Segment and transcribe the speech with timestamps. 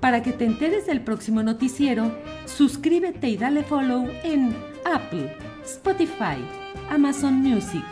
[0.00, 4.56] Para que te enteres del próximo noticiero, suscríbete y dale follow en
[4.86, 6.42] Apple, Spotify,
[6.88, 7.84] Amazon Music,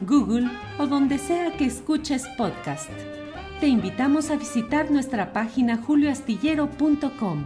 [0.00, 2.90] Google o donde sea que escuches podcast.
[3.60, 7.44] Te invitamos a visitar nuestra página julioastillero.com.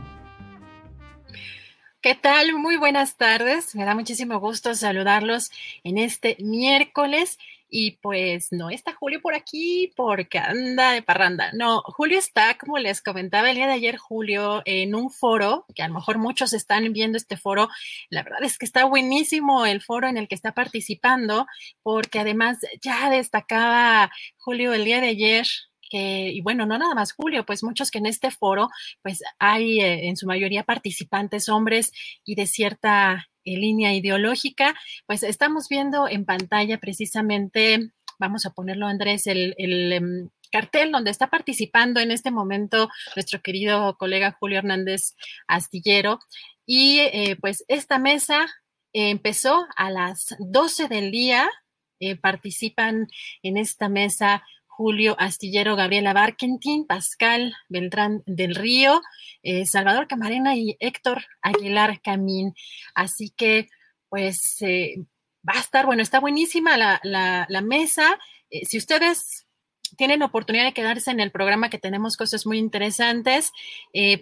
[2.01, 2.55] ¿Qué tal?
[2.55, 3.75] Muy buenas tardes.
[3.75, 5.51] Me da muchísimo gusto saludarlos
[5.85, 7.37] en este miércoles.
[7.69, 11.51] Y pues no está Julio por aquí porque anda de parranda.
[11.53, 15.83] No, Julio está, como les comentaba el día de ayer, Julio, en un foro, que
[15.83, 17.69] a lo mejor muchos están viendo este foro.
[18.09, 21.47] La verdad es que está buenísimo el foro en el que está participando,
[21.83, 25.47] porque además ya destacaba Julio el día de ayer
[25.89, 28.69] que, y bueno, no nada más Julio, pues muchos que en este foro,
[29.03, 31.93] pues hay eh, en su mayoría participantes hombres
[32.25, 34.75] y de cierta línea ideológica,
[35.07, 41.29] pues estamos viendo en pantalla precisamente, vamos a ponerlo Andrés, el, em, cartel donde está
[41.29, 45.15] participando en este momento nuestro querido colega Julio Hernández
[45.47, 46.21] Astillero.
[46.65, 48.47] Y eh, pues esta mesa
[48.93, 51.49] empezó a las 12 del día,
[52.21, 53.09] participan
[53.43, 54.45] en esta mesa
[54.77, 59.01] Julio Astillero, Gabriela Barkentin, Pascal Beltrán del Río,
[59.43, 62.55] eh, Salvador Camarena y Héctor Aguilar Camín.
[62.95, 63.69] Así que,
[64.11, 64.97] pues, eh,
[65.49, 68.19] va a estar, bueno, está buenísima la, mesa.
[68.51, 69.47] Eh, si ustedes
[69.97, 73.53] tienen oportunidad de quedarse en el programa, que tenemos cosas muy interesantes,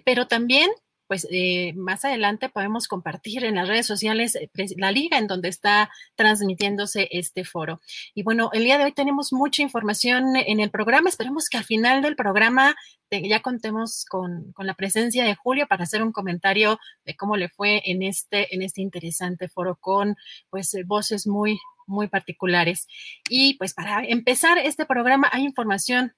[0.05, 0.69] pero también
[1.07, 5.49] pues eh, más adelante podemos compartir en las redes sociales eh, la liga en donde
[5.49, 7.81] está transmitiéndose este foro.
[8.13, 11.09] Y bueno, el día de hoy tenemos mucha información en el programa.
[11.09, 12.75] Esperemos que al final del programa
[13.23, 17.49] ya contemos con, con, la presencia de Julio para hacer un comentario de cómo le
[17.49, 20.15] fue en este, en este interesante foro con
[20.49, 22.87] pues eh, voces muy, muy particulares.
[23.29, 26.13] Y pues para empezar este programa hay información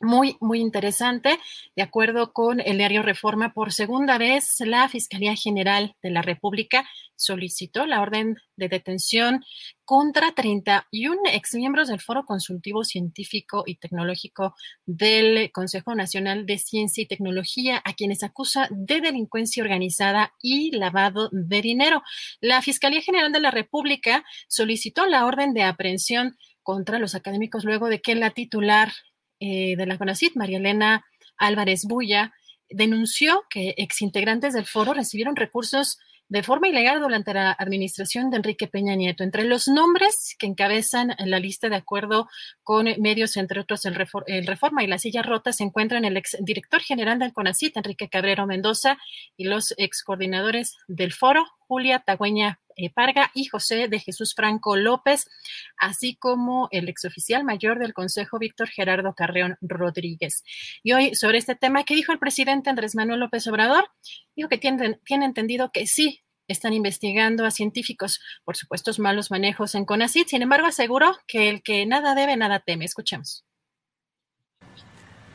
[0.00, 1.38] muy, muy interesante.
[1.74, 6.86] De acuerdo con el diario Reforma, por segunda vez la Fiscalía General de la República
[7.16, 9.44] solicitó la orden de detención
[9.84, 14.54] contra 31 exmiembros del Foro Consultivo Científico y Tecnológico
[14.84, 21.30] del Consejo Nacional de Ciencia y Tecnología, a quienes acusa de delincuencia organizada y lavado
[21.32, 22.02] de dinero.
[22.40, 27.88] La Fiscalía General de la República solicitó la orden de aprehensión contra los académicos luego
[27.88, 28.92] de que la titular
[29.40, 31.04] eh, de la CONACIT, María Elena
[31.36, 32.32] Álvarez Bulla,
[32.68, 35.98] denunció que exintegrantes del foro recibieron recursos
[36.28, 39.22] de forma ilegal durante la administración de Enrique Peña Nieto.
[39.22, 42.28] Entre los nombres que encabezan la lista de acuerdo
[42.62, 47.18] con medios, entre otros el, Reforma y la Silla Rota, se encuentran el exdirector general
[47.18, 48.98] del CONACIT, Enrique Cabrero Mendoza,
[49.36, 55.30] y los excoordinadores del foro, Julia Tagüeña eh, Parga y José de Jesús Franco López,
[55.78, 60.44] así como el exoficial mayor del Consejo, Víctor Gerardo Carreón Rodríguez.
[60.82, 63.88] Y hoy, sobre este tema, ¿qué dijo el presidente Andrés Manuel López Obrador?
[64.36, 69.86] Dijo que tiene, entendido que sí, están investigando a científicos por supuestos malos manejos en
[69.86, 70.28] CONACYT.
[70.28, 72.84] Sin embargo, aseguró que el que nada debe, nada teme.
[72.84, 73.44] Escuchemos.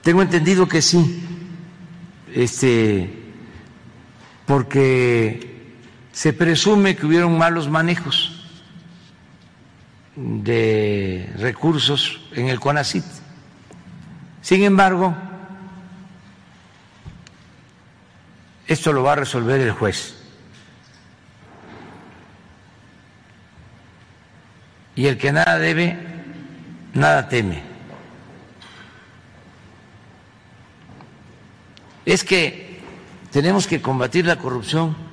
[0.04, 1.22] Tengo entendido que sí,
[2.34, 3.10] este,
[4.46, 5.51] porque
[6.12, 8.42] se presume que hubieron malos manejos
[10.16, 13.06] de recursos en el CONACIT.
[14.42, 15.16] Sin embargo,
[18.68, 20.18] esto lo va a resolver el juez.
[24.96, 25.98] Y el que nada debe,
[26.94, 27.64] nada teme.
[32.06, 32.82] Es que
[33.32, 35.11] tenemos que combatir la corrupción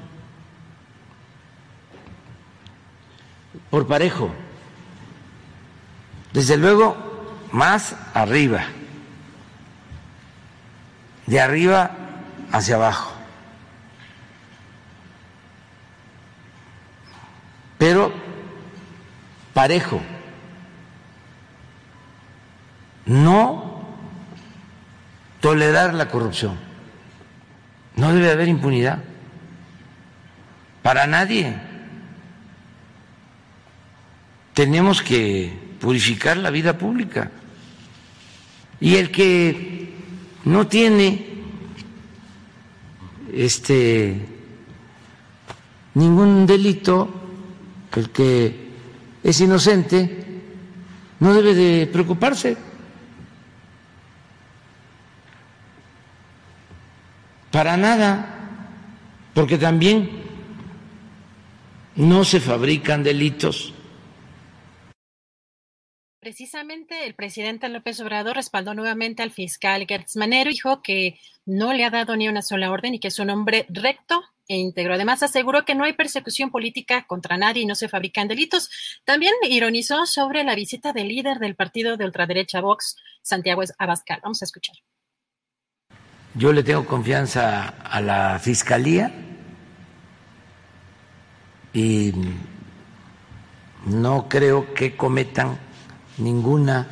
[3.71, 4.31] por parejo.
[6.33, 6.97] Desde luego,
[7.53, 8.65] más arriba,
[11.27, 11.91] de arriba
[12.53, 13.13] hacia abajo.
[17.79, 18.13] Pero
[19.55, 20.01] parejo.
[23.07, 23.87] No
[25.41, 26.59] tolerar la corrupción.
[27.97, 28.99] No debe haber impunidad
[30.83, 31.68] para nadie.
[34.59, 37.31] Tenemos que purificar la vida pública.
[38.81, 39.95] Y el que
[40.47, 41.27] no tiene
[43.33, 44.21] este
[45.95, 47.09] ningún delito,
[47.95, 48.71] el que
[49.23, 50.25] es inocente,
[51.21, 52.57] no debe de preocuparse.
[57.53, 58.59] Para nada,
[59.35, 60.11] porque también
[61.95, 63.75] no se fabrican delitos.
[66.21, 71.85] Precisamente el presidente López Obrador respaldó nuevamente al fiscal Gertz Manero, dijo que no le
[71.85, 74.95] ha dado ni una sola orden y que es un hombre recto e íntegro.
[74.95, 78.69] Además, aseguró que no hay persecución política contra nadie y no se fabrican delitos.
[79.05, 84.19] También ironizó sobre la visita del líder del partido de ultraderecha Vox, Santiago Abascal.
[84.21, 84.75] Vamos a escuchar.
[86.35, 89.13] Yo le tengo confianza a la Fiscalía
[91.73, 92.13] y
[93.87, 95.68] no creo que cometan
[96.19, 96.87] ninguna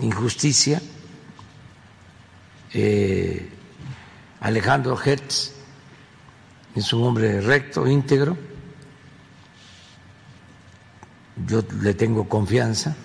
[0.00, 0.80] injusticia.
[2.72, 3.48] Eh,
[4.40, 5.52] Alejandro Hertz
[6.74, 8.36] es un hombre recto, íntegro.
[11.46, 12.96] Yo le tengo confianza.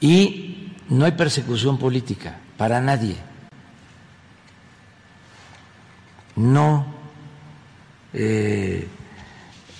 [0.00, 3.28] Y no hay persecución política para nadie.
[6.38, 6.86] no
[8.12, 8.86] eh,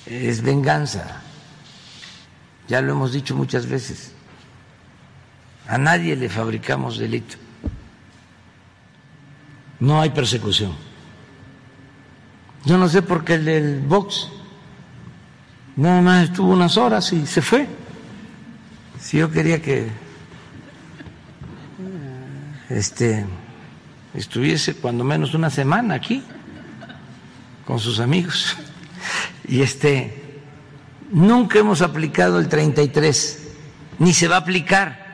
[0.06, 1.22] es venganza.
[2.68, 4.12] Ya lo hemos dicho muchas veces.
[5.66, 7.36] A nadie le fabricamos delito.
[9.80, 10.72] No hay persecución.
[12.64, 14.28] Yo no sé por qué el del Vox
[15.76, 17.66] nada más estuvo unas horas y se fue.
[19.00, 19.88] Si yo quería que
[22.68, 23.24] este
[24.14, 26.22] estuviese cuando menos una semana aquí
[27.64, 28.56] con sus amigos.
[29.46, 30.27] Y este,
[31.10, 33.56] nunca hemos aplicado el 33,
[33.98, 35.08] ni se va a aplicar.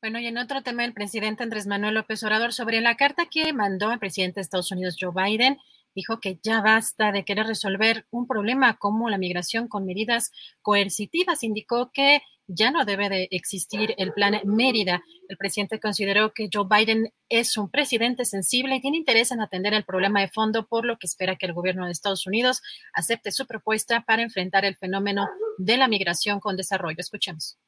[0.00, 3.52] Bueno, y en otro tema, el presidente Andrés Manuel López Obrador sobre la carta que
[3.52, 5.58] mandó el presidente de Estados Unidos, Joe Biden,
[5.96, 10.30] dijo que ya basta de querer resolver un problema como la migración con medidas
[10.62, 11.42] coercitivas.
[11.42, 15.02] Indicó que ya no debe de existir el plan Mérida.
[15.28, 19.74] El presidente consideró que Joe Biden es un presidente sensible y tiene interés en atender
[19.74, 22.62] el problema de fondo, por lo que espera que el gobierno de Estados Unidos
[22.94, 25.28] acepte su propuesta para enfrentar el fenómeno
[25.58, 26.96] de la migración con desarrollo.
[26.98, 27.58] Escuchemos.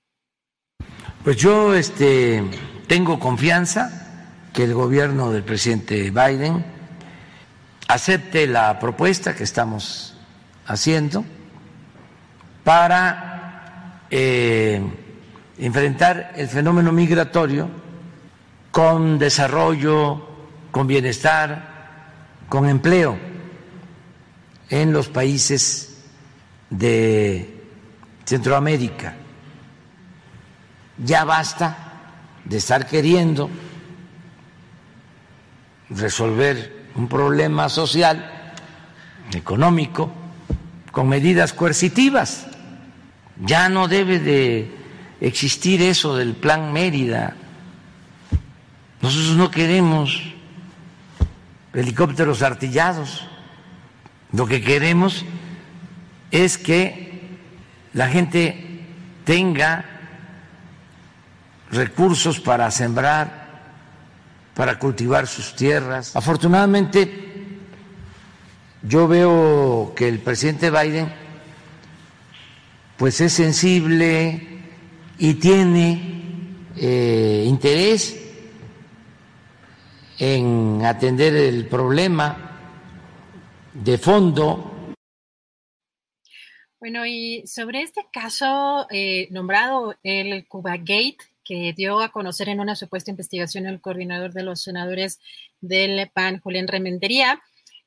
[1.24, 2.42] Pues yo este,
[2.86, 6.64] tengo confianza que el gobierno del presidente Biden
[7.88, 10.14] acepte la propuesta que estamos
[10.66, 11.24] haciendo
[12.62, 13.37] para
[14.10, 14.80] eh,
[15.58, 17.68] enfrentar el fenómeno migratorio
[18.70, 20.26] con desarrollo,
[20.70, 22.04] con bienestar,
[22.48, 23.18] con empleo
[24.70, 26.04] en los países
[26.70, 27.64] de
[28.24, 29.16] Centroamérica.
[30.98, 31.76] Ya basta
[32.44, 33.50] de estar queriendo
[35.90, 38.52] resolver un problema social,
[39.32, 40.10] económico,
[40.90, 42.47] con medidas coercitivas.
[43.44, 44.70] Ya no debe de
[45.20, 47.34] existir eso del plan Mérida.
[49.00, 50.22] Nosotros no queremos
[51.72, 53.26] helicópteros artillados.
[54.32, 55.24] Lo que queremos
[56.30, 57.38] es que
[57.92, 58.84] la gente
[59.24, 59.84] tenga
[61.70, 63.48] recursos para sembrar,
[64.54, 66.14] para cultivar sus tierras.
[66.16, 67.58] Afortunadamente,
[68.82, 71.12] yo veo que el presidente Biden
[72.98, 74.40] pues es sensible
[75.18, 78.20] y tiene eh, interés
[80.18, 82.58] en atender el problema
[83.72, 84.94] de fondo.
[86.80, 92.58] Bueno, y sobre este caso eh, nombrado el Cuba Gate, que dio a conocer en
[92.58, 95.20] una supuesta investigación el coordinador de los senadores
[95.60, 97.40] del PAN, Julián Remendería,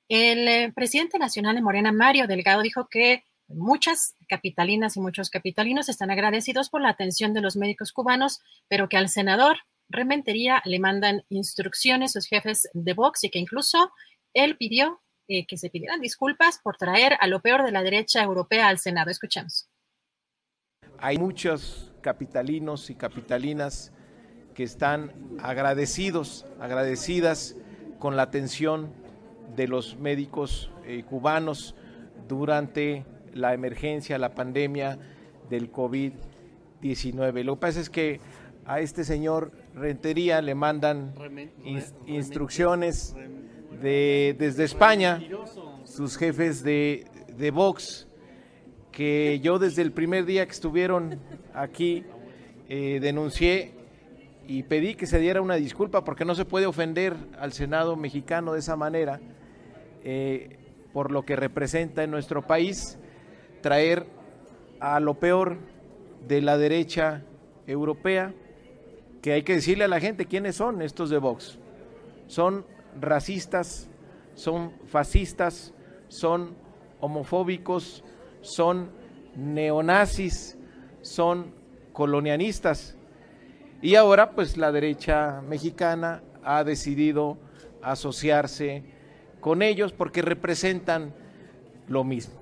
[0.08, 3.24] el eh, presidente nacional de Morena, Mario Delgado, dijo que
[3.56, 8.90] Muchas capitalinas y muchos capitalinos están agradecidos por la atención de los médicos cubanos, pero
[8.90, 9.58] que al senador
[9.90, 13.92] Rementería le mandan instrucciones sus jefes de Vox y que incluso
[14.34, 18.24] él pidió eh, que se pidieran disculpas por traer a lo peor de la derecha
[18.24, 19.12] europea al Senado.
[19.12, 19.70] Escuchemos.
[20.98, 23.92] Hay muchos capitalinos y capitalinas
[24.54, 27.56] que están agradecidos, agradecidas
[28.00, 28.94] con la atención
[29.56, 31.76] de los médicos eh, cubanos
[32.28, 34.98] durante la emergencia, la pandemia
[35.50, 37.44] del COVID-19.
[37.44, 38.20] Lo que pasa es que
[38.66, 41.14] a este señor Rentería le mandan
[42.06, 43.16] instrucciones
[43.82, 45.22] de, desde España,
[45.84, 47.06] sus jefes de,
[47.38, 48.08] de Vox,
[48.92, 51.20] que yo desde el primer día que estuvieron
[51.54, 52.04] aquí
[52.70, 53.74] eh, denuncié
[54.48, 58.54] y pedí que se diera una disculpa porque no se puede ofender al Senado mexicano
[58.54, 59.20] de esa manera
[60.04, 60.58] eh,
[60.94, 62.98] por lo que representa en nuestro país
[63.62, 64.06] traer
[64.80, 65.58] a lo peor
[66.28, 67.24] de la derecha
[67.68, 68.34] europea,
[69.22, 71.58] que hay que decirle a la gente quiénes son estos de Vox.
[72.28, 72.66] Son
[73.00, 73.90] racistas,
[74.34, 75.74] son fascistas,
[76.08, 76.56] son
[77.00, 78.04] homofóbicos,
[78.42, 78.90] son
[79.36, 80.58] neonazis,
[81.02, 81.54] son
[81.94, 82.96] colonialistas.
[83.82, 87.38] Y ahora pues la derecha mexicana ha decidido
[87.82, 88.84] asociarse
[89.40, 91.14] con ellos porque representan
[91.88, 92.41] lo mismo.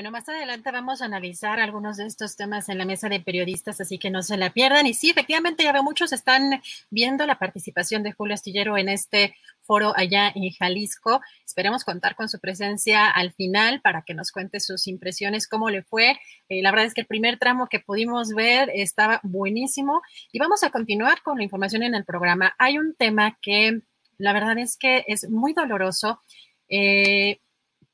[0.00, 3.82] Bueno, más adelante vamos a analizar algunos de estos temas en la mesa de periodistas,
[3.82, 4.86] así que no se la pierdan.
[4.86, 9.34] Y sí, efectivamente, ya veo muchos están viendo la participación de Julio Astillero en este
[9.60, 11.20] foro allá en Jalisco.
[11.44, 15.82] Esperemos contar con su presencia al final para que nos cuente sus impresiones, cómo le
[15.82, 16.18] fue.
[16.48, 20.00] Eh, la verdad es que el primer tramo que pudimos ver estaba buenísimo.
[20.32, 22.54] Y vamos a continuar con la información en el programa.
[22.56, 23.82] Hay un tema que
[24.16, 26.22] la verdad es que es muy doloroso.
[26.70, 27.38] Eh,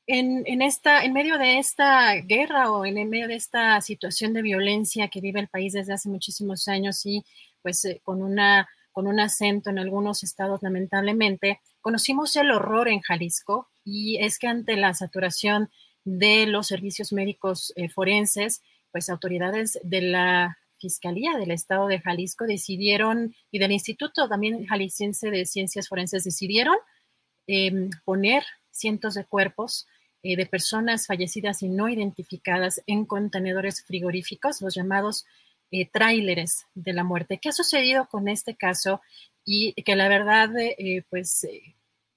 [0.07, 5.09] en, esta, en medio de esta guerra o en medio de esta situación de violencia
[5.09, 7.25] que vive el país desde hace muchísimos años y
[7.61, 13.01] pues eh, con, una, con un acento en algunos estados lamentablemente, conocimos el horror en
[13.01, 15.69] Jalisco y es que ante la saturación
[16.05, 18.61] de los servicios médicos eh, forenses,
[18.91, 25.31] pues autoridades de la Fiscalía del Estado de Jalisco decidieron, y del Instituto también Jalisciense
[25.31, 26.77] de Ciencias Forenses decidieron
[27.47, 29.87] em, poner cientos de cuerpos
[30.27, 35.25] eh, de personas fallecidas y no identificadas en contenedores frigoríficos, los llamados
[35.71, 37.39] eh, tráileres de la muerte.
[37.41, 38.99] ¿Qué ha sucedido con este caso?
[39.45, 41.47] Y que la verdad, eh, pues,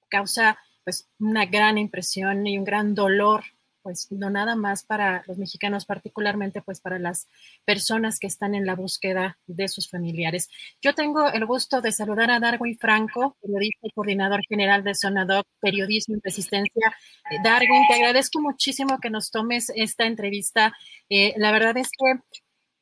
[0.09, 3.45] causa pues, una gran impresión y un gran dolor
[3.83, 7.29] pues no nada más para los mexicanos, particularmente pues para las
[7.65, 10.49] personas que están en la búsqueda de sus familiares.
[10.81, 15.47] Yo tengo el gusto de saludar a Darwin Franco, periodista y coordinador general de Sonadoc
[15.61, 16.95] Periodismo y Resistencia.
[17.31, 20.73] Eh, Darwin, te agradezco muchísimo que nos tomes esta entrevista.
[21.09, 22.21] Eh, la verdad es que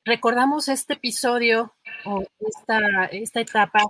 [0.04, 1.74] recordamos este episodio
[2.04, 3.84] o esta, esta etapa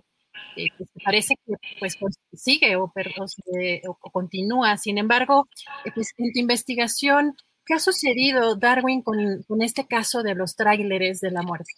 [0.56, 1.96] eh, pues, parece que pues,
[2.32, 4.76] sigue o, o, continúa.
[4.76, 5.48] Sin embargo,
[5.84, 10.56] eh, pues, en tu investigación, ¿qué ha sucedido, Darwin, con, con este caso de los
[10.56, 11.72] tráileres de la muerte?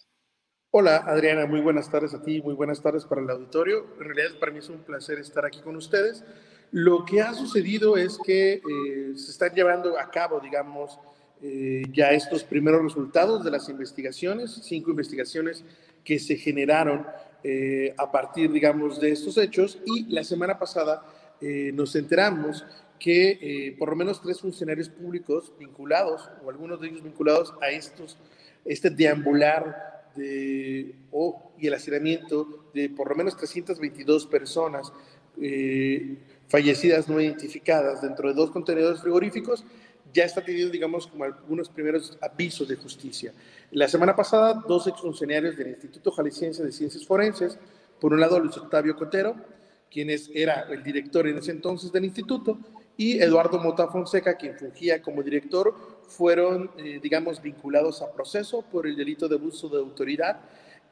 [0.73, 3.87] Hola Adriana, muy buenas tardes a ti, muy buenas tardes para el auditorio.
[3.99, 6.23] En realidad para mí es un placer estar aquí con ustedes.
[6.71, 8.61] Lo que ha sucedido es que eh,
[9.15, 10.97] se están llevando a cabo, digamos,
[11.91, 15.65] ya estos primeros resultados de las investigaciones, cinco investigaciones
[16.03, 17.05] que se generaron
[17.43, 19.79] eh, a partir, digamos, de estos hechos.
[19.85, 21.03] Y la semana pasada
[21.41, 22.65] eh, nos enteramos
[22.99, 27.69] que eh, por lo menos tres funcionarios públicos vinculados, o algunos de ellos vinculados a
[27.69, 28.17] estos,
[28.63, 34.91] este deambular de, o, y el hacinamiento de por lo menos 322 personas
[36.49, 39.63] fallecidas no identificadas dentro de dos contenedores frigoríficos,
[40.13, 43.33] ya está teniendo, digamos, como algunos primeros avisos de justicia.
[43.71, 47.57] La semana pasada, dos exfuncionarios del Instituto Jalisciense de Ciencias Forenses,
[47.99, 49.35] por un lado Luis Octavio Cotero,
[49.89, 52.57] quien era el director en ese entonces del instituto,
[52.97, 55.73] y Eduardo Mota Fonseca, quien fungía como director,
[56.07, 60.41] fueron, eh, digamos, vinculados a proceso por el delito de abuso de autoridad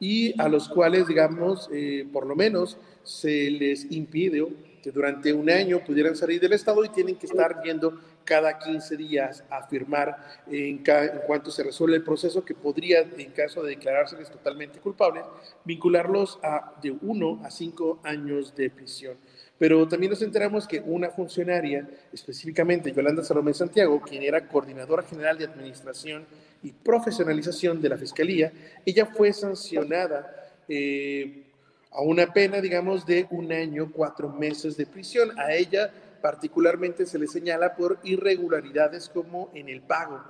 [0.00, 4.48] y a los cuales, digamos, eh, por lo menos se les impidió
[4.82, 8.96] que durante un año pudieran salir del Estado y tienen que estar viendo cada 15
[8.96, 10.82] días a firmar en,
[11.26, 15.24] cuanto se resuelve el proceso que podría, en caso de declarárseles totalmente culpables,
[15.64, 19.16] vincularlos a de 1 a 5 años de prisión.
[19.58, 25.36] Pero también nos enteramos que una funcionaria, específicamente Yolanda Salomé Santiago, quien era coordinadora general
[25.36, 26.24] de administración
[26.62, 28.52] y profesionalización de la Fiscalía,
[28.86, 31.42] ella fue sancionada eh,
[31.90, 35.38] a una pena, digamos, de un año, cuatro meses de prisión.
[35.38, 40.22] A ella particularmente se le señala por irregularidades como en el pago.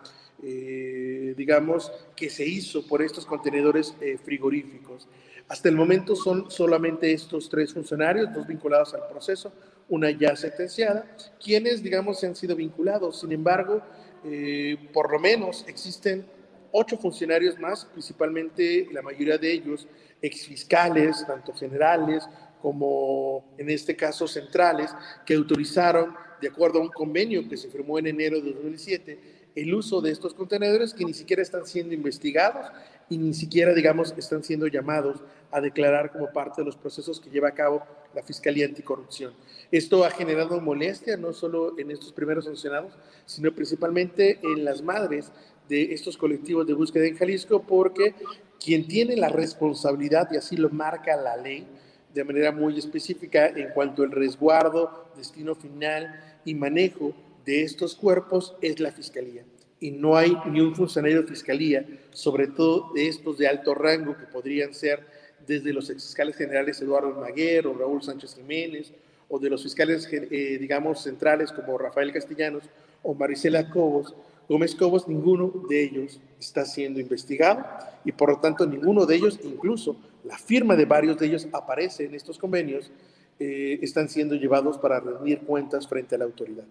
[0.42, 5.06] Eh, digamos, que se hizo por estos contenedores eh, frigoríficos.
[5.48, 9.52] Hasta el momento son solamente estos tres funcionarios, dos vinculados al proceso,
[9.90, 13.20] una ya sentenciada, quienes, digamos, se han sido vinculados.
[13.20, 13.82] Sin embargo,
[14.24, 16.24] eh, por lo menos existen
[16.72, 19.88] ocho funcionarios más, principalmente la mayoría de ellos
[20.22, 22.26] exfiscales, tanto generales
[22.60, 24.90] como en este caso centrales,
[25.24, 29.74] que autorizaron, de acuerdo a un convenio que se firmó en enero de 2007, el
[29.74, 32.66] uso de estos contenedores que ni siquiera están siendo investigados
[33.08, 37.30] y ni siquiera, digamos, están siendo llamados a declarar como parte de los procesos que
[37.30, 37.82] lleva a cabo
[38.14, 39.32] la Fiscalía Anticorrupción.
[39.70, 42.92] Esto ha generado molestia no solo en estos primeros sancionados,
[43.26, 45.32] sino principalmente en las madres
[45.68, 48.14] de estos colectivos de búsqueda en Jalisco, porque
[48.62, 51.66] quien tiene la responsabilidad, y así lo marca la ley,
[52.14, 57.12] de manera muy específica en cuanto al resguardo, destino final y manejo
[57.44, 59.44] de estos cuerpos es la Fiscalía.
[59.78, 64.16] Y no hay ni un funcionario de Fiscalía, sobre todo de estos de alto rango,
[64.16, 65.00] que podrían ser
[65.46, 68.92] desde los fiscales generales Eduardo Maguer o Raúl Sánchez Jiménez,
[69.28, 72.64] o de los fiscales, eh, digamos, centrales como Rafael Castellanos
[73.02, 74.14] o Marisela Cobos,
[74.48, 77.64] Gómez Cobos, ninguno de ellos está siendo investigado
[78.04, 82.04] y por lo tanto ninguno de ellos, incluso la firma de varios de ellos aparece
[82.04, 82.90] en estos convenios,
[83.38, 86.64] eh, están siendo llevados para rendir cuentas frente a la autoridad.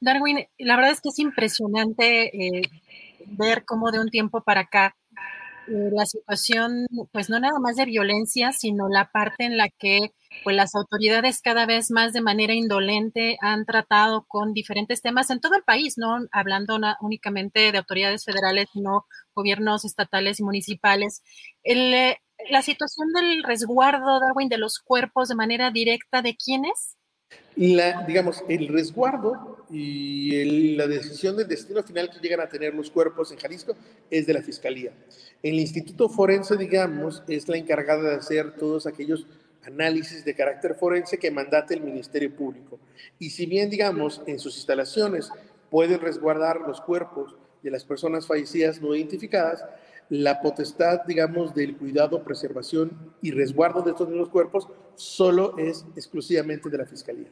[0.00, 2.62] Darwin, la verdad es que es impresionante eh,
[3.26, 4.96] ver cómo de un tiempo para acá
[5.66, 10.12] eh, la situación, pues no nada más de violencia, sino la parte en la que
[10.42, 15.40] pues las autoridades cada vez más de manera indolente han tratado con diferentes temas en
[15.40, 21.22] todo el país, no hablando únicamente de autoridades federales, sino gobiernos estatales y municipales.
[21.62, 22.16] Eh,
[22.50, 26.96] la situación del resguardo, Darwin, de los cuerpos de manera directa, ¿de quiénes?
[27.56, 32.90] La, digamos, el resguardo y la decisión del destino final que llegan a tener los
[32.90, 33.76] cuerpos en Jalisco
[34.10, 34.92] es de la Fiscalía.
[35.40, 39.26] El Instituto Forense, digamos, es la encargada de hacer todos aquellos
[39.64, 42.78] análisis de carácter forense que mandate el Ministerio Público.
[43.18, 45.30] Y si bien, digamos, en sus instalaciones
[45.70, 49.64] pueden resguardar los cuerpos de las personas fallecidas no identificadas,
[50.08, 56.68] la potestad, digamos, del cuidado, preservación y resguardo de estos mismos cuerpos solo es exclusivamente
[56.68, 57.28] de la Fiscalía.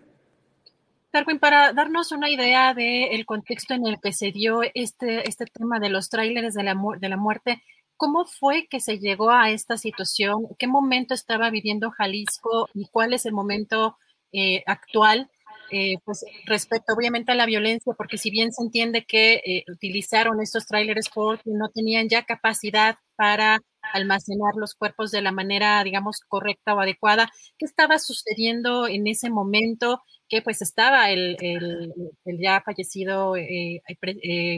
[1.12, 5.78] Darwin, para darnos una idea del contexto en el que se dio este, este tema
[5.78, 7.62] de los tráileres de la, de la muerte,
[7.98, 10.46] ¿cómo fue que se llegó a esta situación?
[10.58, 13.98] ¿Qué momento estaba viviendo Jalisco y cuál es el momento
[14.32, 15.30] eh, actual?
[15.74, 20.42] Eh, pues respecto obviamente a la violencia, porque si bien se entiende que eh, utilizaron
[20.42, 23.58] estos tráileres porque no tenían ya capacidad para
[23.94, 29.30] almacenar los cuerpos de la manera, digamos, correcta o adecuada, ¿qué estaba sucediendo en ese
[29.30, 30.02] momento?
[30.28, 31.92] que pues estaba el, el,
[32.38, 33.82] ya fallecido eh,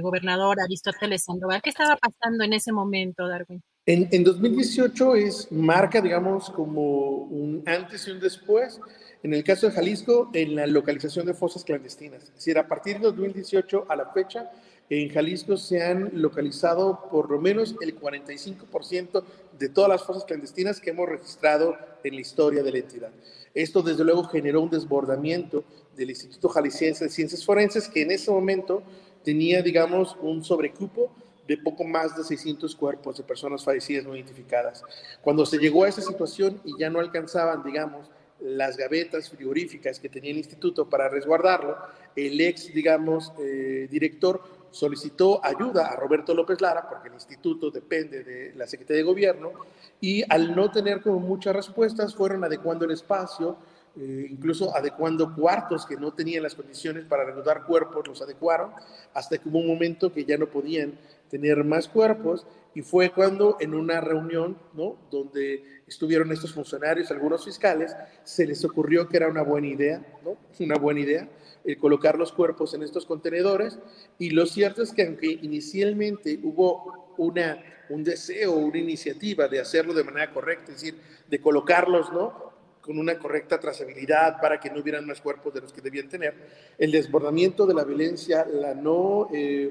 [0.03, 1.61] gobernador Aristóteles Sandoval.
[1.63, 3.61] ¿Qué estaba pasando en ese momento, Darwin?
[3.85, 8.79] En, en 2018 es marca, digamos, como un antes y un después
[9.25, 12.25] en el caso de Jalisco, en la localización de fosas clandestinas.
[12.25, 14.51] Es decir, a partir de 2018 a la fecha,
[14.91, 19.25] en Jalisco se han localizado por lo menos el 45%
[19.59, 23.11] de todas las fosas clandestinas que hemos registrado en la historia de la entidad.
[23.55, 25.65] Esto, desde luego, generó un desbordamiento
[25.97, 28.83] del Instituto Jalisciense de Ciencias Forenses, que en ese momento
[29.25, 31.11] tenía, digamos, un sobrecupo
[31.49, 34.83] de poco más de 600 cuerpos de personas fallecidas no identificadas.
[35.23, 38.11] Cuando se llegó a esa situación y ya no alcanzaban, digamos,
[38.45, 41.77] las gavetas frigoríficas que tenía el instituto para resguardarlo,
[42.15, 48.23] el ex, digamos, eh, director solicitó ayuda a Roberto López Lara, porque el instituto depende
[48.23, 49.53] de la Secretaría de Gobierno,
[50.01, 53.57] y al no tener muchas respuestas, fueron adecuando el espacio,
[53.97, 58.73] eh, incluso adecuando cuartos que no tenían las condiciones para reanudar cuerpos, los adecuaron,
[59.15, 60.99] hasta que hubo un momento que ya no podían
[61.35, 64.97] tener más cuerpos, y fue cuando en una reunión, ¿no?
[65.11, 70.37] Donde estuvieron estos funcionarios, algunos fiscales, se les ocurrió que era una buena idea, ¿no?
[70.61, 71.29] Una buena idea,
[71.65, 73.81] el colocar los cuerpos en estos contenedores.
[74.17, 79.93] Y lo cierto es que aunque inicialmente hubo una, un deseo, una iniciativa de hacerlo
[79.93, 82.55] de manera correcta, es decir, de colocarlos, ¿no?
[82.81, 86.35] con una correcta trazabilidad para que no hubieran más cuerpos de los que debían tener,
[86.77, 89.71] el desbordamiento de la violencia, la no, eh,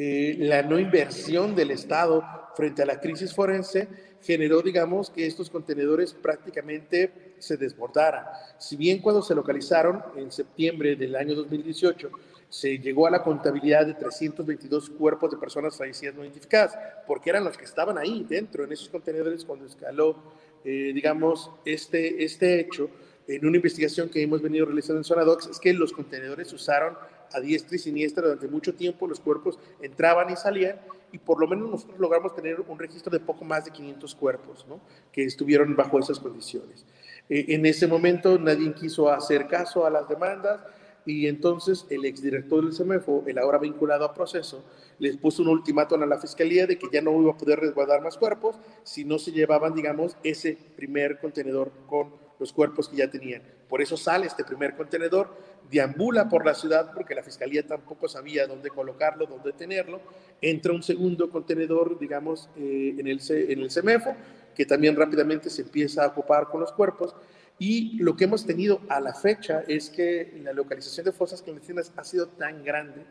[0.00, 2.22] eh, la no inversión del Estado
[2.54, 3.88] frente a la crisis forense,
[4.22, 8.24] generó, digamos, que estos contenedores prácticamente se desbordaran.
[8.58, 12.12] Si bien cuando se localizaron en septiembre del año 2018,
[12.48, 17.42] se llegó a la contabilidad de 322 cuerpos de personas fallecidas no identificadas, porque eran
[17.42, 20.14] los que estaban ahí dentro, en esos contenedores, cuando escaló,
[20.64, 22.88] eh, digamos, este, este hecho,
[23.26, 26.96] en una investigación que hemos venido realizando en Sonadox es que los contenedores usaron
[27.32, 30.80] a diestra y siniestra durante mucho tiempo, los cuerpos entraban y salían
[31.12, 34.66] y por lo menos nosotros logramos tener un registro de poco más de 500 cuerpos
[35.12, 36.84] que estuvieron bajo esas condiciones.
[37.28, 40.60] Eh, en ese momento nadie quiso hacer caso a las demandas
[41.04, 44.64] y entonces el exdirector del CEMEFO, el ahora vinculado a proceso,
[44.98, 48.02] les puso un ultimátum a la fiscalía de que ya no iba a poder resguardar
[48.02, 53.10] más cuerpos si no se llevaban, digamos, ese primer contenedor con los cuerpos que ya
[53.10, 53.42] tenían.
[53.68, 55.36] Por eso sale este primer contenedor,
[55.70, 60.00] deambula por la ciudad porque la fiscalía tampoco sabía dónde colocarlo, dónde tenerlo.
[60.40, 64.14] Entra un segundo contenedor, digamos, eh, en, el, en el CEMEFO,
[64.54, 67.14] que también rápidamente se empieza a ocupar con los cuerpos.
[67.58, 71.92] Y lo que hemos tenido a la fecha es que la localización de fosas clandestinas
[71.96, 73.04] ha sido tan grande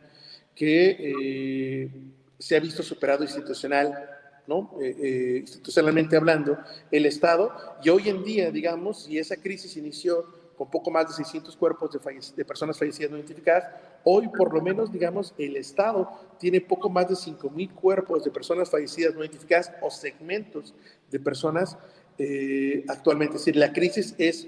[0.56, 1.92] que eh,
[2.40, 4.17] se ha visto superado institucional
[4.48, 4.72] ¿no?
[4.82, 6.58] Eh, eh, institucionalmente hablando,
[6.90, 7.52] el Estado.
[7.84, 10.26] Y hoy en día, digamos, si esa crisis inició
[10.58, 12.00] con poco más de 600 cuerpos de,
[12.36, 13.70] de, personas fallecidas no identificadas,
[14.04, 18.72] hoy por lo menos, digamos, el Estado tiene poco más de 5.000 cuerpos de personas
[18.72, 20.74] fallecidas no identificadas o segmentos
[21.12, 21.78] de personas
[22.18, 23.36] eh, actualmente.
[23.36, 24.48] Es decir, la crisis es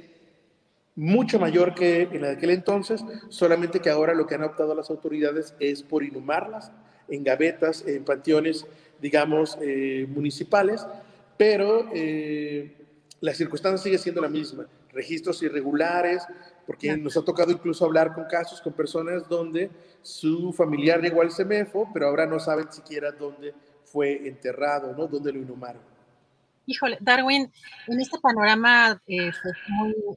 [0.95, 5.53] mucho mayor que en aquel entonces, solamente que ahora lo que han optado las autoridades
[5.59, 6.71] es por inhumarlas
[7.07, 8.65] en gavetas, en panteones
[9.01, 10.85] digamos, eh, municipales,
[11.37, 12.75] pero eh,
[13.21, 14.65] la circunstancia sigue siendo la misma.
[14.91, 16.23] Registros irregulares,
[16.65, 19.69] porque nos ha tocado incluso hablar con casos, con personas donde
[20.01, 25.07] su familiar llegó al CEMEFO, pero ahora no saben siquiera dónde fue enterrado, ¿no?
[25.07, 25.81] Dónde lo inhumaron.
[26.69, 27.51] Híjole, Darwin,
[27.87, 29.55] en este panorama eh, pues,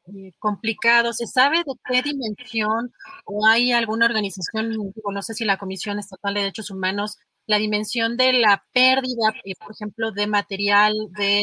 [0.07, 2.93] muy complicado, ¿se sabe de qué dimensión
[3.25, 8.17] o hay alguna organización, no sé si la Comisión Estatal de Derechos Humanos la dimensión
[8.17, 11.43] de la pérdida, eh, por ejemplo, de material, de,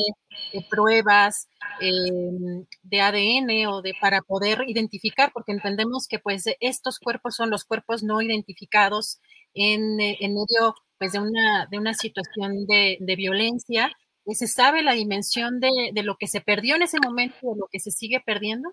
[0.69, 1.47] pruebas,
[1.81, 7.49] em, de ADN o de para poder identificar, porque entendemos que pues estos cuerpos son
[7.49, 9.19] los cuerpos no identificados
[9.53, 13.91] en, eh, en medio pues de una, de una situación de, de violencia.
[14.27, 17.67] ¿Se sabe la dimensión de, de, lo que se perdió en ese momento o lo
[17.71, 18.69] que se sigue perdiendo?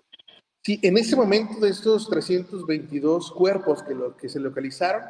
[0.61, 5.01] Sí, en ese momento de estos 322 cuerpos que, lo, que se localizaron,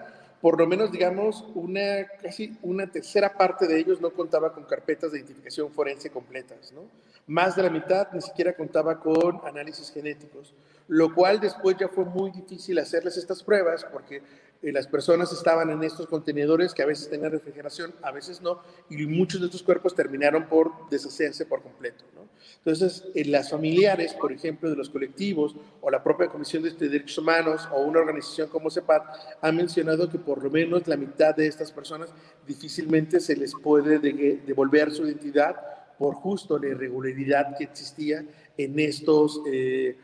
[0.41, 5.11] por lo menos, digamos, una, casi una tercera parte de ellos no contaba con carpetas
[5.11, 6.81] de identificación forense completas, ¿no?
[7.25, 10.53] Más de la mitad ni siquiera contaba con análisis genéticos,
[10.87, 14.21] lo cual después ya fue muy difícil hacerles estas pruebas porque
[14.61, 18.61] eh, las personas estaban en estos contenedores que a veces tenían refrigeración, a veces no,
[18.89, 22.03] y muchos de estos cuerpos terminaron por deshacerse por completo.
[22.15, 22.27] ¿no?
[22.57, 27.17] Entonces, en las familiares, por ejemplo, de los colectivos o la propia Comisión de Derechos
[27.17, 29.03] Humanos o una organización como CEPAT
[29.41, 32.09] han mencionado que por lo menos la mitad de estas personas
[32.45, 35.55] difícilmente se les puede devolver su identidad
[35.97, 38.25] por justo la irregularidad que existía
[38.57, 39.41] en estos...
[39.51, 39.97] Eh,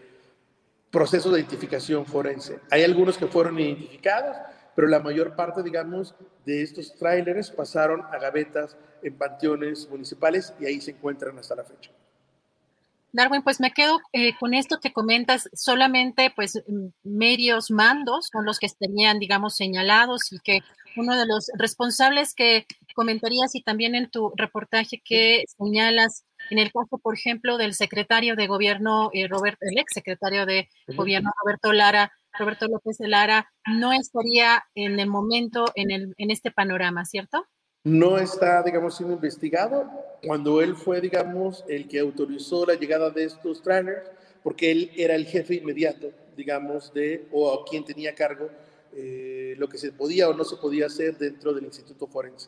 [0.93, 2.59] proceso de identificación forense.
[2.69, 4.37] Hay algunos que fueron identificados,
[4.75, 6.13] pero la mayor parte, digamos,
[6.45, 11.63] de estos tráileres pasaron a gavetas en panteones municipales y ahí se encuentran hasta la
[11.63, 11.89] fecha.
[13.11, 16.63] Darwin, pues me quedo eh, con esto que comentas, solamente pues
[17.03, 20.59] medios mandos son los que tenían, digamos, señalados y que
[20.95, 26.23] uno de los responsables que comentarías y también en tu reportaje que señalas
[26.53, 30.69] en el caso, por ejemplo, del secretario de gobierno, eh, Roberto, el ex secretario de
[30.95, 36.29] gobierno, Roberto Lara, Roberto López de Lara, no estaría en el momento en, el, en
[36.29, 37.47] este panorama, ¿cierto?
[37.83, 39.89] No está, digamos, siendo investigado
[40.23, 44.11] cuando él fue, digamos, el que autorizó la llegada de estos trainers,
[44.43, 48.51] porque él era el jefe inmediato, digamos, de, o a quien tenía cargo
[48.95, 52.47] eh, lo que se podía o no se podía hacer dentro del Instituto Forense.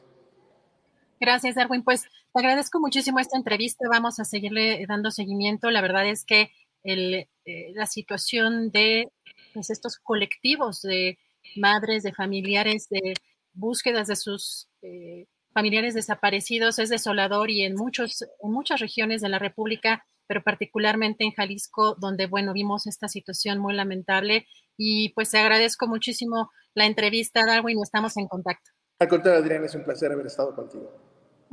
[1.20, 1.84] Gracias, Darwin.
[1.84, 2.04] Pues
[2.36, 3.88] te agradezco muchísimo esta entrevista.
[3.90, 5.72] Vamos a seguirle dando seguimiento.
[5.72, 6.52] La verdad es que
[6.84, 9.10] el, eh, la situación de
[9.54, 11.18] pues, estos colectivos de
[11.56, 13.14] madres, de familiares, de
[13.54, 19.30] búsquedas de sus eh, familiares desaparecidos es desolador y en, muchos, en muchas regiones de
[19.30, 24.46] la República, pero particularmente en Jalisco, donde, bueno, vimos esta situación muy lamentable.
[24.76, 28.72] Y pues te agradezco muchísimo la entrevista, Darwin, estamos en contacto.
[29.00, 31.05] Al contrario, Adrián, es un placer haber estado contigo.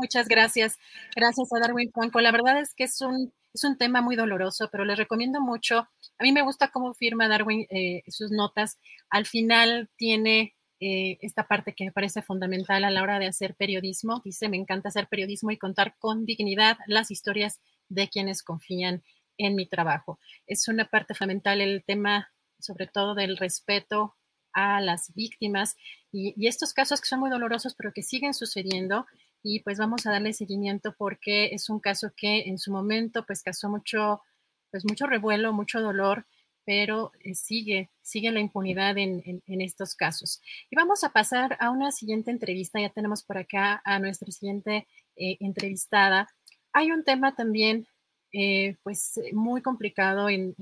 [0.03, 0.81] Muchas gracias.
[1.15, 2.21] Gracias a Darwin Franco.
[2.21, 5.79] La verdad es que es un, es un tema muy doloroso, pero les recomiendo mucho.
[6.19, 8.81] A mí me gusta cómo firma Darwin eh, sus notas.
[9.11, 13.55] Al final tiene eh, esta parte que me parece fundamental a la hora de hacer
[13.55, 14.21] periodismo.
[14.25, 19.05] Dice, me encanta hacer periodismo y contar con dignidad las historias de quienes confían
[19.38, 20.19] en mi trabajo.
[20.49, 24.17] Es una parte fundamental el tema, sobre todo del respeto
[24.53, 25.77] a las víctimas
[26.11, 29.07] y, y, estos casos que son muy dolorosos, pero que siguen sucediendo
[29.42, 33.42] y pues vamos a darle seguimiento porque es un caso que en su momento pues
[33.42, 34.22] causó mucho,
[34.70, 36.26] pues mucho revuelo, mucho dolor,
[36.64, 40.40] pero eh, sigue, sigue la impunidad en, estos casos.
[40.70, 42.81] Y vamos a pasar a una siguiente entrevista.
[42.81, 46.28] Ya tenemos por acá a nuestra siguiente eh, entrevistada.
[46.72, 47.87] Hay un tema también,
[48.33, 50.55] eh, pues, muy complicado en,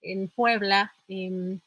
[0.00, 0.94] en Puebla.
[1.08, 1.60] Em,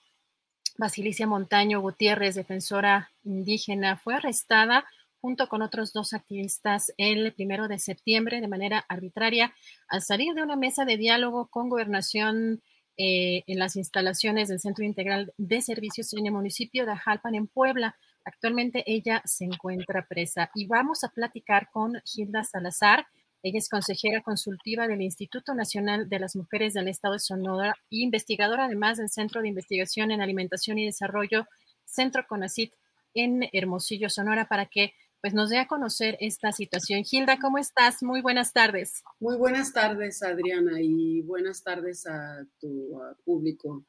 [0.76, 4.86] Basilicia Montaño Gutiérrez, defensora indígena, fue arrestada
[5.24, 9.56] junto con otros dos activistas el primero de septiembre de manera arbitraria
[9.88, 12.62] al salir de una mesa de diálogo con gobernación
[12.98, 17.48] eh, en las instalaciones del Centro Integral de Servicios en el municipio de Ajalpan, en
[17.48, 17.96] Puebla.
[18.26, 23.08] Actualmente ella se encuentra presa y vamos a platicar con Gilda Salazar.
[23.44, 28.02] Ella es consejera consultiva del Instituto Nacional de las Mujeres del Estado de Sonora e
[28.02, 31.48] investigadora además del Centro de Investigación en Alimentación y Desarrollo,
[31.86, 32.74] Centro CONACIT
[33.14, 37.06] en Hermosillo, Sonora, para que pues nos dé a conocer esta situación.
[37.06, 38.04] Gilda, ¿cómo estás?
[38.04, 39.04] Muy buenas tardes.
[39.22, 43.86] Muy buenas tardes, Adriana, y buenas tardes a tu público.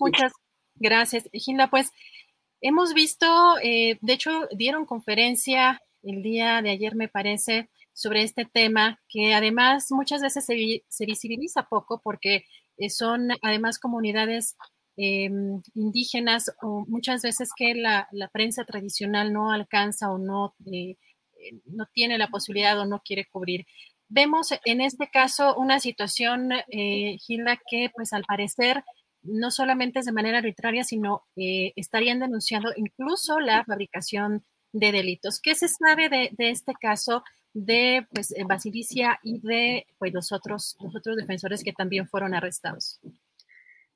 [0.00, 0.32] Muchas
[0.74, 1.70] gracias, Gilda.
[1.70, 1.92] Pues
[2.60, 8.44] hemos visto, eh, de hecho, dieron conferencia el día de ayer, me parece, sobre este
[8.44, 12.46] tema, que además muchas veces se, se visibiliza poco porque
[12.78, 14.56] eh, son además comunidades
[15.00, 20.96] Em, indígenas o muchas veces que la, prensa tradicional no alcanza o no, eh,
[21.38, 23.64] eh, no tiene la posibilidad o no quiere cubrir.
[24.08, 28.82] Vemos en este caso una situación, eh, Gilda, que pues al parecer
[29.22, 35.40] no solamente es de manera arbitraria, sino estarían denunciando incluso la fabricación de delitos.
[35.40, 40.96] ¿Qué se sabe de, este caso de pues, Basilicia y de pues, los, otros, los
[40.96, 43.00] otros defensores que también fueron arrestados?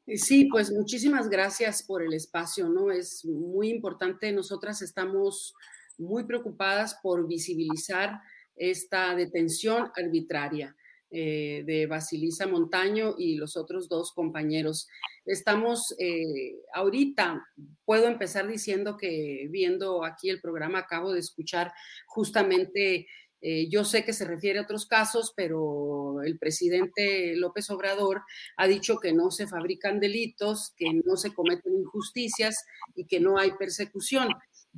[0.07, 2.91] Sí, pues muchísimas gracias por el espacio, ¿no?
[2.91, 4.33] Es muy importante.
[4.33, 5.55] Nosotras estamos
[5.97, 8.21] muy preocupadas por visibilizar
[8.57, 10.75] esta detención arbitraria
[11.11, 14.89] eh, de Basilisa Montaño y los otros dos compañeros.
[15.25, 17.47] Estamos eh, ahorita,
[17.85, 21.73] puedo empezar diciendo que viendo aquí el programa acabo de escuchar
[22.07, 23.07] justamente
[23.45, 28.23] eh, yo sé que se refiere a otros casos, pero el presidente López Obrador
[28.57, 33.39] ha dicho que no se fabrican delitos, que no se cometen injusticias y que no
[33.39, 34.29] hay persecución.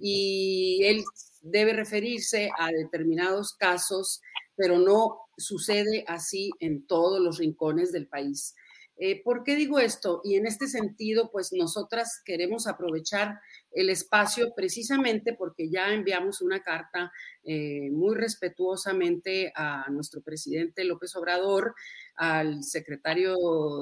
[0.00, 1.05] Y él
[1.42, 4.22] debe referirse a determinados casos,
[4.57, 8.55] pero no sucede así en todos los rincones del país.
[8.96, 10.20] Eh, ¿Por qué digo esto?
[10.24, 13.40] Y en este sentido, pues nosotras queremos aprovechar
[13.74, 21.14] el espacio precisamente porque ya enviamos una carta eh, muy respetuosamente a nuestro presidente López
[21.16, 21.74] Obrador,
[22.16, 23.37] al secretario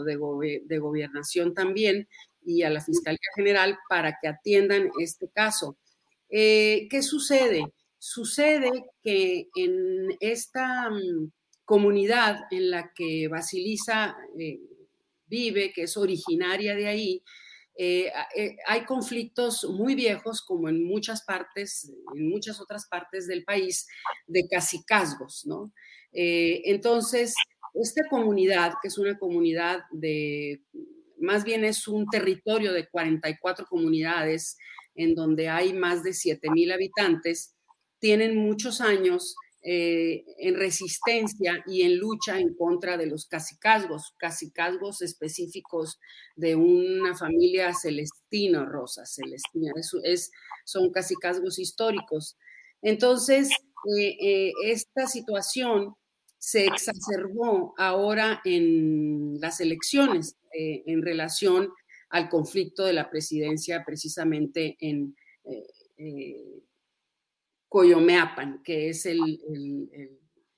[0.05, 2.09] de, de Gobernación también
[2.45, 5.77] y a la Fiscalía General para que atiendan este caso.
[6.31, 7.63] Eh, ¿Qué sucede?
[7.99, 8.71] Sucede
[9.03, 11.31] que en esta mm,
[11.65, 14.17] comunidad en la que Basilisa
[15.27, 17.23] vive, que es originaria de ahí,
[17.85, 23.43] eh, eh, hay conflictos muy viejos, como en muchas partes, en muchas otras partes del
[23.43, 23.89] país,
[24.29, 25.73] de casicazgos, ¿no?
[26.13, 27.35] Eh, entonces,
[27.75, 30.63] esta comunidad, que es una comunidad de,
[31.19, 34.57] más bien es un territorio de 44 comunidades,
[34.95, 37.57] en donde hay más de 7 mil habitantes,
[37.99, 45.03] tienen muchos años eh, en resistencia y en lucha en contra de los casicazgos, casicazgos
[45.03, 46.01] específicos
[46.35, 49.73] de una familia celestina, Rosa Celestina,
[50.03, 50.33] es,
[50.65, 52.37] son casicazgos históricos.
[52.83, 53.51] Entonces,
[53.97, 55.95] eh, eh, esta situación
[56.39, 61.71] se exacerbó ahora en las elecciones en relación
[62.11, 65.15] al conflicto de la presidencia precisamente en
[67.73, 69.41] Coyomeapan, que es el,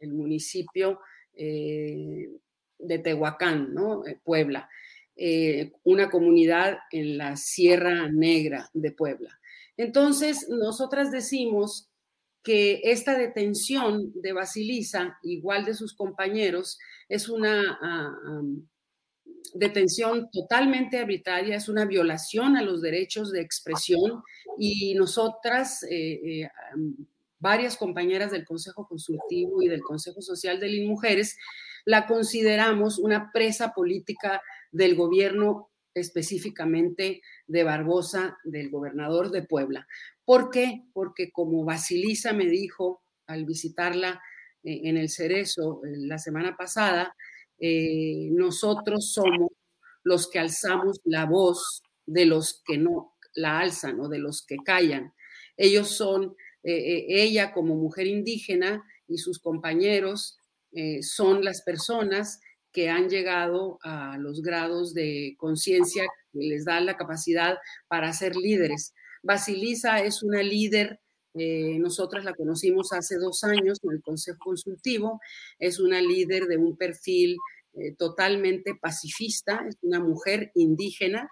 [0.00, 0.98] municipio
[1.32, 2.28] eh,
[2.76, 4.04] de Tehuacán, ¿no?
[4.04, 4.68] Eh, Puebla,
[5.14, 9.30] eh, una comunidad en la Sierra Negra de Puebla.
[9.76, 11.88] Entonces, nosotras decimos
[12.42, 18.42] que esta detención de Basilisa, igual de sus compañeros, es una ah,
[19.52, 24.22] detención totalmente arbitraria, es una violación a los derechos de expresión
[24.58, 26.48] y nosotras, eh, eh,
[27.38, 31.36] varias compañeras del Consejo Consultivo y del Consejo Social de las Mujeres,
[31.84, 34.40] la consideramos una presa política
[34.72, 39.86] del gobierno específicamente de Barbosa, del gobernador de Puebla.
[40.24, 40.84] ¿Por qué?
[40.92, 44.20] Porque como Basilisa me dijo al visitarla
[44.62, 47.14] eh, en el Cerezo la semana pasada,
[47.58, 49.50] eh, nosotros somos
[50.02, 54.56] los que alzamos la voz de los que no la alzan o de los que
[54.56, 55.12] callan.
[55.56, 60.38] Ellos son, eh, eh, ella como mujer indígena y sus compañeros
[61.02, 62.40] son las personas
[62.72, 68.34] que han llegado a los grados de conciencia que les da la capacidad para ser
[68.34, 68.92] líderes.
[69.22, 71.00] Basilisa es una líder
[71.34, 75.20] eh, nosotras la conocimos hace dos años en el Consejo Consultivo.
[75.58, 77.36] Es una líder de un perfil
[77.74, 81.28] eh, totalmente pacifista, es una mujer indígena.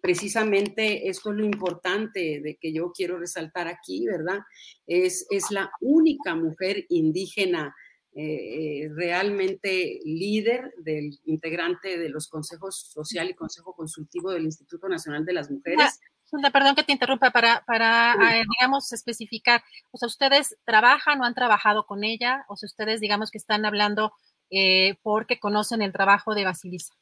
[0.00, 4.40] Precisamente esto es lo importante de que yo quiero resaltar aquí, ¿verdad?
[4.86, 7.74] Es, es la única mujer indígena
[8.16, 15.24] eh, realmente líder del integrante de los consejos social y consejo consultivo del Instituto Nacional
[15.24, 15.98] de las Mujeres
[16.52, 21.34] perdón que te interrumpa, para, para eh, digamos, especificar, o sea, ¿ustedes trabajan o han
[21.34, 22.44] trabajado con ella?
[22.48, 24.12] O sea, ustedes, digamos, que están hablando
[24.50, 26.94] eh, porque conocen el trabajo de Basilisa.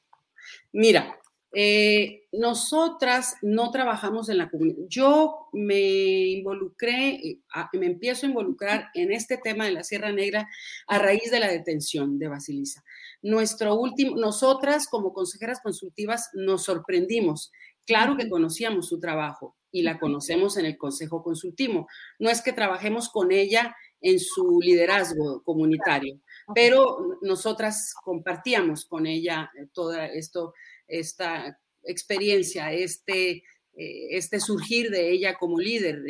[0.73, 1.19] Mira,
[1.55, 4.79] eh, nosotras no trabajamos en la comunidad.
[4.89, 7.41] Yo me involucré,
[7.75, 10.49] me empiezo a involucrar en este tema de la Sierra Negra
[10.87, 12.83] a raíz de la detención de Basilisa.
[13.21, 17.53] Nuestro último, nosotras como consejeras consultivas nos sorprendimos
[17.87, 21.89] Claro que conocíamos su trabajo y la conocemos en el Consejo Consultivo.
[22.19, 26.21] No es que trabajemos con ella en su liderazgo comunitario,
[26.55, 30.55] pero nosotras compartíamos con ella eh, toda esto,
[30.87, 36.03] esta experiencia, este, eh, este surgir de ella como líder.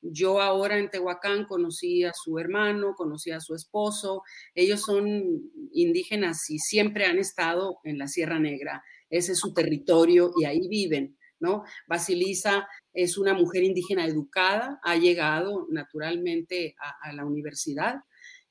[0.00, 4.22] yo ahora en Tehuacán conocí a su hermano, conocí a su esposo,
[4.54, 8.82] ellos son indígenas y siempre han estado en la Sierra Negra
[9.12, 11.64] ese es su territorio y ahí viven, ¿no?
[11.86, 17.96] Basilisa es una mujer indígena educada, ha llegado naturalmente a, la universidad,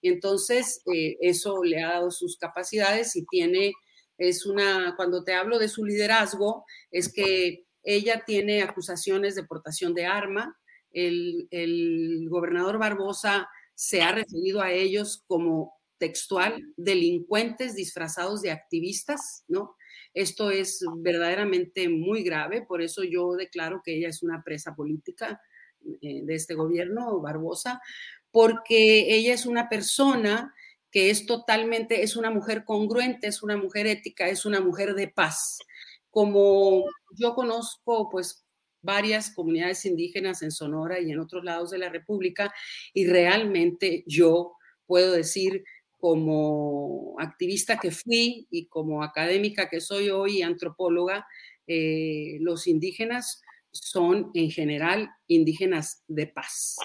[0.02, 3.74] y entonces eh, eso le ha dado sus capacidades y tiene,
[4.18, 9.96] es una, cuando te hablo de su liderazgo, es que ella tiene acusaciones de portación
[9.96, 10.56] de arma,
[10.92, 19.44] el, el gobernador Barbosa se ha referido a ellos como textual, delincuentes disfrazados de activistas,
[19.48, 19.76] ¿no?
[20.14, 25.42] Esto es verdaderamente muy grave, por eso yo declaro que ella es una presa política
[26.02, 27.82] eh, de este gobierno, Barbosa,
[28.32, 30.54] porque ella es una persona
[30.92, 35.08] que es totalmente, es una mujer congruente, es una mujer ética, es una mujer de
[35.08, 35.60] paz.
[36.10, 36.86] Como
[37.18, 38.46] yo conozco, pues,
[38.82, 42.54] varias comunidades indígenas en Sonora y en otros lados de la República,
[42.94, 44.54] y realmente yo
[44.86, 45.64] puedo decir
[46.02, 51.28] como activista que fui y como académica que soy hoy, antropóloga,
[51.68, 56.76] eh, los indígenas son en general indígenas de paz.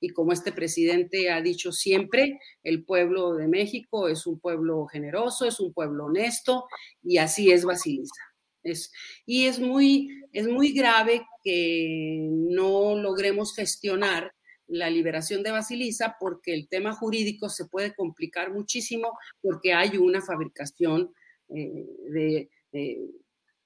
[0.00, 5.46] Y como este presidente ha dicho siempre, el pueblo de México es un pueblo generoso,
[5.46, 6.66] es un pueblo honesto,
[7.02, 8.22] y así es Basilisa.
[8.62, 8.92] Es,
[9.26, 14.32] y es muy, es muy grave que no logremos gestionar
[14.66, 20.22] la liberación de Basilisa porque el tema jurídico se puede complicar muchísimo porque hay una
[20.22, 21.12] fabricación
[21.48, 23.10] eh, de,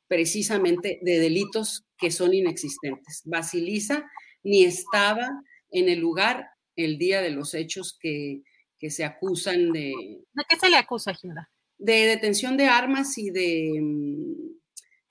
[0.06, 3.22] precisamente de delitos que son inexistentes.
[3.24, 4.10] Basilisa
[4.42, 5.28] ni estaba
[5.70, 8.42] en el lugar el día de los hechos que,
[8.90, 9.92] se acusan de...
[10.32, 11.50] ¿De qué se le acusa, Gilda?
[11.78, 13.82] De detención de armas y de,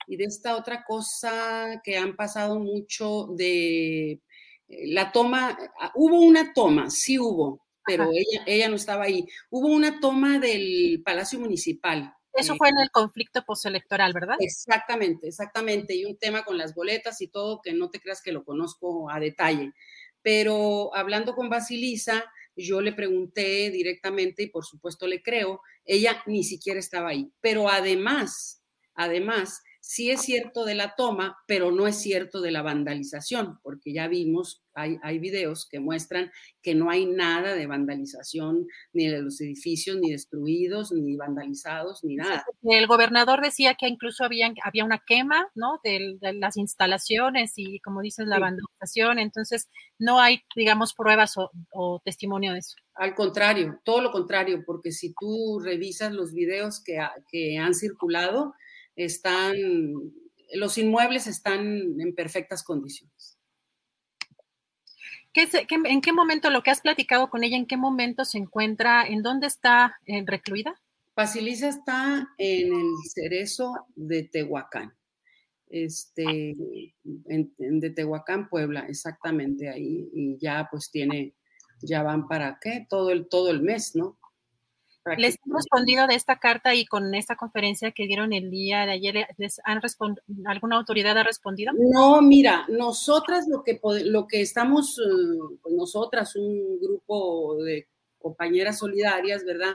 [0.06, 4.20] y de esta otra cosa que han pasado mucho de
[4.68, 9.26] la toma, ah, hubo una toma, sí hubo, pero ella, ella no estaba ahí.
[9.50, 12.14] Hubo una toma del Palacio Municipal.
[12.34, 14.36] Eso fue en el conflicto postelectoral, ¿verdad?
[14.38, 15.94] Exactamente, exactamente.
[15.94, 19.10] Y un tema con las boletas y todo que no te creas que lo conozco
[19.10, 19.72] a detalle.
[20.22, 26.44] Pero hablando con Basilisa, yo le pregunté directamente y por supuesto le creo, ella ni
[26.44, 27.32] siquiera estaba ahí.
[27.40, 28.62] Pero además,
[28.94, 33.94] además, sí es cierto de la toma, pero no es cierto de la vandalización, porque
[33.94, 39.22] ya vimos, hay, hay videos que muestran que no hay nada de vandalización, ni de
[39.22, 42.44] los edificios, ni destruidos, ni vandalizados, ni nada.
[42.64, 45.80] El gobernador decía que incluso había, había una quema, ¿no?
[45.82, 52.52] De, las instalaciones y, como dices, la vandalización, entonces no hay, digamos, pruebas o, testimonio
[52.52, 52.76] de eso.
[52.94, 58.52] Al contrario, todo lo contrario, porque si tú revisas los videos que, que han circulado,
[58.98, 59.56] están,
[60.54, 63.38] los inmuebles están en perfectas condiciones.
[65.34, 69.22] ¿En qué momento lo que has platicado con ella, en qué momento se encuentra, en
[69.22, 70.74] dónde está eh, recluida?
[71.14, 74.96] Basilisa está en el cerezo de Tehuacán,
[75.68, 76.56] este,
[77.26, 81.34] en, de Tehuacán, Puebla, exactamente ahí, y ya pues tiene,
[81.82, 84.18] ya van para qué, todo el, todo el mes, ¿no?
[85.16, 88.92] ¿Les han respondido de esta carta y con esta conferencia que dieron el día de
[88.92, 89.26] ayer?
[89.36, 89.80] ¿Les han
[90.46, 91.72] ¿Alguna autoridad ha respondido?
[91.76, 97.88] No, mira, nosotras lo que, lo que estamos, eh, pues nosotras, un grupo de
[98.18, 99.74] compañeras solidarias, ¿verdad?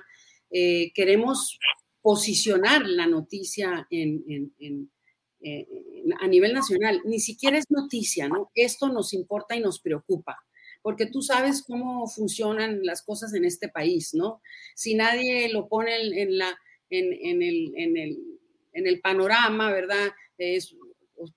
[0.52, 1.60] Eh, queremos
[2.02, 4.52] posicionar la noticia en,
[5.42, 5.68] eh,
[6.20, 7.02] a nivel nacional.
[7.06, 8.52] Ni siquiera es noticia, ¿no?
[8.54, 10.38] Esto nos importa y nos preocupa
[10.84, 14.42] porque tú sabes cómo funcionan las cosas en este país, ¿no?
[14.76, 16.42] Si nadie lo pone en,
[18.74, 20.12] el, panorama, ¿verdad?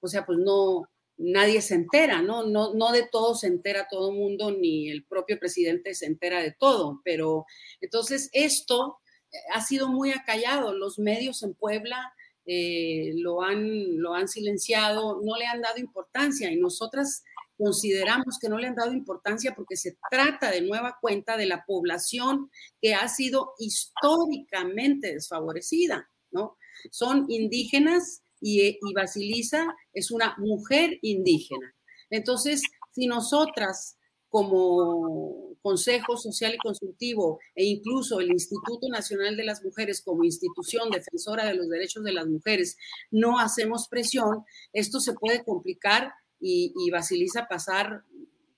[0.01, 2.45] O sea, pues no, nadie se entera, ¿no?
[2.45, 2.93] ¿no?
[2.93, 7.01] De todo se entera todo el mundo, ni el propio presidente se entera de todo,
[7.05, 7.47] pero
[7.81, 8.99] entonces esto
[9.53, 10.75] ha sido muy acallado.
[10.75, 12.13] Los medios en Puebla
[12.47, 17.23] eh, lo, han, lo han silenciado, no le han dado importancia y nosotras
[17.57, 21.65] consideramos que no le han dado importancia porque se trata de nueva cuenta de la
[21.65, 22.51] población
[22.81, 26.57] que ha sido históricamente desfavorecida, ¿no?
[26.91, 31.75] Son indígenas y, y Basilisa es una mujer indígena.
[32.11, 33.97] Entonces, si nosotras
[34.29, 40.91] como Consejo Social y Consultivo e incluso el Instituto Nacional de las Mujeres como institución
[40.91, 42.77] defensora de los derechos de las mujeres
[43.11, 48.05] no hacemos presión, esto se puede complicar y, y Basilisa pasar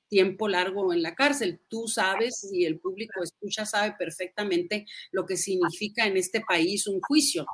[0.08, 1.60] tiempo largo en la cárcel.
[1.68, 7.00] Tú sabes y el público escucha sabe perfectamente lo que significa en este país un
[7.00, 7.46] juicio.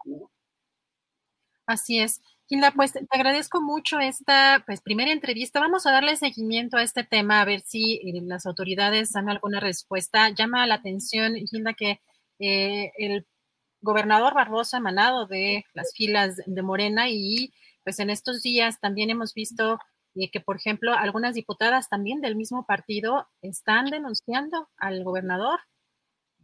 [1.67, 2.21] Así es.
[2.47, 5.61] Gilda, pues te agradezco mucho esta pues, primera entrevista.
[5.61, 9.61] Vamos a darle seguimiento a este tema, a ver si eh, las autoridades dan alguna
[9.61, 10.29] respuesta.
[10.29, 12.01] Llama la atención, Gilda, que
[12.39, 13.27] eh, el
[13.81, 17.53] gobernador Barbosa manado de las filas de Morena y
[17.83, 19.79] pues en estos días también hemos visto
[20.15, 25.61] y que, por ejemplo, algunas diputadas también del mismo partido están denunciando al gobernador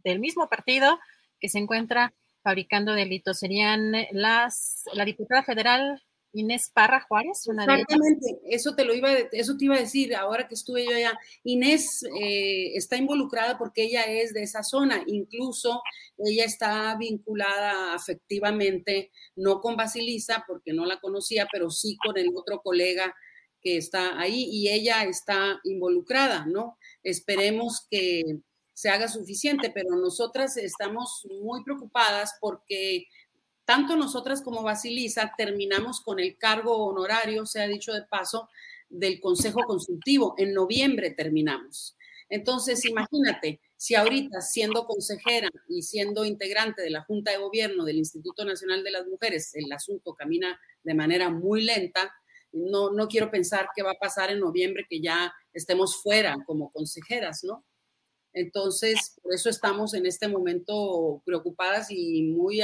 [0.03, 0.99] del mismo partido
[1.39, 2.13] que se encuentra
[2.43, 3.39] fabricando delitos.
[3.39, 6.01] Serían las, la diputada federal
[6.33, 10.47] Inés Parra Juárez, una Exactamente, eso te lo iba, eso te iba a decir ahora
[10.47, 11.17] que estuve yo allá.
[11.43, 15.81] Inés eh, está involucrada porque ella es de esa zona, incluso
[16.17, 22.29] ella está vinculada afectivamente, no con Basilisa, porque no la conocía, pero sí con el
[22.33, 23.13] otro colega
[23.61, 26.77] que está ahí y ella está involucrada, ¿no?
[27.03, 28.39] Esperemos que
[28.73, 33.05] se haga suficiente, pero nosotras estamos muy preocupadas porque
[33.65, 38.49] tanto nosotras como Basilisa terminamos con el cargo honorario, se ha dicho de paso,
[38.89, 40.35] del Consejo Consultivo.
[40.37, 41.95] En noviembre terminamos.
[42.29, 47.97] Entonces, imagínate, si ahorita siendo consejera y siendo integrante de la Junta de Gobierno del
[47.97, 52.13] Instituto Nacional de las Mujeres, el asunto camina de manera muy lenta,
[52.53, 56.71] no, no quiero pensar qué va a pasar en noviembre que ya estemos fuera como
[56.71, 57.65] consejeras, ¿no?
[58.33, 62.61] Entonces, por eso estamos en este momento preocupadas y muy,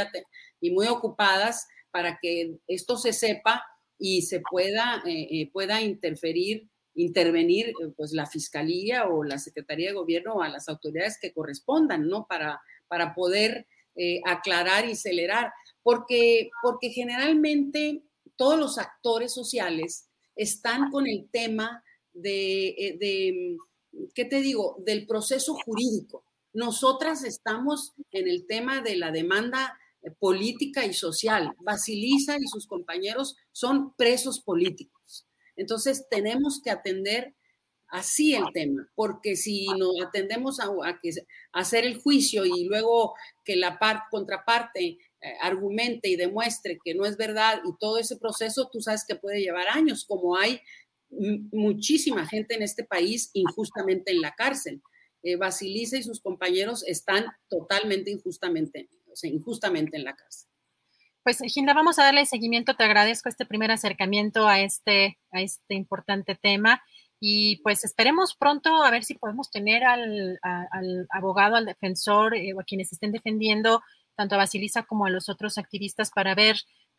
[0.62, 3.66] y muy ocupadas para que esto se sepa
[3.98, 9.90] y se pueda, eh, eh, pueda interferir, intervenir eh, pues la Fiscalía o la Secretaría
[9.90, 12.26] de Gobierno o a las autoridades que correspondan, ¿no?
[12.28, 13.68] Para, para poder
[14.26, 15.52] aclarar y acelerar.
[15.82, 18.04] Porque, porque generalmente
[18.38, 21.84] todos los actores sociales están con el tema
[22.14, 23.58] de, de,
[24.14, 26.24] ¿qué te digo?, del proceso jurídico.
[26.54, 31.54] Nosotras estamos en el tema de la demanda eh, política y social.
[31.60, 35.28] Basilisa y sus compañeros son presos políticos.
[35.56, 37.36] Entonces tenemos que atender
[37.90, 40.70] así el tema, porque si nos atendemos a,
[41.54, 43.14] hacer el juicio y luego
[43.44, 43.80] que la
[44.12, 49.03] contraparte eh, argumente y demuestre que no es verdad y todo ese proceso, tú sabes
[49.07, 50.61] que puede llevar años, como hay
[51.09, 54.82] muchísima gente en este país injustamente en la cárcel.
[55.24, 58.89] Eh, Basilisa y sus compañeros están totalmente injustamente,
[59.24, 60.49] injustamente en la cárcel.
[61.24, 62.76] Pues, Ginda, vamos a darle seguimiento.
[62.76, 66.82] Te agradezco este primer acercamiento a este, a este importante tema.
[67.20, 70.39] Y pues esperemos pronto a ver si podemos tener al,
[71.09, 73.82] abogado, al defensor eh, o a quienes estén defendiendo
[74.18, 76.57] tanto a Basilisa como a los otros activistas para ver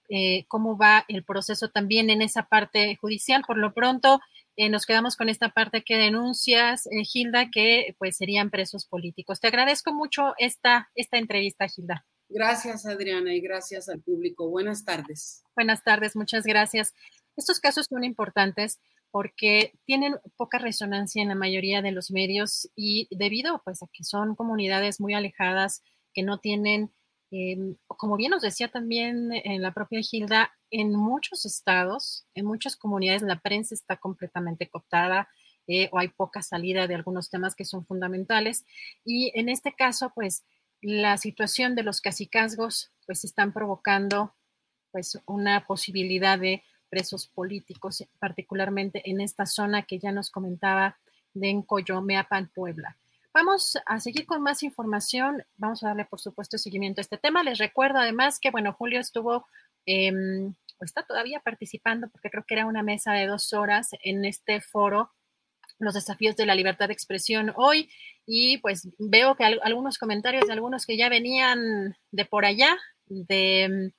[0.08, 3.42] eh, cómo va el proceso también en esa parte judicial.
[3.46, 4.20] Por lo pronto,
[4.56, 9.40] eh, nos quedamos con esta parte que denuncias, eh, Gilda, que pues serían presos políticos.
[9.40, 12.06] Te agradezco mucho esta, esta entrevista, Gilda.
[12.30, 14.48] Gracias, Adriana, y gracias al público.
[14.48, 15.42] Buenas tardes.
[15.54, 16.94] Buenas tardes, muchas gracias.
[17.36, 18.78] Estos casos son importantes
[19.10, 24.04] porque tienen poca resonancia en la mayoría de los medios y debido pues a que
[24.04, 26.90] son comunidades muy alejadas que no tienen
[27.30, 32.76] Em, como bien nos decía también en la propia Gilda, en muchos estados, en muchas
[32.76, 35.28] comunidades, la prensa está completamente cooptada
[35.66, 38.64] eh, o hay poca salida de algunos temas que son fundamentales.
[39.04, 40.44] Y en este caso, pues
[40.80, 44.34] la situación de los casicazgos, pues están provocando
[44.90, 50.98] pues una posibilidad de presos políticos, particularmente en esta zona que ya nos comentaba
[51.34, 52.96] de Encoyomeapan, Puebla.
[53.34, 55.44] Vamos a seguir con más información.
[55.56, 57.42] Vamos a darle, por supuesto, seguimiento a este tema.
[57.42, 59.46] Les recuerdo además que, bueno, Julio estuvo,
[59.86, 60.12] eh,
[60.78, 64.60] o está todavía participando, porque creo que era una mesa de dos horas en este
[64.60, 65.12] foro,
[65.78, 67.90] los desafíos de la libertad de expresión hoy.
[68.26, 72.76] Y pues veo que algunos comentarios de algunos que ya venían de por allá,
[73.06, 73.92] de,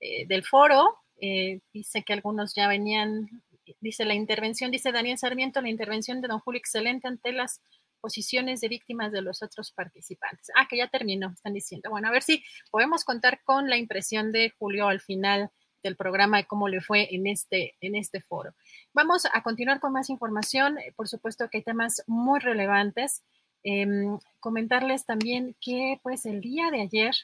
[0.00, 3.42] eh, del foro, eh, dice que algunos ya venían,
[3.80, 7.60] dice la intervención, dice Daniel Sarmiento, la intervención de don Julio excelente ante las
[8.04, 10.50] posiciones de víctimas de los otros participantes.
[10.54, 11.88] Ah, que ya terminó, están diciendo.
[11.88, 15.50] Bueno, a ver si podemos contar con la impresión de Julio al final
[15.82, 18.52] del programa y cómo le fue en este, en este foro.
[18.92, 20.76] Vamos a continuar con más información.
[20.96, 23.22] Por supuesto que hay temas muy relevantes.
[23.62, 27.14] Em, comentarles también que pues el día de ayer,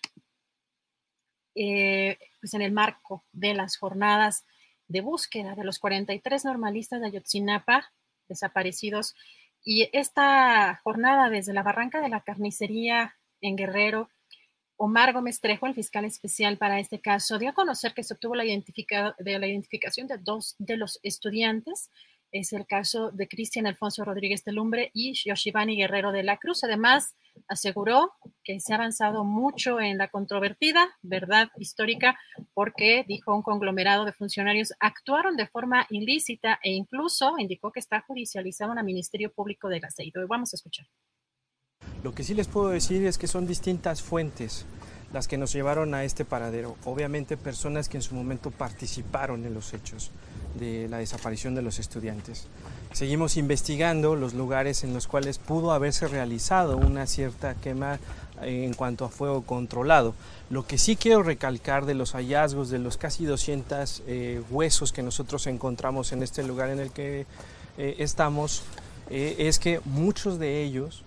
[1.57, 4.47] eh, pues en el marco de las jornadas
[4.89, 7.93] de búsqueda de los 43 normalistas de Ayotzinapa
[8.31, 9.15] desaparecidos,
[9.65, 14.09] y esta jornada desde la Barranca de la Carnicería en Guerrero,
[14.77, 18.35] Omar Gómez Trejo, el fiscal especial para este caso, dio a conocer que se obtuvo
[18.35, 21.91] la, de la identificación de dos de los estudiantes
[22.33, 26.65] es el caso de Cristian Alfonso Rodríguez Telumbre y Yoshibani Guerrero de la Cruz.
[26.65, 27.15] Además,
[27.49, 28.13] aseguró
[28.45, 32.19] que se ha avanzado mucho en la controvertida verdad histórica
[32.55, 38.01] porque, dijo, un conglomerado de funcionarios actuaron de forma ilícita e incluso indicó que está
[38.01, 40.21] judicializado en el Ministerio Público del Aceite.
[40.29, 40.87] Vamos a escuchar.
[42.03, 44.67] Lo que sí les puedo decir es que son distintas fuentes
[45.13, 46.77] las que nos llevaron a este paradero.
[46.85, 50.13] Obviamente personas que en su momento participaron en los hechos
[50.59, 52.47] de la desaparición de los estudiantes.
[52.93, 57.99] Seguimos investigando los lugares en los cuales pudo haberse realizado una cierta quema
[58.43, 60.15] en cuanto a fuego controlado.
[60.49, 65.03] Lo que sí quiero recalcar de los hallazgos de los casi 200 eh, huesos que
[65.03, 67.27] nosotros encontramos en este lugar en el que
[67.79, 68.63] eh, estamos
[69.11, 71.05] eh, es que muchos de ellos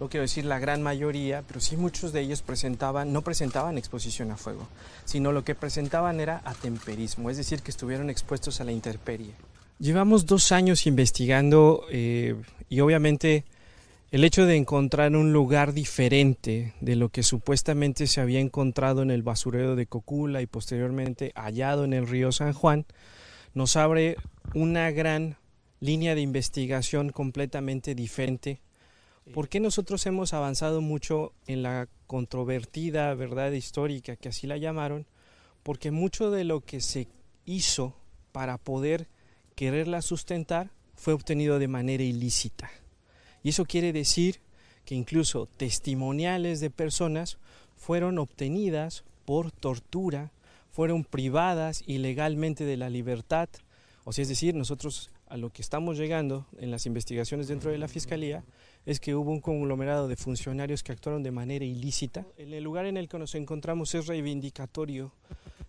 [0.00, 4.30] no quiero decir la gran mayoría, pero sí muchos de ellos presentaban, no presentaban exposición
[4.30, 4.68] a fuego,
[5.04, 9.32] sino lo que presentaban era atemperismo, es decir, que estuvieron expuestos a la intemperie.
[9.78, 12.36] Llevamos dos años investigando eh,
[12.68, 13.44] y obviamente
[14.12, 19.10] el hecho de encontrar un lugar diferente de lo que supuestamente se había encontrado en
[19.10, 22.84] el basurero de Cocula y posteriormente hallado en el río San Juan,
[23.54, 24.16] nos abre
[24.54, 25.36] una gran
[25.80, 28.60] línea de investigación completamente diferente
[29.32, 35.06] ¿Por qué nosotros hemos avanzado mucho en la controvertida verdad histórica, que así la llamaron?
[35.62, 37.06] Porque mucho de lo que se
[37.46, 37.94] hizo
[38.32, 39.06] para poder
[39.54, 42.70] quererla sustentar fue obtenido de manera ilícita.
[43.42, 44.40] Y eso quiere decir
[44.84, 47.38] que incluso testimoniales de personas
[47.76, 50.32] fueron obtenidas por tortura,
[50.70, 53.48] fueron privadas ilegalmente de la libertad.
[54.04, 57.78] O sea, es decir, nosotros a lo que estamos llegando en las investigaciones dentro de
[57.78, 58.44] la Fiscalía
[58.84, 62.26] es que hubo un conglomerado de funcionarios que actuaron de manera ilícita.
[62.36, 65.12] El lugar en el que nos encontramos es reivindicatorio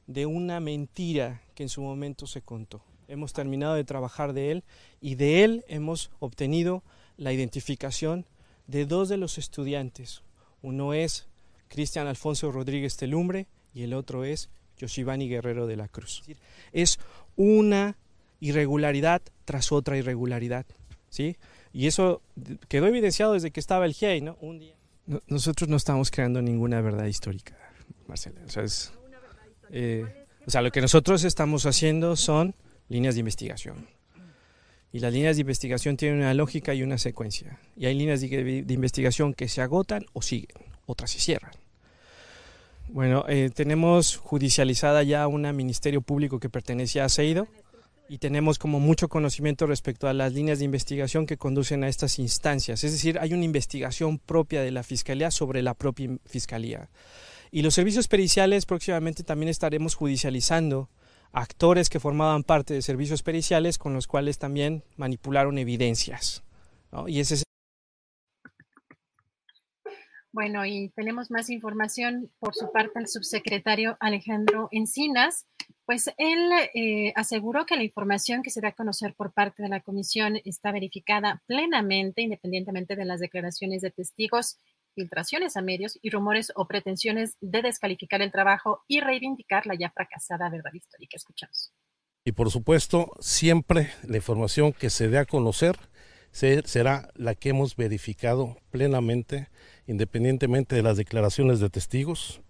[0.07, 2.81] de una mentira que en su momento se contó.
[3.07, 4.63] Hemos terminado de trabajar de él
[5.01, 6.83] y de él hemos obtenido
[7.17, 8.25] la identificación
[8.67, 10.23] de dos de los estudiantes.
[10.61, 11.27] Uno es
[11.67, 16.23] Cristian Alfonso Rodríguez Telumbre y el otro es Yoshibani Guerrero de la Cruz.
[16.71, 16.99] Es
[17.35, 17.97] una
[18.39, 20.65] irregularidad tras otra irregularidad.
[21.09, 21.37] ¿sí?
[21.73, 22.21] Y eso
[22.67, 24.37] quedó evidenciado desde que estaba el GIEI, ¿no?
[24.41, 24.75] Un día.
[25.27, 27.57] nosotros no estamos creando ninguna verdad histórica,
[28.07, 28.39] Marcela.
[28.45, 28.63] O sea,
[29.71, 30.05] eh,
[30.45, 32.53] o sea, lo que nosotros estamos haciendo son
[32.89, 33.87] líneas de investigación.
[34.91, 37.57] Y las líneas de investigación tienen una lógica y una secuencia.
[37.75, 40.55] Y hay líneas de, investigación que se agotan o siguen,
[40.85, 41.53] otras se cierran.
[42.89, 47.47] Bueno, eh, tenemos judicializada ya una ministerio público que pertenece a Seido
[48.09, 52.19] y tenemos como mucho conocimiento respecto a las líneas de investigación que conducen a estas
[52.19, 52.83] instancias.
[52.83, 56.89] Es decir, hay una investigación propia de la Fiscalía sobre la propia Fiscalía.
[57.51, 60.89] Y los servicios periciales próximamente también estaremos judicializando
[61.31, 66.43] actores que formaban parte de servicios periciales con los cuales también manipularon evidencias.
[67.07, 67.43] Y ese es
[70.33, 75.45] bueno, y tenemos más información por su parte el subsecretario Alejandro Encinas,
[75.85, 79.69] pues él eh, aseguró que la información que se da a conocer por parte de
[79.69, 84.57] la comisión está verificada plenamente, independientemente de las declaraciones de testigos,
[84.95, 89.91] filtraciones a medios y rumores o pretensiones de descalificar el trabajo y reivindicar la ya
[89.91, 91.15] fracasada verdad histórica.
[91.15, 91.71] Escuchamos.
[92.25, 95.77] Y por supuesto, siempre la información que se dé a conocer
[96.31, 99.49] será la que hemos verificado plenamente,
[99.87, 102.41] independientemente de las declaraciones de testigos,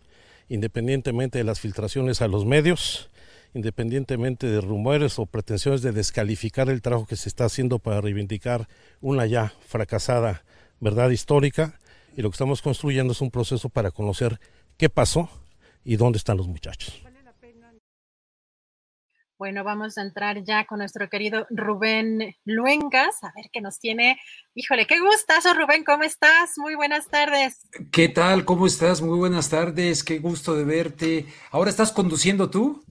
[0.50, 3.10] independientemente de las filtraciones a los medios
[3.54, 8.68] independientemente de rumores o pretensiones de descalificar el trabajo que se está haciendo para reivindicar
[9.02, 10.44] una ya fracasada
[10.80, 11.80] verdad histórica
[12.18, 14.40] y lo que estamos construyendo es un proceso para conocer
[14.78, 15.30] qué pasó
[15.86, 17.02] y dónde están los muchachos.
[19.44, 24.18] Bueno, vamos a entrar ya con nuestro querido Rubén Luengas, a ver qué nos tiene.
[24.56, 26.58] Híjole, qué gustazo, Rubén, ¿cómo estás?
[26.58, 27.68] Muy buenas tardes.
[27.92, 28.46] ¿Qué tal?
[28.46, 29.02] ¿Cómo estás?
[29.02, 31.26] Muy buenas tardes, qué gusto de verte.
[31.52, 32.86] ¿Ahora estás conduciendo tú?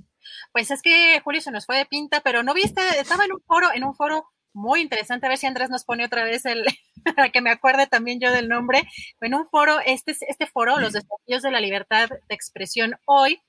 [0.53, 3.41] Pues es que Julio se nos fue de pinta, pero no viste, estaba en un
[3.47, 6.67] foro, en un foro muy interesante, a ver si Andrés nos pone otra vez el,
[7.17, 8.83] para que me acuerde también yo del nombre,
[9.23, 13.41] en un foro, este, este foro, los desafíos de la libertad de expresión hoy,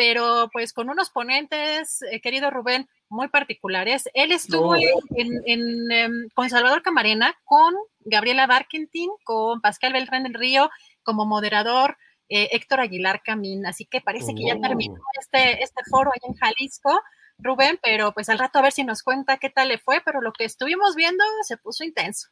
[0.00, 4.08] pero pues con unos ponentes, eh, querido Rubén, muy particulares.
[4.14, 10.70] Él estuvo en, em, con Salvador Camarena, con Gabriela Barkentin, con Pascal Beltrán del Río
[11.02, 11.98] como moderador,
[12.30, 13.66] eh, Héctor Aguilar Camín.
[13.66, 15.20] Así que parece que ya terminó oh.
[15.20, 16.98] este, este foro allá en Jalisco,
[17.36, 20.22] Rubén, pero pues al rato a ver si nos cuenta qué tal le fue, pero
[20.22, 22.30] lo que estuvimos viendo se puso intenso.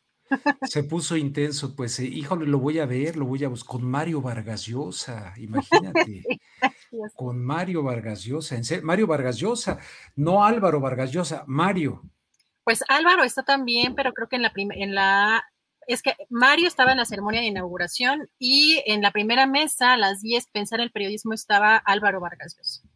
[0.63, 3.85] Se puso intenso, pues, eh, híjole, lo voy a ver, lo voy a buscar con
[3.85, 6.25] Mario Vargas Llosa, imagínate.
[7.17, 9.79] con Mario Vargas Llosa, en serio, Mario Vargas Llosa,
[10.17, 12.03] no Álvaro Vargas Llosa, Mario.
[12.65, 15.45] Pues Álvaro está también, pero creo que en la en la
[15.87, 19.97] es que Mario estaba en la ceremonia de inauguración y en la primera mesa a
[19.97, 22.88] las 10 pensar en el periodismo estaba Álvaro Vargas Llosa.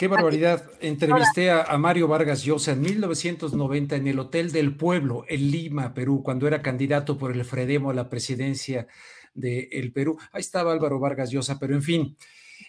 [0.00, 0.64] Qué barbaridad.
[0.80, 6.22] Entrevisté a, Mario Vargas Llosa en 1990 en el Hotel del Pueblo, en Lima, Perú,
[6.24, 8.86] cuando era candidato por el Fredemo a la presidencia
[9.34, 10.16] del Perú.
[10.32, 12.16] Ahí estaba Álvaro Vargas Llosa, pero en fin,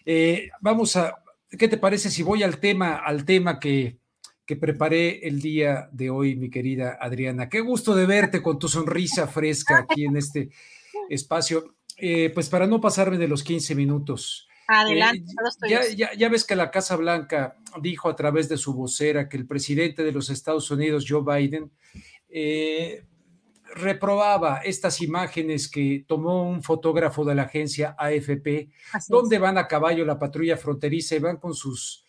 [0.05, 1.23] eh, vamos a,
[1.57, 3.99] ¿qué te parece si voy al tema, al tema que,
[4.45, 7.47] que preparé el día de hoy, mi querida Adriana?
[7.47, 10.49] Qué gusto de verte con tu sonrisa fresca aquí en este
[11.09, 11.75] espacio.
[11.95, 14.49] Eh, pues para no pasarme de los 15 minutos.
[14.73, 15.33] Adelante.
[15.67, 19.45] Eh, ya, ves que la Casa Blanca dijo a través de su vocera que el
[19.45, 21.71] presidente de los Estados Unidos, Joe Biden,
[22.29, 23.05] eh,
[23.75, 28.69] reprobaba estas imágenes que tomó un fotógrafo de la agencia AFP,
[29.09, 32.05] donde van a caballo la patrulla fronteriza y van con sus,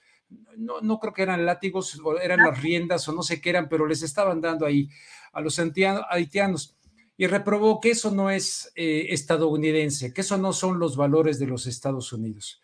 [0.56, 3.86] no, no creo que eran látigos, eran las riendas o no sé qué eran, pero
[3.86, 4.88] les estaban dando ahí
[5.32, 6.76] a los haitianos
[7.16, 11.46] y reprobó que eso no es eh, estadounidense, que eso no son los valores de
[11.46, 12.60] los Estados Unidos.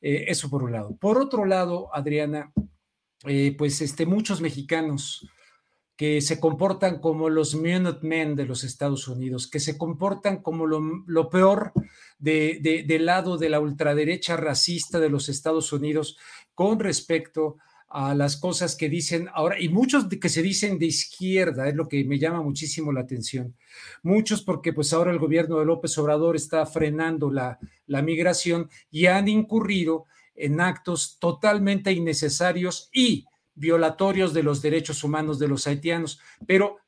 [0.00, 0.96] Eh, eso por un lado.
[0.96, 2.52] Por otro lado, Adriana,
[3.24, 5.28] eh, pues este, muchos mexicanos
[5.96, 11.30] que se comportan como los Minutemen de los Estados Unidos, que se comportan como lo,
[11.30, 11.72] peor
[12.18, 16.16] del lado de la ultraderecha racista de los Estados Unidos
[16.54, 20.86] con respecto a a las cosas que dicen ahora, y muchos que se dicen de
[20.86, 23.54] izquierda, es lo que me llama muchísimo la atención.
[24.02, 29.06] Muchos porque pues ahora el gobierno de López Obrador está frenando la, la migración y
[29.06, 36.18] han incurrido en actos totalmente innecesarios y violatorios de los derechos humanos de los haitianos.
[36.46, 36.78] Pero,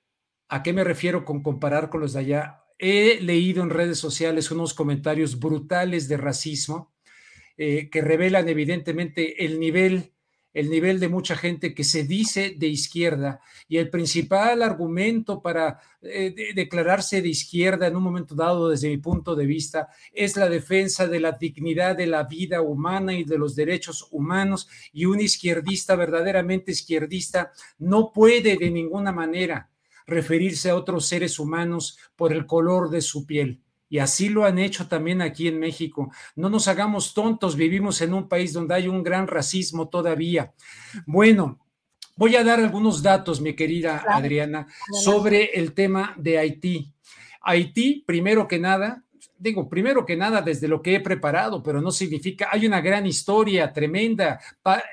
[0.49, 2.65] ¿a qué me refiero con comparar con los de allá?
[2.79, 6.95] He leído en redes sociales unos comentarios brutales de racismo
[7.59, 10.14] eh, que revelan evidentemente el nivel
[10.55, 13.41] el nivel de mucha gente que se dice de izquierda.
[13.69, 18.99] Y el principal argumento para eh, declararse de izquierda en un momento dado, desde mi
[18.99, 23.37] punto de vista, es la defensa de la dignidad de la vida humana y de
[23.37, 24.69] los derechos humanos.
[24.93, 29.71] Y un izquierdista verdaderamente izquierdista no puede de ninguna manera
[30.07, 33.64] referirse a otros seres humanos por el color de su piel
[33.95, 36.11] y así lo han hecho también aquí en México.
[36.35, 40.53] No nos hagamos tontos, vivimos en un país donde hay un gran racismo todavía.
[41.07, 41.61] Bueno,
[42.17, 44.67] voy a dar algunos datos, mi querida Adriana,
[45.01, 46.93] sobre el tema de Haití.
[47.41, 49.05] Haití, primero que nada,
[49.39, 53.07] digo, primero que nada desde lo que he preparado, pero no significa, hay una gran
[53.07, 54.41] historia tremenda.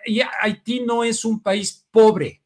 [0.06, 2.44] Y Haití no es un país pobre.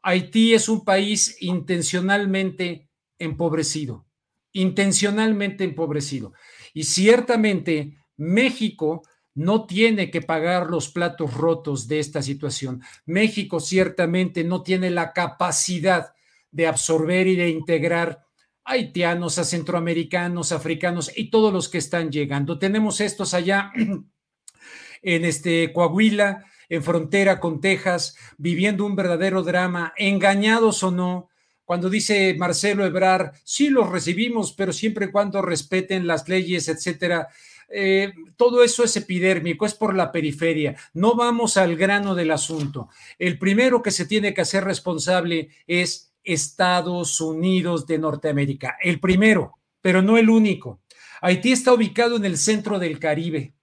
[0.00, 2.86] Haití es un país intencionalmente
[3.18, 4.06] empobrecido
[4.52, 6.32] intencionalmente empobrecido.
[6.74, 9.02] Y ciertamente México
[9.34, 12.82] no tiene que pagar los platos rotos de esta situación.
[13.06, 16.12] México ciertamente no tiene la capacidad
[16.50, 18.20] de absorber y de integrar
[18.64, 22.58] haitianos, a centroamericanos, africanos y todos los que están llegando.
[22.58, 23.72] Tenemos estos allá
[25.02, 31.28] en este Coahuila, en frontera con Texas, viviendo un verdadero drama, engañados o no,
[31.72, 37.28] cuando dice Marcelo Ebrar, sí los recibimos, pero siempre y cuando respeten las leyes, etcétera.
[37.70, 40.76] Eh, todo eso es epidérmico, es por la periferia.
[40.92, 42.90] No vamos al grano del asunto.
[43.18, 48.76] El primero que se tiene que hacer responsable es Estados Unidos de Norteamérica.
[48.78, 50.82] El primero, pero no el único.
[51.22, 53.54] Haití está ubicado en el centro del Caribe,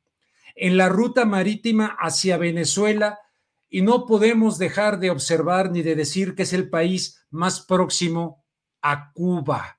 [0.55, 3.19] en la ruta marítima hacia Venezuela
[3.69, 8.43] y no podemos dejar de observar ni de decir que es el país más próximo
[8.81, 9.75] a Cuba.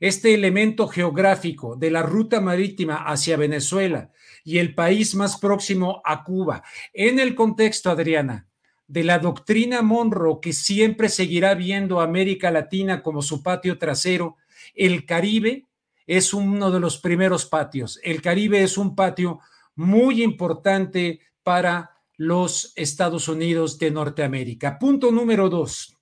[0.00, 4.10] este elemento geográfico de la ruta marítima hacia Venezuela
[4.42, 8.48] y el país más próximo a Cuba, en el contexto, Adriana,
[8.88, 14.36] de la doctrina Monroe, que siempre seguirá viendo a América Latina como su patio trasero,
[14.74, 15.66] el Caribe
[16.06, 18.00] es uno de los primeros patios.
[18.02, 19.38] El Caribe es un patio
[19.76, 21.91] muy importante para
[22.22, 24.78] los Estados Unidos de Norteamérica.
[24.78, 25.98] Punto número dos.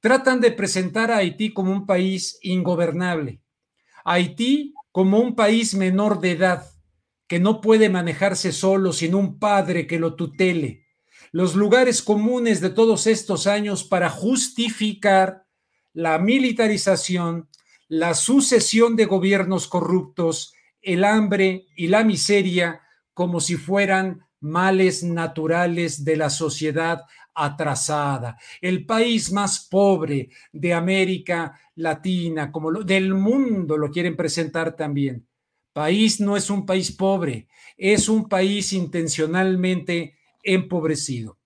[0.00, 3.40] Tratan de presentar a Haití como un país ingobernable.
[4.04, 6.66] Haití como un país menor de edad
[7.28, 10.86] que no puede manejarse solo sin un padre que lo tutele.
[11.30, 15.46] Los lugares comunes de todos estos años para justificar
[15.92, 17.48] la militarización,
[17.86, 20.52] la sucesión de gobiernos corruptos,
[20.82, 22.80] el hambre y la miseria
[23.12, 27.00] como si fueran males naturales de la sociedad
[27.34, 35.26] atrasada, el país más pobre de América Latina, como del mundo lo quieren presentar también.
[35.72, 41.38] País no es un país pobre, es un país intencionalmente empobrecido.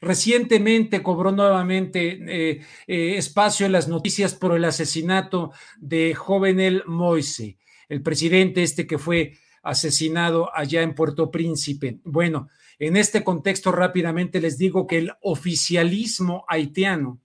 [0.00, 7.58] Recientemente cobró nuevamente eh, eh, espacio en las noticias por el asesinato de Jovenel Moise,
[7.88, 9.34] el presidente este que fue
[9.66, 11.98] asesinado allá en Puerto Príncipe.
[12.04, 12.48] Bueno,
[12.78, 17.20] en este contexto rápidamente les digo que el oficialismo haitiano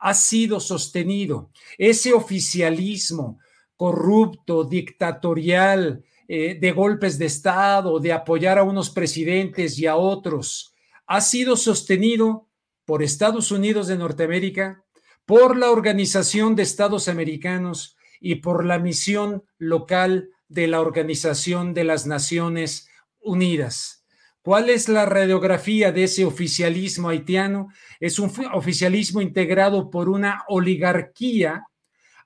[0.00, 1.50] ha sido sostenido.
[1.78, 3.38] Ese oficialismo
[3.76, 10.74] corrupto, dictatorial, eh, de golpes de Estado, de apoyar a unos presidentes y a otros,
[11.06, 12.48] ha sido sostenido
[12.84, 14.84] por Estados Unidos de Norteamérica,
[15.24, 21.84] por la Organización de Estados Americanos y por la misión local de la Organización de
[21.84, 22.88] las Naciones
[23.20, 24.04] Unidas.
[24.42, 27.68] ¿Cuál es la radiografía de ese oficialismo haitiano?
[28.00, 31.66] Es un oficialismo integrado por una oligarquía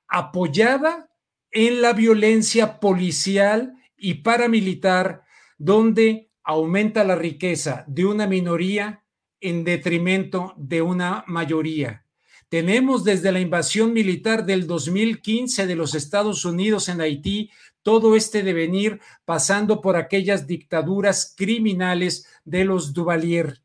[0.09, 1.11] apoyada
[1.51, 5.23] en la violencia policial y paramilitar,
[5.59, 9.03] donde aumenta la riqueza de una minoría
[9.41, 12.05] en detrimento de una mayoría.
[12.49, 17.51] Tenemos desde la invasión militar del 2015 de los Estados Unidos en Haití
[17.85, 23.61] todo este devenir pasando por aquellas dictaduras criminales de los Duvalier.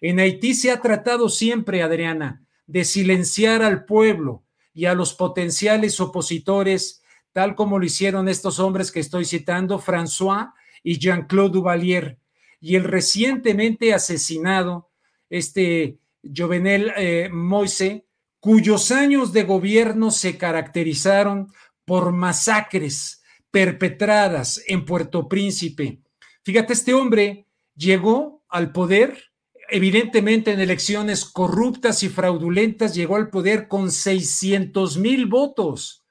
[0.00, 4.44] En Haití se ha tratado siempre, Adriana, de silenciar al pueblo
[4.74, 7.02] y a los potenciales opositores,
[7.32, 10.52] tal como lo hicieron estos hombres que estoy citando, François
[10.82, 12.18] y Jean-Claude Duvalier,
[12.60, 14.90] y el recientemente asesinado,
[15.30, 18.04] este Jovenel eh, Moise,
[18.38, 21.50] cuyos años de gobierno se caracterizaron
[21.84, 23.21] por masacres
[23.52, 26.00] perpetradas en Puerto Príncipe.
[26.42, 27.46] Fíjate, este hombre
[27.76, 29.30] llegó al poder,
[29.70, 36.04] evidentemente en elecciones corruptas y fraudulentas, llegó al poder con 600 mil votos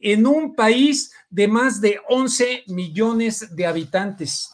[0.00, 4.50] en un país de más de 11 millones de habitantes.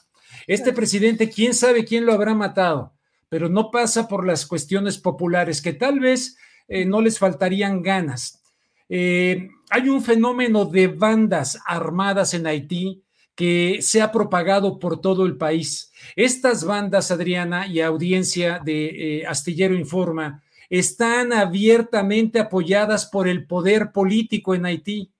[0.47, 2.95] Este presidente, quién sabe quién lo habrá matado,
[3.29, 6.37] pero no pasa por las cuestiones populares, que tal vez
[6.69, 8.43] eh, no les faltarían ganas.
[8.89, 13.03] Eh, hay un fenómeno de bandas armadas en Haití
[13.35, 15.93] que se ha propagado por todo el país.
[16.15, 23.93] Estas bandas, Adriana, y audiencia de eh, Astillero Informa, están abiertamente apoyadas por el poder
[23.93, 25.13] político en Haití,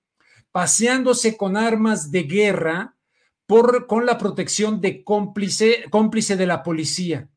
[0.51, 2.95] paseándose con armas de guerra
[3.87, 7.29] con la protección de cómplice, cómplice de la policía,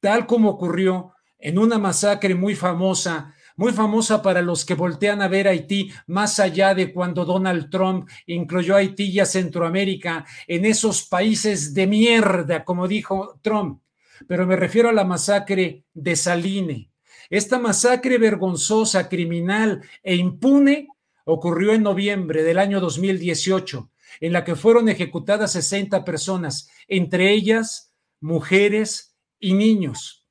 [0.00, 5.26] tal como ocurrió en una masacre muy famosa, muy famosa para los que voltean a
[5.26, 10.64] ver Haití más allá de cuando Donald Trump incluyó a Haití y a Centroamérica en
[10.64, 13.82] esos países de mierda, como dijo Trump.
[14.28, 16.92] Pero me refiero a la masacre de Saline.
[17.28, 20.88] Esta masacre vergonzosa, criminal e impune
[21.24, 23.90] ocurrió en noviembre del año 2018
[24.20, 30.26] en la que fueron ejecutadas 60 personas, entre ellas mujeres y niños.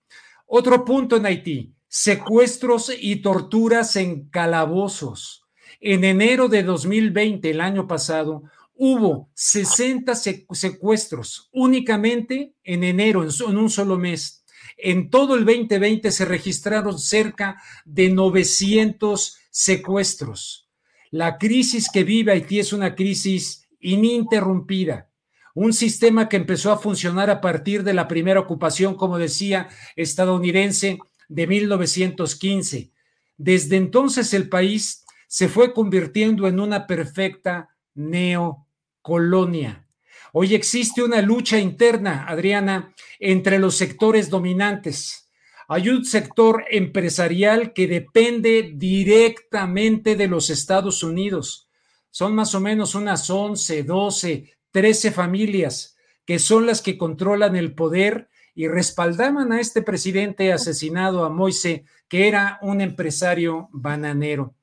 [0.46, 5.48] Otro punto en Haití, secuestros y torturas en calabozos.
[5.80, 8.44] En enero de 2020, el año pasado,
[8.76, 14.46] hubo 60 secuestros únicamente en enero, en un solo mes.
[14.78, 20.70] En todo el 2020 se registraron cerca de 900 secuestros.
[21.10, 25.10] La crisis que vive Haití es una crisis ininterrumpida.
[25.56, 31.00] Un sistema que empezó a funcionar a partir de la primera ocupación, como decía, estadounidense
[31.28, 32.92] de 1915.
[33.38, 39.86] Desde entonces el país se fue convirtiendo en una perfecta neocolonia.
[40.34, 45.30] Hoy existe una lucha interna, Adriana, entre los sectores dominantes.
[45.68, 51.68] Hay un sector empresarial que depende directamente de los Estados Unidos
[52.18, 57.76] son más o menos unas 11, 12, 13 familias que son las que controlan el
[57.76, 64.56] poder y respaldaban a este presidente asesinado, a Moise, que era un empresario bananero.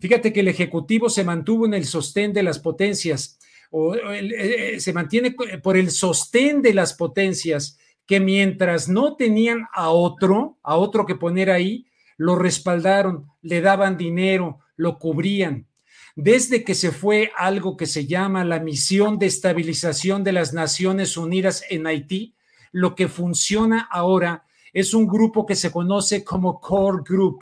[0.00, 3.38] Fíjate que el Ejecutivo se mantuvo en el sostén de las potencias,
[3.70, 9.66] o, eh, eh, se mantiene por el sostén de las potencias, que mientras no tenían
[9.74, 15.66] a otro, a otro que poner ahí, lo respaldaron, le daban dinero, lo cubrían.
[16.14, 21.18] Desde que se fue algo que se llama la misión de estabilización de las Naciones
[21.18, 22.35] Unidas en Haití,
[22.72, 27.40] lo que funciona ahora es un grupo que se conoce como Core Group.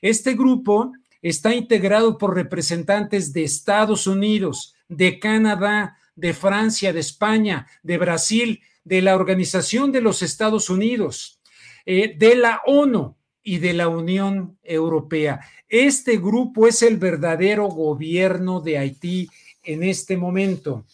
[0.00, 0.92] Este grupo
[1.22, 8.62] está integrado por representantes de Estados Unidos, de Canadá, de Francia, de España, de Brasil,
[8.84, 11.40] de la Organización de los Estados Unidos,
[11.84, 15.40] eh, de la ONU y de la Unión Europea.
[15.68, 19.28] Este grupo es el verdadero gobierno de Haití
[19.62, 20.84] en este momento.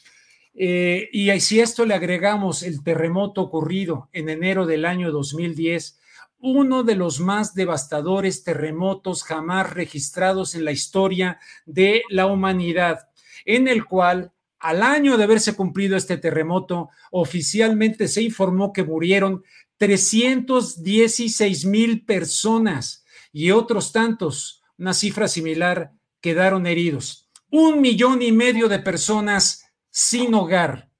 [0.59, 5.99] Eh, y si esto le agregamos el terremoto ocurrido en enero del año 2010,
[6.39, 13.09] uno de los más devastadores terremotos jamás registrados en la historia de la humanidad,
[13.45, 19.45] en el cual al año de haberse cumplido este terremoto, oficialmente se informó que murieron
[19.77, 27.29] 316 mil personas y otros tantos, una cifra similar, quedaron heridos.
[27.51, 29.66] Un millón y medio de personas
[29.97, 30.91] sin hogar.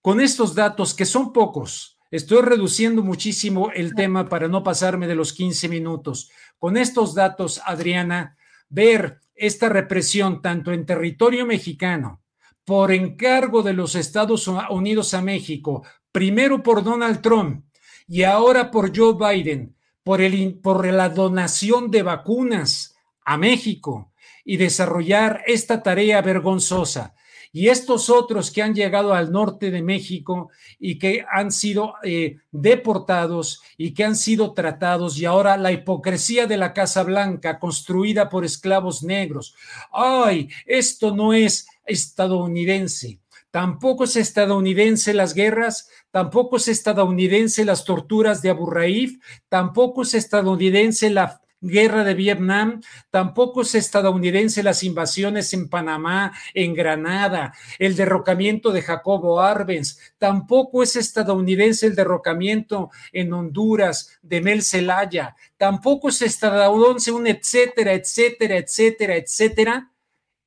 [0.00, 5.14] Con estos datos, que son pocos, estoy reduciendo muchísimo el tema para no pasarme de
[5.14, 6.30] los 15 minutos.
[6.58, 8.38] Con estos datos, Adriana,
[8.70, 12.22] ver esta represión tanto en territorio mexicano,
[12.64, 17.66] por encargo de los Estados Unidos a México, primero por Donald Trump
[18.08, 24.56] y ahora por Joe Biden, por, el, por la donación de vacunas a México y
[24.56, 27.14] desarrollar esta tarea vergonzosa.
[27.52, 32.38] Y estos otros que han llegado al norte de México y que han sido eh,
[32.50, 38.30] deportados y que han sido tratados y ahora la hipocresía de la Casa Blanca construida
[38.30, 39.54] por esclavos negros.
[39.92, 43.18] Ay, esto no es estadounidense.
[43.52, 49.18] Tampoco es estadounidense las guerras, tampoco es estadounidense las torturas de Abu Raif,
[49.50, 56.74] tampoco es estadounidense la guerra de Vietnam, tampoco es estadounidense las invasiones en Panamá, en
[56.74, 64.62] Granada, el derrocamiento de Jacobo Arbenz, tampoco es estadounidense el derrocamiento en Honduras de Mel
[64.62, 69.92] Zelaya, tampoco es estadounidense un etcétera, etcétera, etcétera, etcétera.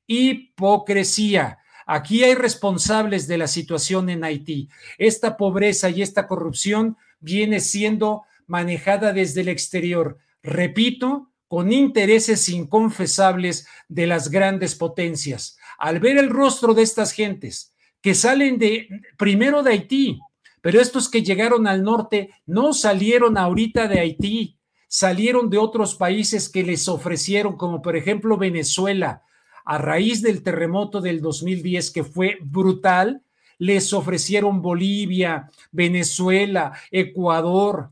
[0.06, 1.58] Hipocresía.
[1.86, 4.68] Aquí hay responsables de la situación en Haití.
[4.98, 13.66] Esta pobreza y esta corrupción viene siendo manejada desde el exterior repito, con intereses inconfesables
[13.88, 15.58] de las grandes potencias.
[15.78, 20.20] Al ver el rostro de estas gentes que salen de, primero de Haití,
[20.62, 26.48] pero estos que llegaron al norte no salieron ahorita de Haití, salieron de otros países
[26.48, 29.22] que les ofrecieron, como por ejemplo Venezuela,
[29.64, 33.22] a raíz del terremoto del 2010 que fue brutal,
[33.58, 37.90] les ofrecieron Bolivia, Venezuela, Ecuador,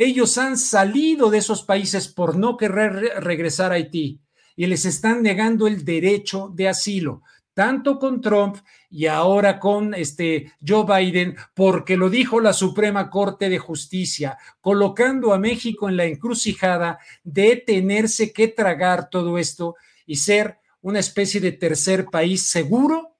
[0.00, 4.18] ellos han salido de esos países por no querer regresar a Haití
[4.56, 7.20] y les están negando el derecho de asilo,
[7.52, 8.56] tanto con Trump
[8.88, 15.34] y ahora con este Joe Biden, porque lo dijo la Suprema Corte de Justicia, colocando
[15.34, 19.76] a México en la encrucijada de tenerse que tragar todo esto
[20.06, 23.18] y ser una especie de tercer país seguro,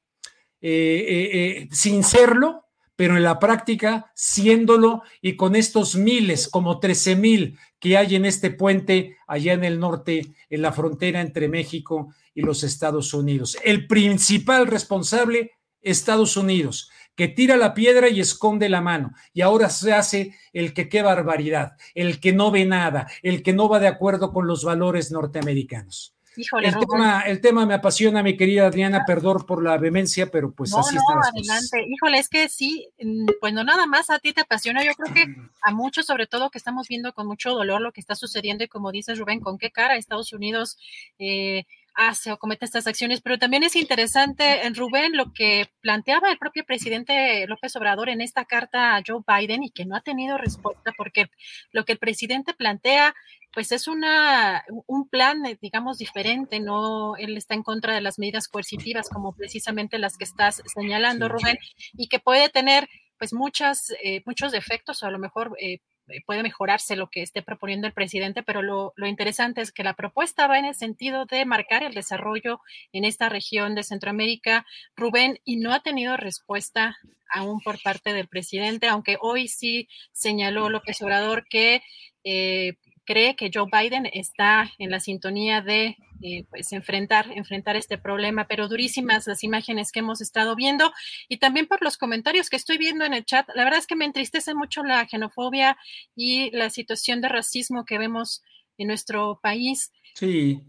[0.62, 2.69] eh, eh, eh, sin serlo,
[3.01, 8.26] pero en la práctica, siéndolo y con estos miles, como 13 mil que hay en
[8.26, 13.57] este puente allá en el norte, en la frontera entre México y los Estados Unidos.
[13.64, 19.12] El principal responsable, Estados Unidos, que tira la piedra y esconde la mano.
[19.32, 23.55] Y ahora se hace el que qué barbaridad, el que no ve nada, el que
[23.55, 29.05] no va de acuerdo con los valores norteamericanos el, tema, me apasiona, mi querida Adriana,
[29.07, 31.28] perdón por la vehemencia, pero pues así no, está.
[31.28, 31.87] adelante.
[31.89, 35.14] Híjole, es que sí, mm, pues no nada más a ti te apasiona, yo creo
[35.14, 35.24] que
[35.62, 38.68] a muchos, sobre todo que estamos viendo con mucho dolor lo que está sucediendo y
[38.68, 40.78] como dices Rubén, con qué cara Estados Unidos
[41.18, 41.64] eh,
[41.95, 46.39] hace o comete estas acciones, pero también es interesante, en Rubén, lo que planteaba el
[46.39, 50.39] propio presidente López Obrador en esta carta a Joe Biden y que no ha tenido
[50.39, 51.26] respuesta, porque
[51.72, 53.14] lo que el presidente plantea
[53.53, 57.16] pues es una, un plan, eh, digamos, diferente, ¿no?
[57.16, 61.59] Él está en contra de las medidas coercitivas, como precisamente las que estás señalando, Rubén,
[61.94, 62.88] y que puede tener,
[63.18, 65.80] pues, muchas, eh, muchos defectos, o a lo mejor eh,
[66.26, 69.94] puede mejorarse lo que esté proponiendo el presidente, pero lo, lo, interesante es que la
[69.94, 72.61] propuesta va en el sentido de marcar el desarrollo
[72.92, 76.96] en esta región de Centroamérica, Rubén, y no ha tenido respuesta
[77.32, 81.82] aún por parte del presidente, aunque hoy sí señaló López Obrador que
[82.24, 82.74] eh,
[83.11, 88.46] cree que Joe Biden está en la sintonía de eh, pues enfrentar, enfrentar este problema,
[88.46, 90.92] pero durísimas las imágenes que hemos estado viendo
[91.28, 93.48] y también por los comentarios que estoy viendo en el chat.
[93.56, 95.76] La verdad es que me entristece mucho la xenofobia
[96.14, 98.44] y la situación de racismo que vemos
[98.78, 99.90] en nuestro país.
[100.14, 100.61] Sí,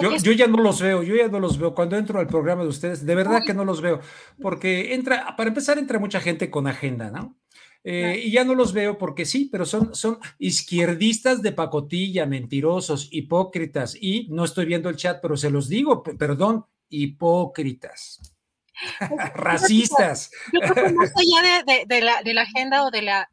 [0.00, 1.74] yo, yo, ya no los veo, yo ya no los veo.
[1.74, 4.00] Cuando entro al programa de ustedes, de verdad que no los veo,
[4.40, 7.36] porque entra, para empezar, entra mucha gente con agenda, ¿no?
[7.84, 13.08] Eh, y ya no los veo porque sí, pero son, son izquierdistas de pacotilla, mentirosos,
[13.10, 13.96] hipócritas.
[14.00, 18.20] Y no estoy viendo el chat, pero se los digo, perdón, hipócritas.
[19.34, 20.30] Racistas.
[20.52, 23.28] Yo creo que más allá de, la, de la agenda o de la...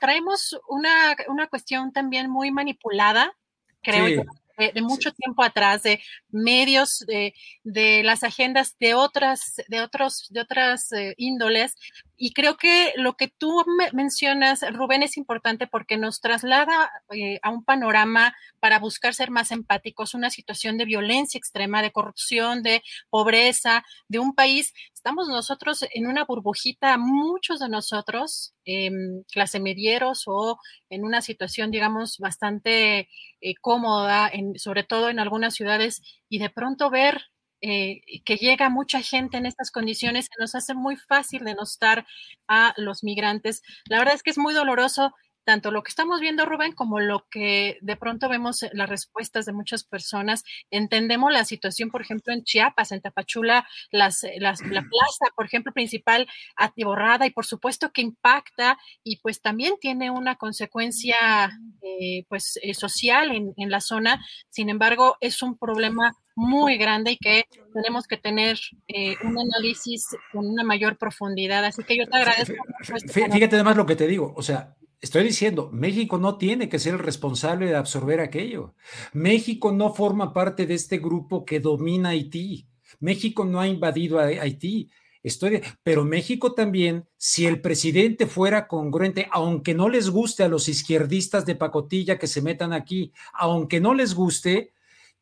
[0.00, 3.36] Traemos una, una cuestión también muy manipulada,
[3.82, 4.22] creo yo,
[4.56, 6.00] de, mucho tiempo atrás, de
[6.30, 7.34] medios, de,
[7.64, 11.74] de, las agendas de otras, de otros, de otras eh, índoles.
[12.16, 17.50] Y creo que lo que tú mencionas, Rubén, es importante porque nos traslada eh, a
[17.50, 22.82] un panorama para buscar ser más empáticos, una situación de violencia extrema, de corrupción, de
[23.10, 24.72] pobreza, de un país.
[24.94, 30.58] Estamos nosotros en una burbujita, muchos de nosotros, em, clase medieros o
[30.90, 33.08] en una situación, digamos, bastante
[33.40, 37.22] eh, cómoda, en, sobre todo en algunas ciudades, y de pronto ver
[37.60, 42.04] eh, que llega mucha gente en estas condiciones, nos hace muy fácil denostar
[42.48, 43.62] a los migrantes.
[43.88, 45.14] La verdad es que es muy doloroso
[45.44, 49.52] tanto lo que estamos viendo, Rubén, como lo que de pronto vemos las respuestas de
[49.52, 50.44] muchas personas.
[50.70, 56.28] Entendemos la situación, por ejemplo, en Chiapas, en Tapachula, las, la plaza, por ejemplo, principal
[56.56, 62.74] atiborrada y por supuesto que impacta y pues también tiene una consecuencia eh, pues eh,
[62.74, 64.24] social en, en la zona.
[64.48, 70.06] Sin embargo, es un problema muy grande y que tenemos que tener eh, un análisis
[70.32, 71.64] con una mayor profundidad.
[71.64, 72.54] Así que yo te agradezco.
[72.94, 76.78] Este fíjate además lo que te digo, o sea, Estoy diciendo, México no tiene que
[76.78, 78.76] ser el responsable de absorber aquello.
[79.12, 82.68] México no forma parte de este grupo que domina Haití.
[83.00, 84.90] México no ha invadido a Haití.
[85.24, 90.68] Estoy, pero México también, si el presidente fuera congruente, aunque no les guste a los
[90.68, 94.72] izquierdistas de pacotilla que se metan aquí, aunque no les guste,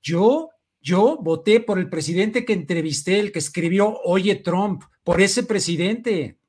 [0.02, 0.50] yo,
[0.82, 6.39] yo voté por el presidente que entrevisté, el que escribió Oye Trump, por ese presidente.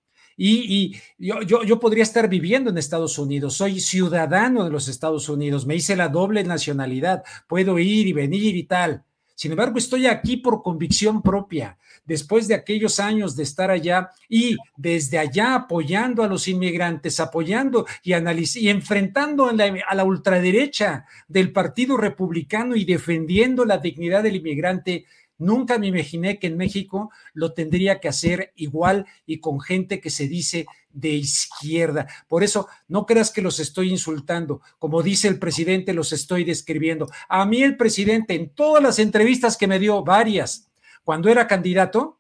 [0.43, 5.67] Y, yo, yo, podría estar viviendo en Estados Unidos, soy ciudadano de los Estados Unidos,
[5.67, 9.03] me hice la doble nacionalidad, puedo ir y venir y tal.
[9.35, 14.57] Sin embargo, estoy aquí por convicción propia, después de aquellos años de estar allá y
[14.75, 21.97] desde allá apoyando a los inmigrantes, apoyando y, y enfrentando a la ultraderecha del Partido
[21.97, 25.05] Republicano y defendiendo la dignidad del inmigrante
[25.41, 30.11] Nunca me imaginé que en México lo tendría que hacer igual y con gente que
[30.11, 32.07] se dice de izquierda.
[32.27, 34.61] Por eso, no creas que los estoy insultando.
[34.77, 37.09] Como dice el presidente, los estoy describiendo.
[37.27, 40.69] A mí el presidente, en todas las entrevistas que me dio, varias,
[41.03, 42.19] cuando era candidato,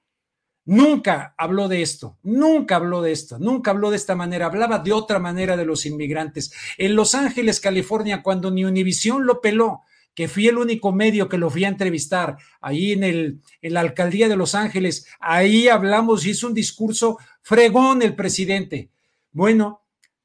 [0.65, 4.93] nunca habló de esto, nunca habló de esto, nunca habló de esta manera, hablaba de
[4.93, 6.51] otra manera de los inmigrantes.
[6.79, 9.81] En Los Ángeles, California, cuando ni Univisión lo peló,
[10.13, 14.27] que fui el único medio que lo fui a entrevistar ahí en, el, la alcaldía
[14.27, 15.07] de Los Ángeles.
[15.19, 18.89] Ahí hablamos, hizo un discurso fregón el presidente.
[19.31, 19.83] Bueno,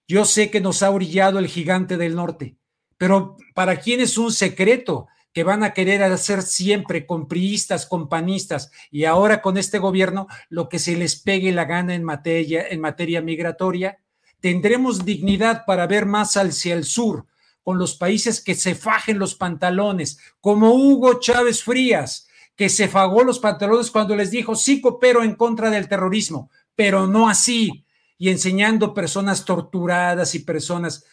[0.08, 2.56] yo sé que nos ha brillado el gigante del norte,
[2.96, 5.08] pero ¿para quién es un secreto?
[5.36, 10.28] que van a querer hacer siempre con priistas, con panistas, y ahora con este gobierno
[10.48, 13.98] lo que se les pegue la gana en materia, en materia migratoria.
[14.40, 17.26] Tendremos dignidad para ver más hacia el sur,
[17.66, 23.24] con los países que se fajen los pantalones, como Hugo Chávez Frías, que se fagó
[23.24, 27.84] los pantalones cuando les dijo, sí coopero en contra del terrorismo, pero no así,
[28.18, 31.06] y enseñando personas torturadas y personas,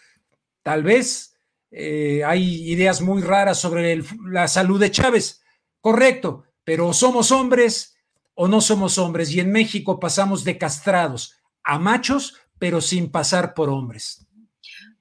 [0.62, 1.36] tal vez
[1.72, 5.42] eh, hay ideas muy raras sobre la salud de Chávez,
[5.82, 7.98] correcto, pero somos hombres
[8.36, 11.34] o no somos hombres, y en México pasamos de castrados
[11.64, 14.28] a machos, pero sin pasar por hombres.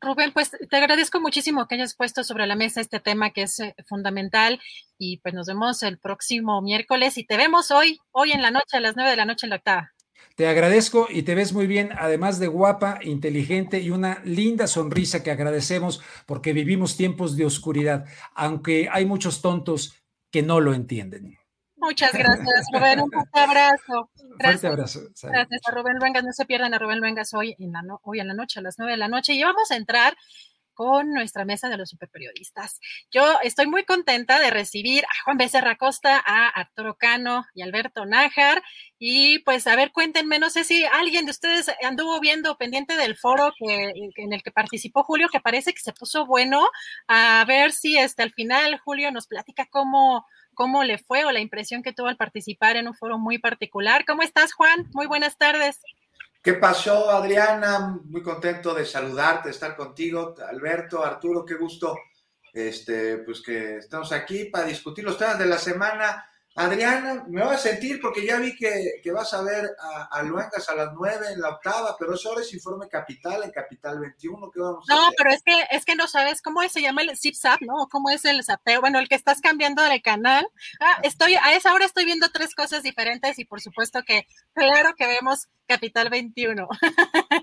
[0.03, 3.61] Rubén, pues te agradezco muchísimo que hayas puesto sobre la mesa este tema que es
[3.61, 4.61] eh, fundamental
[4.99, 8.77] y pues nos vemos el próximo miércoles y te vemos hoy, hoy en la noche,
[8.77, 9.93] a las nueve de la noche en la octava.
[10.35, 15.23] Te agradezco y te ves muy bien, además de guapa, inteligente y una linda sonrisa
[15.23, 19.95] que agradecemos porque vivimos tiempos de oscuridad, aunque hay muchos tontos
[20.31, 21.39] que no lo entienden.
[21.83, 23.01] Muchas gracias, Rubén.
[23.01, 24.11] Un fuerte abrazo.
[24.39, 24.65] Gracias.
[24.65, 25.01] abrazo.
[25.21, 26.23] Gracias a Rubén Luengas.
[26.23, 28.77] No se pierdan a Rubén Luengas hoy en, la hoy en la noche, a las
[28.79, 29.35] nueve de la noche.
[29.35, 30.17] Y vamos a entrar
[30.75, 32.79] con nuestra mesa de los superperiodistas.
[33.11, 38.07] Yo estoy muy contenta de recibir a Juan Becerra Costa, a Arturo Cano y Alberto
[38.07, 38.63] Nájar.
[38.99, 43.17] Y pues, a ver, cuéntenme, no sé si alguien de ustedes anduvo viendo pendiente del
[43.17, 46.69] foro que, en el que participó Julio, que parece que se puso bueno.
[47.09, 51.33] A ver si hasta este, el final Julio nos platica cómo, cómo le fue o
[51.33, 54.05] la impresión que tuvo al participar en un foro muy particular.
[54.07, 54.89] ¿Cómo estás, Juan?
[54.93, 55.81] Muy buenas tardes.
[56.43, 58.01] ¿Qué pasó, Adriana?
[58.05, 60.35] Muy contento de saludarte, de estar contigo.
[60.49, 61.97] Alberto, Arturo, qué gusto
[62.53, 66.27] este, pues que estamos aquí para discutir los temas de la semana.
[66.55, 70.69] Adriana, me voy a sentir porque ya vi que, vas a ver a, a, Luengas
[70.69, 74.51] a las 9 en la octava, pero eso ahora es informe capital en Capital 21.
[74.51, 77.17] ¿Qué vamos a no, pero es que, es que no sabes cómo se llama el
[77.17, 77.89] zip-zap, ¿no?
[77.91, 78.83] ¿Cómo es el zapeo?
[78.83, 80.47] Bueno, el que estás cambiando de canal.
[80.81, 84.95] Ah, estoy, a esa hora estoy viendo tres cosas diferentes y por supuesto que, claro
[84.95, 86.69] que vemos Capital 21.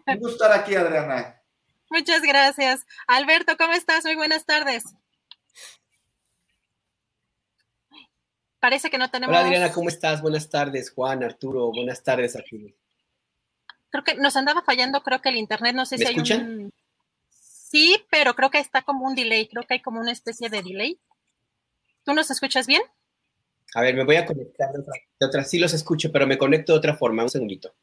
[0.05, 1.41] Un gusto estar aquí, Adriana.
[1.89, 2.85] Muchas gracias.
[3.07, 4.05] Alberto, ¿cómo estás?
[4.05, 4.83] Muy buenas tardes.
[8.59, 9.35] Parece que no tenemos.
[9.35, 10.21] Hola Adriana, ¿cómo estás?
[10.21, 12.73] Buenas tardes, Juan, Arturo, buenas tardes, Arturo.
[13.89, 16.73] Creo que nos andaba fallando, creo que el internet, no sé si hay un.
[17.29, 20.61] Sí, pero creo que está como un delay, creo que hay como una especie de
[20.61, 20.99] delay.
[22.03, 22.81] ¿Tú nos escuchas bien?
[23.75, 26.37] A ver, me voy a conectar de otra, de otra, sí los escucho, pero me
[26.37, 27.73] conecto de otra forma, un segundito.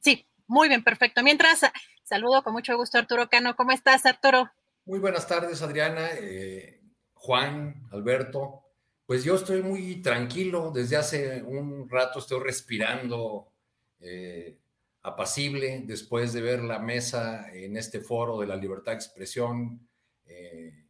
[0.00, 1.22] Sí, muy bien, perfecto.
[1.22, 1.60] Mientras,
[2.02, 3.56] saludo con mucho gusto a Arturo Cano.
[3.56, 4.50] ¿Cómo estás, Arturo?
[4.84, 6.80] Muy buenas tardes, Adriana, eh,
[7.14, 8.63] Juan, Alberto.
[9.06, 13.52] Pues yo estoy muy tranquilo, desde hace un rato estoy respirando
[14.00, 14.56] eh,
[15.02, 19.86] apacible después de ver la mesa en este foro de la libertad de expresión,
[20.24, 20.86] eh,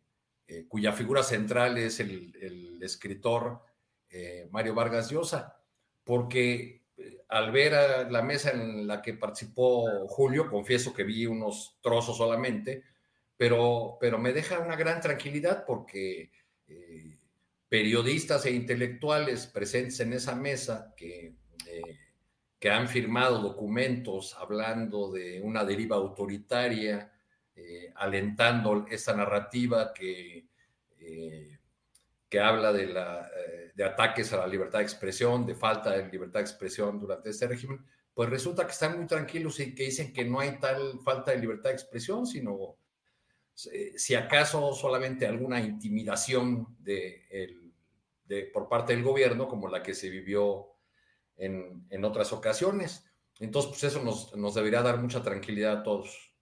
[0.46, 3.62] eh, cuya figura central es el, escritor
[4.50, 5.58] Mario Vargas Llosa,
[6.04, 6.82] porque
[7.28, 12.84] al ver la mesa en la que participó Julio, confieso que vi unos trozos solamente,
[13.38, 16.30] pero, pero me deja una gran tranquilidad porque
[17.68, 21.34] periodistas e intelectuales presentes en esa mesa que,
[21.66, 21.98] eh,
[22.58, 27.12] que han firmado documentos hablando de una deriva autoritaria,
[27.56, 30.46] eh, alentando esa narrativa que,
[31.00, 31.58] eh,
[32.28, 32.86] que habla de,
[33.74, 37.46] de ataques a la libertad de expresión, de falta de libertad de expresión durante este
[37.46, 41.32] régimen, pues resulta que están muy tranquilos y que dicen que no hay tal falta
[41.32, 42.76] de libertad de expresión, sino
[43.54, 47.22] si acaso solamente alguna intimidación de
[48.52, 50.74] por parte del gobierno como la que se vivió
[51.36, 53.04] en, en otras ocasiones.
[53.40, 56.32] Entonces, pues eso nos, nos, debería dar mucha tranquilidad a todos.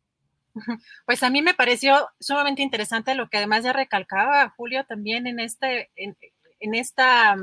[1.07, 5.41] Pues a mí me pareció sumamente interesante lo que además ya recalcaba Julio también en,
[5.41, 7.35] este, en, esta,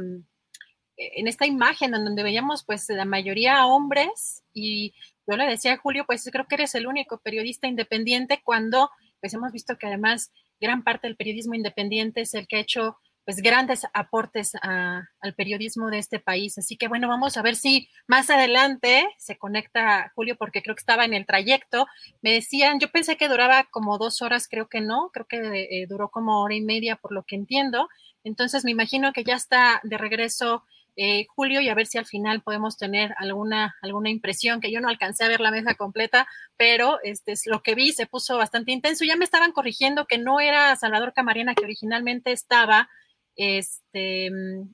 [0.96, 4.94] en esta imagen en donde veíamos pues la mayoría hombres y
[5.26, 9.34] yo le decía a Julio, pues creo que eres el único periodista independiente cuando pues
[9.34, 12.98] hemos visto que además gran parte del periodismo independiente es el que ha hecho
[13.30, 16.58] pues grandes aportes al periodismo de este país.
[16.58, 20.80] Así que bueno, vamos a ver si más adelante se conecta Julio, porque creo que
[20.80, 21.86] estaba en el trayecto.
[22.24, 25.86] Me decían, yo pensé que duraba como dos horas, creo que no, creo que eh,
[25.88, 27.88] duró como hora y media por lo que entiendo.
[28.24, 30.64] Entonces me imagino que ya está de regreso
[31.02, 34.82] eh, Julio y a ver si al final podemos tener alguna, alguna impresión, que yo
[34.82, 36.28] no alcancé a ver la mesa completa,
[36.58, 39.06] pero este es lo que vi, se puso bastante intenso.
[39.06, 42.90] Ya me estaban corrigiendo que no era Salvador Camarena que originalmente estaba,
[43.38, 44.30] este,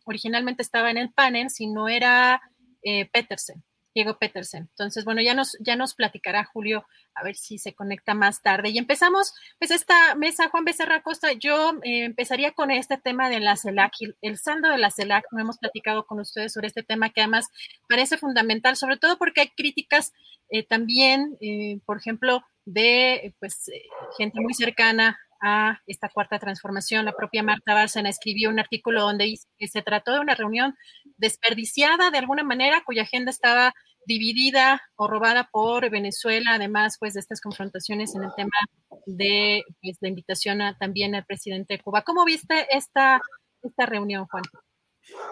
[0.05, 2.41] originalmente estaba en el panel, si no era
[2.81, 3.63] eh, Petersen,
[3.95, 4.67] Diego Petersen.
[4.69, 6.85] Entonces, bueno, ya nos, ya nos platicará Julio
[7.15, 8.69] a ver si se conecta más tarde.
[8.69, 13.39] Y empezamos, pues, esta mesa, Juan Becerra Costa, yo eh, empezaría con este tema de
[13.39, 17.09] la CELAC, el saldo de la CELAC, no hemos platicado con ustedes sobre este tema
[17.09, 17.47] que además
[17.87, 20.13] parece fundamental, sobre todo porque hay críticas
[20.49, 21.37] eh, también,
[21.85, 23.71] por ejemplo, de pues
[24.17, 27.05] gente muy cercana a esta cuarta transformación.
[27.05, 30.75] La propia Marta Bárcena escribió un artículo donde dice que se trató de una reunión
[31.17, 33.73] desperdiciada de alguna manera, cuya agenda estaba
[34.05, 38.57] dividida o robada por Venezuela, además pues de estas confrontaciones en el tema
[39.05, 42.03] de pues, la invitación también al presidente de Cuba.
[42.03, 43.21] ¿Cómo viste esta,
[43.61, 44.43] esta reunión, Juan?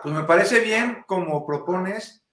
[0.02, 2.24] Pues me parece bien como propones,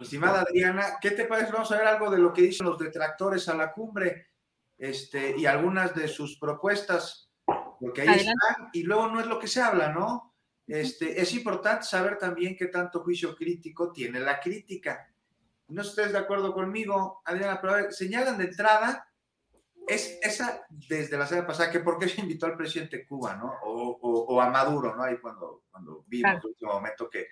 [0.00, 0.98] estimada Adriana.
[1.00, 1.52] ¿Qué te parece?
[1.52, 4.31] Vamos a ver algo de lo que dicen los detractores a la cumbre
[4.82, 7.30] este, y algunas de sus propuestas,
[7.78, 10.34] porque ahí están, y luego no es lo que se habla, ¿no?
[10.66, 15.08] Este, es importante saber también qué tanto juicio crítico tiene la crítica.
[15.68, 19.06] No estés de acuerdo conmigo, Adriana, pero a ver, señalan de entrada,
[19.86, 23.36] es esa desde la semana pasada, que por qué se invitó al presidente de Cuba,
[23.36, 23.52] ¿no?
[23.62, 25.04] O, a Maduro, ¿no?
[25.04, 27.28] Ahí cuando, cuando vimos el último momento que,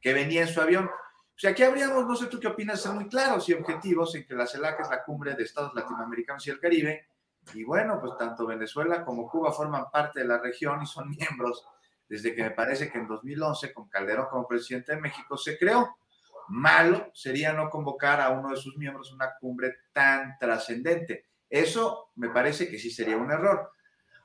[0.00, 0.88] que venía en su avión.
[1.34, 4.26] O sea, aquí habríamos, no sé tú qué opinas, ser muy claros y objetivos en
[4.26, 7.08] que la CELAC es la cumbre de estados latinoamericanos y el Caribe,
[7.54, 11.66] Y bueno, pues tanto Venezuela como Cuba forman parte de la región y son miembros
[12.08, 15.96] desde que me parece que en 2011, con Calderón como presidente de México, se creó.
[16.48, 21.26] Malo sería no convocar a uno de sus miembros una cumbre tan trascendente.
[21.48, 23.72] Eso me parece que sí sería un error.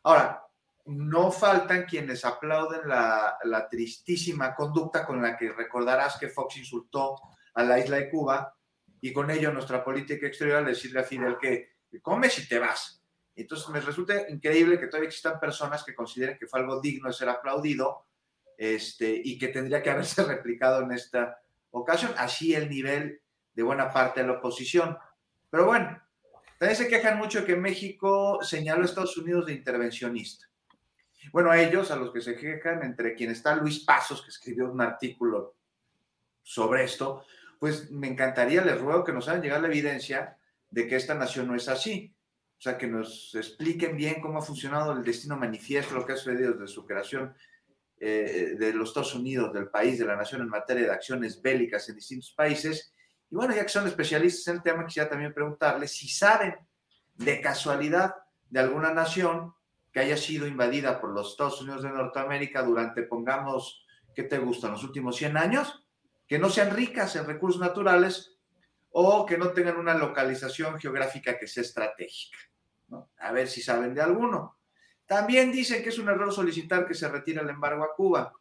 [0.03, 0.46] Ahora,
[0.87, 7.15] no faltan quienes aplauden la, tristísima conducta con la que recordarás que Fox insultó
[7.53, 8.55] a la isla de Cuba
[9.01, 13.03] y con ello nuestra política exterior al decirle a Fidel que comes y te vas.
[13.35, 17.13] Entonces me resulta increíble que todavía existan personas que consideren que fue algo digno de
[17.13, 18.07] ser aplaudido
[18.57, 21.39] este, y que tendría que haberse replicado en esta
[21.69, 22.13] ocasión.
[22.17, 23.21] Así el nivel
[23.53, 24.97] de buena parte de la oposición.
[25.51, 26.01] Pero bueno,
[26.57, 30.46] también se quejan mucho que México señaló a Estados Unidos de intervencionista.
[31.31, 34.71] Bueno, a ellos, a los que se quejan, entre quienes está Luis Pasos, que escribió
[34.71, 35.55] un artículo
[36.41, 37.25] sobre esto,
[37.59, 40.37] pues me encantaría, les ruego que nos hagan llegar la evidencia
[40.69, 42.13] de que esta nación no es así.
[42.57, 46.17] O sea, que nos expliquen bien cómo ha funcionado el destino manifiesto, lo que ha
[46.17, 47.35] sucedido desde su creación
[47.99, 51.87] eh, de los Estados Unidos, del país, de la nación en materia de acciones bélicas
[51.89, 52.93] en distintos países.
[53.29, 56.55] Y bueno, ya que son especialistas en el tema, quisiera también preguntarles si saben
[57.15, 58.15] de casualidad
[58.49, 59.53] de alguna nación
[59.97, 63.83] que haya sido invadida por los Estados Unidos de Norteamérica durante, pongamos,
[64.13, 64.73] ¿qué te gustan?
[64.73, 65.87] Los últimos 100 años,
[66.27, 68.37] que no sean ricas en recursos naturales
[68.91, 72.37] o que no tengan una localización geográfica que sea estratégica.
[73.17, 74.59] A ver si saben de alguno.
[75.07, 78.31] También dicen que es un error solicitar que se retire el embargo a Cuba.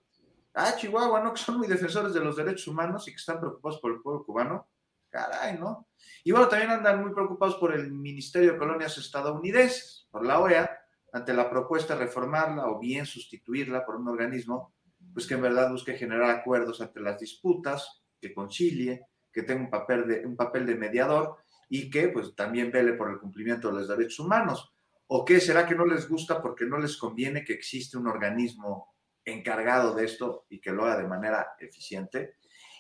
[0.53, 1.33] Ah, Chihuahua, ¿no?
[1.33, 4.27] Que son muy defensores de los derechos humanos y que están preocupados por el pueblo
[4.27, 4.69] cubano.
[5.09, 5.89] Caray, ¿no?
[6.23, 10.83] Y bueno, también andan muy preocupados por el Ministerio de Colonias estadounidenses, por la OEA,
[11.17, 14.75] ante la propuesta de reformarla o bien sustituirla por un organismo,
[15.15, 19.71] pues que en verdad busque generar acuerdos ante las disputas, que concilie, que tenga un
[19.71, 21.37] papel de, un papel de mediador
[21.71, 24.75] y que pues también vele por el cumplimiento de los derechos humanos.
[25.07, 28.95] ¿O qué será que no les gusta porque no les conviene que existe un organismo
[29.25, 32.35] encargado de esto y que lo haga de manera eficiente?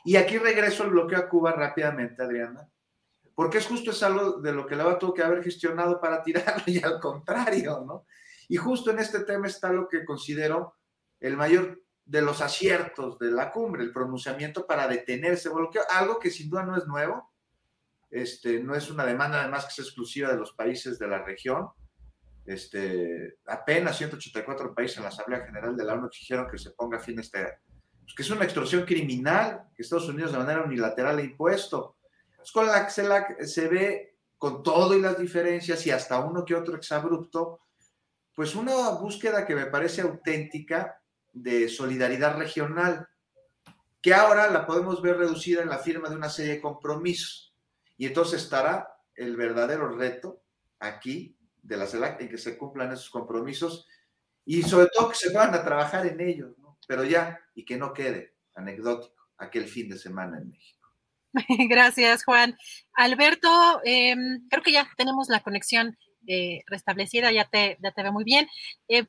[0.05, 2.69] Y aquí regreso al bloqueo a Cuba rápidamente, Adriana,
[3.35, 6.65] porque es justo es algo de lo que va tuvo que haber gestionado para tirarlo
[6.67, 8.05] y al contrario, ¿no?
[8.48, 10.77] Y justo en este tema está lo que considero
[11.20, 16.18] el mayor de los aciertos de la cumbre, el pronunciamiento para detener ese bloqueo, algo
[16.18, 17.32] que sin duda no es nuevo,
[18.10, 21.68] este, no es una demanda además que es exclusiva de los países de la región.
[22.44, 27.01] Este, apenas 184 países en la Asamblea General de la ONU exigieron que se ponga
[27.01, 27.59] fin a este,
[28.02, 31.97] pues, que es una extorsión criminal que Estados Unidos de manera unilateral ha impuesto.
[32.40, 33.05] Es con la se,
[33.47, 37.60] se ve con todo y las diferencias y hasta uno que otro exabrupto,
[38.37, 41.03] pues una búsqueda que me parece auténtica
[41.33, 43.09] de solidaridad regional,
[44.03, 47.57] que ahora la podemos ver reducida en la firma de una serie de compromisos.
[47.97, 50.43] Y entonces estará el verdadero reto
[50.79, 53.89] aquí de la CELAC en que se cumplan esos compromisos
[54.45, 56.55] y sobre todo que se van a trabajar en ellos,
[56.87, 60.91] pero ya, y que no quede anecdótico aquel fin de semana en México.
[61.71, 62.57] Gracias, Juan.
[62.93, 65.97] Alberto, em, creo que ya tenemos la conexión
[66.27, 68.48] eh, restablecida, ya te, ya te veo muy bien.
[68.89, 69.07] Eh,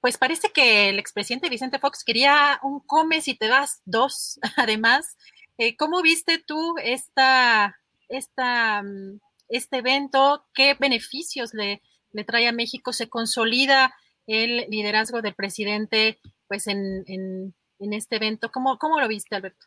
[0.00, 5.16] pues parece que el expresidente Vicente Fox quería un come si te das dos, además.
[5.58, 7.76] Eh, ¿Cómo viste tú esta,
[8.08, 10.46] esta, mm, este evento?
[10.54, 11.82] ¿Qué beneficios le,
[12.12, 12.92] le, trae a México?
[12.92, 13.94] ¿Se consolida
[14.26, 16.18] el liderazgo del presidente
[16.48, 18.50] pues en, en, en este evento?
[18.50, 19.66] ¿Cómo, ¿Cómo lo viste, Alberto?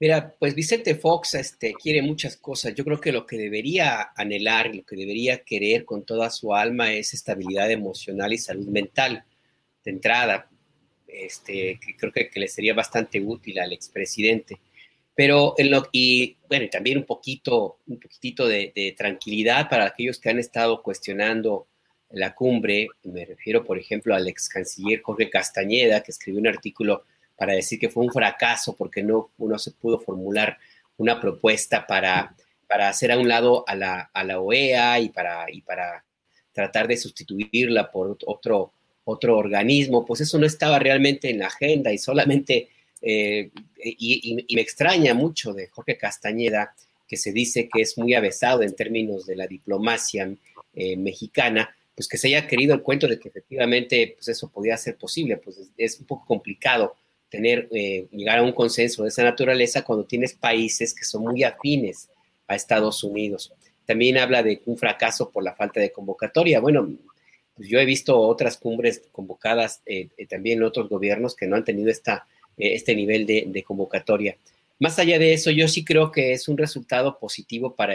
[0.00, 2.74] Mira, pues Vicente Fox este, quiere muchas cosas.
[2.74, 6.92] Yo creo que lo que debería anhelar, lo que debería querer con toda su alma
[6.92, 9.24] es estabilidad emocional y salud mental
[9.84, 10.50] de entrada.
[11.06, 14.60] Este, que creo que, le sería bastante útil al expresidente.
[15.14, 20.30] Pero en lo, y bueno, también un poquito, un poquitito de, tranquilidad para aquellos que
[20.30, 21.68] han estado cuestionando
[22.10, 22.88] la cumbre.
[23.04, 27.04] Me refiero, por ejemplo, al ex canciller Jorge Castañeda, que escribió un artículo
[27.36, 30.58] para decir que fue un fracaso porque no, no se pudo formular
[30.96, 32.34] una propuesta para,
[32.68, 36.04] para hacer a un lado a la, a la OEA y para, y para
[36.52, 38.72] tratar de sustituirla por otro,
[39.04, 42.68] otro organismo, pues eso no estaba realmente en la agenda y solamente,
[43.02, 46.74] eh, y, me extraña mucho de Jorge Castañeda,
[47.06, 50.32] que se dice que es muy avesado en términos de la diplomacia
[50.74, 54.76] eh, mexicana, pues que se haya querido el cuento de que efectivamente pues eso podía
[54.76, 56.96] ser posible, pues es, un poco complicado
[57.34, 61.42] tener, eh, llegar a un consenso de esa naturaleza cuando tienes países que son muy
[61.42, 62.08] afines
[62.46, 63.52] a Estados Unidos.
[63.86, 66.60] También habla de un fracaso por la falta de convocatoria.
[66.60, 66.88] Bueno,
[67.54, 71.56] pues yo he visto otras cumbres convocadas eh, eh, también en otros gobiernos que no
[71.56, 74.36] han tenido esta, eh, este nivel de, convocatoria.
[74.78, 77.94] Más allá de eso, yo sí creo que es un resultado positivo para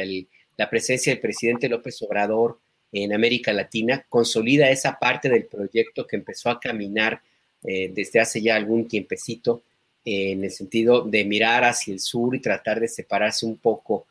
[0.58, 2.60] la presencia del presidente López Obrador
[2.92, 7.22] en América Latina, consolida esa parte del proyecto que empezó a caminar
[7.62, 9.64] desde hace ya algún tiempecito,
[10.06, 14.08] en el sentido de mirar hacia el sur y tratar de separarse un poco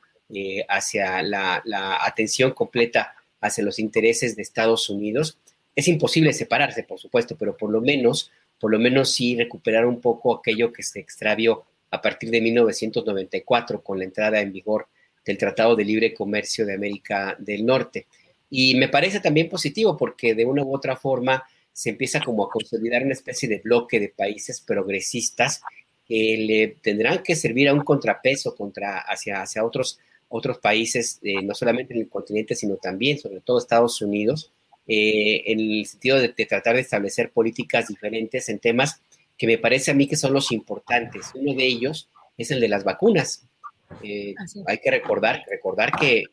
[0.68, 5.38] hacia la, la atención completa hacia los intereses de Estados Unidos.
[5.74, 10.00] Es imposible separarse, por supuesto, pero por lo menos, por lo menos sí recuperar un
[10.00, 14.88] poco aquello que se extravió a partir de 1994 con la entrada en vigor
[15.24, 18.06] del Tratado de Libre Comercio de América del Norte.
[18.50, 21.44] Y me parece también positivo porque de una u otra forma
[21.78, 25.62] se empieza como a consolidar una especie de bloque de países progresistas
[26.04, 31.40] que le tendrán que servir a un contrapeso contra, hacia, hacia otros otros países, eh,
[31.40, 34.50] no solamente en el continente, sino también, sobre todo Estados Unidos,
[34.88, 39.00] eh, en el sentido de, tratar de establecer políticas diferentes en temas
[39.36, 41.30] que me parece a mí que son los importantes.
[41.32, 43.46] Uno de ellos es el de las vacunas.
[44.02, 44.34] Eh,
[44.66, 46.24] hay que recordar, recordar que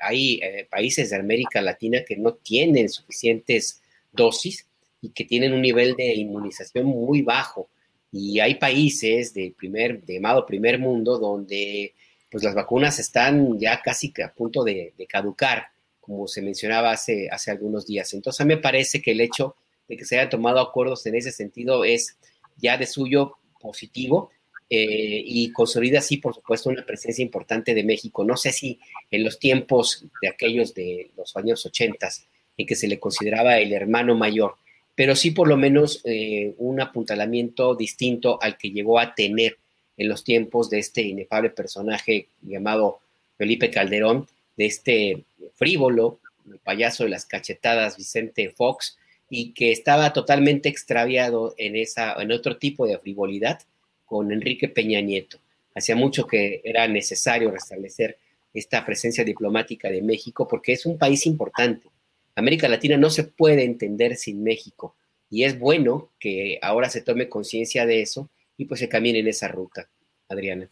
[0.00, 3.80] hay países de América Latina que no tienen suficientes
[4.10, 4.66] dosis
[5.02, 7.68] y que tienen un nivel de inmunización muy bajo.
[8.10, 11.92] Y hay países de primer, llamado primer mundo donde
[12.30, 15.66] pues las vacunas están ya casi a punto de, caducar,
[16.00, 18.14] como se mencionaba hace, hace algunos días.
[18.14, 19.56] Entonces, a mí me parece que el hecho
[19.86, 22.16] de que se hayan tomado acuerdos en ese sentido es
[22.56, 24.30] ya de suyo positivo
[24.70, 28.24] eh, y consolida así, por supuesto, una presencia importante de México.
[28.24, 28.80] No sé si
[29.10, 32.08] en los tiempos de aquellos de los años 80,
[32.56, 34.56] en que se le consideraba el hermano mayor,
[34.94, 39.58] pero sí por lo menos eh, un apuntalamiento distinto al que llegó a tener
[39.96, 43.00] en los tiempos de este inefable personaje llamado
[43.36, 45.24] Felipe Calderón, de este
[45.54, 46.20] frívolo,
[46.50, 48.98] el payaso de las cachetadas Vicente Fox,
[49.30, 53.60] y que estaba totalmente extraviado en, esa, en otro tipo de frivolidad
[54.04, 55.38] con Enrique Peña Nieto.
[55.74, 58.18] Hacía mucho que era necesario restablecer
[58.52, 61.88] esta presencia diplomática de México porque es un país importante.
[62.34, 64.96] América Latina no se puede entender sin México
[65.32, 69.28] y es bueno que ahora se tome conciencia de eso y pues se camine en
[69.28, 69.88] esa ruta,
[70.28, 70.70] Adriana.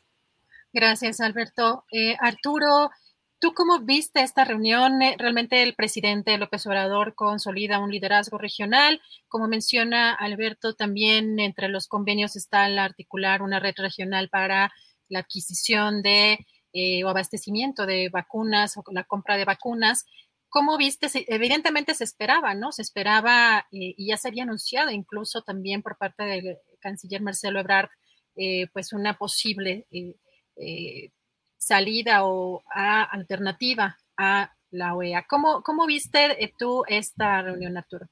[0.73, 1.85] Gracias, Alberto.
[1.91, 2.91] Eh, Arturo,
[3.39, 5.01] ¿tú cómo viste esta reunión?
[5.03, 9.01] Eh, realmente el presidente López Obrador consolida un liderazgo regional.
[9.29, 14.71] Como menciona Alberto, también entre los convenios está el articular una red regional para
[15.09, 20.07] la adquisición de eh, o abastecimiento de vacunas o la compra de vacunas.
[20.51, 21.07] ¿Cómo viste?
[21.29, 22.73] Evidentemente se esperaba, ¿no?
[22.73, 27.89] Se esperaba y ya se había anunciado incluso también por parte del canciller Marcelo Ebrard,
[28.35, 30.17] eh, pues una posible eh,
[30.57, 31.11] eh,
[31.57, 35.25] salida o alternativa a la OEA.
[35.29, 38.09] ¿Cómo, cómo viste tú esta reunión, Arturo?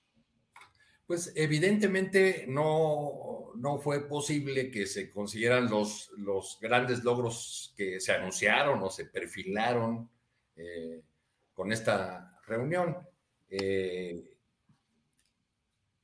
[1.09, 8.12] Pues evidentemente no, no fue posible que se consiguieran los, los grandes logros que se
[8.12, 10.09] anunciaron o se perfilaron
[11.59, 12.97] con esta reunión.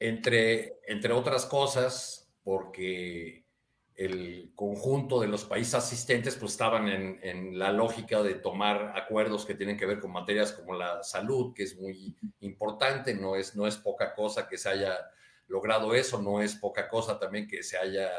[0.01, 3.45] entre, entre otras cosas, porque
[3.95, 9.55] el conjunto de los países asistentes pues estaban en, la lógica de tomar acuerdos que
[9.55, 13.69] tienen que ver con materias como la salud, que es muy importante, no es, no
[13.69, 14.99] es poca cosa que se haya
[15.47, 18.11] logrado eso, no es poca cosa también que se haya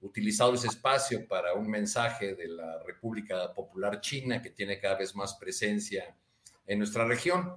[0.00, 5.16] utilizado ese espacio para un mensaje de la República Popular China, que tiene cada vez
[5.16, 6.14] más presencia
[6.66, 7.56] en nuestra región.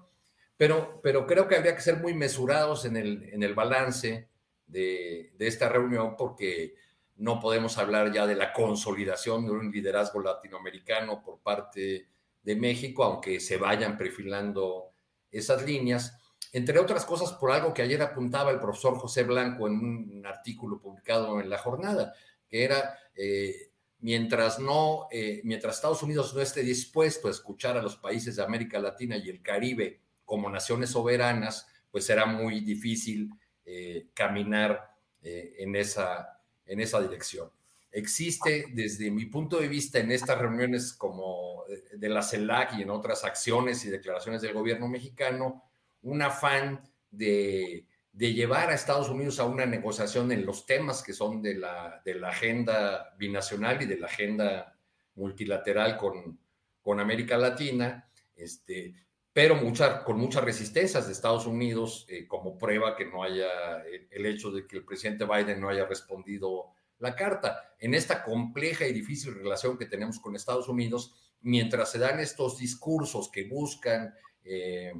[0.58, 4.30] Pero, pero creo que habría que ser muy mesurados en el, en el balance
[4.70, 6.76] de, esta reunión porque
[7.18, 12.08] no podemos hablar ya de la consolidación de un liderazgo latinoamericano por parte
[12.42, 14.92] de México, aunque se vayan perfilando
[15.32, 16.18] esas líneas,
[16.54, 20.80] entre otras cosas por algo que ayer apuntaba el profesor José Blanco en un artículo
[20.80, 22.14] publicado en La Jornada,
[22.48, 23.69] que era, eh,
[24.00, 28.44] mientras no, eh, mientras Estados Unidos no esté dispuesto a escuchar a los países de
[28.44, 33.30] América Latina y el Caribe como naciones soberanas, pues será muy difícil
[33.66, 37.50] eh, caminar eh, en, esa, en esa dirección.
[37.92, 42.92] Existe, desde mi punto de vista, en estas reuniones como de la CELAC y en
[42.92, 45.64] otras acciones y declaraciones del gobierno mexicano,
[46.04, 51.14] un afán de de llevar a Estados Unidos a una negociación en los temas que
[51.14, 54.78] son de la, de la agenda binacional y de la agenda
[55.16, 56.40] multilateral con,
[56.82, 58.96] con América Latina, este,
[59.32, 64.26] pero mucha, con muchas resistencias de Estados Unidos eh, como prueba que no haya el,
[64.26, 67.76] hecho de que el presidente Biden no haya respondido la carta.
[67.80, 72.58] En esta compleja y difícil relación que tenemos con Estados Unidos, mientras se dan estos
[72.58, 74.14] discursos que buscan
[74.44, 74.94] eh,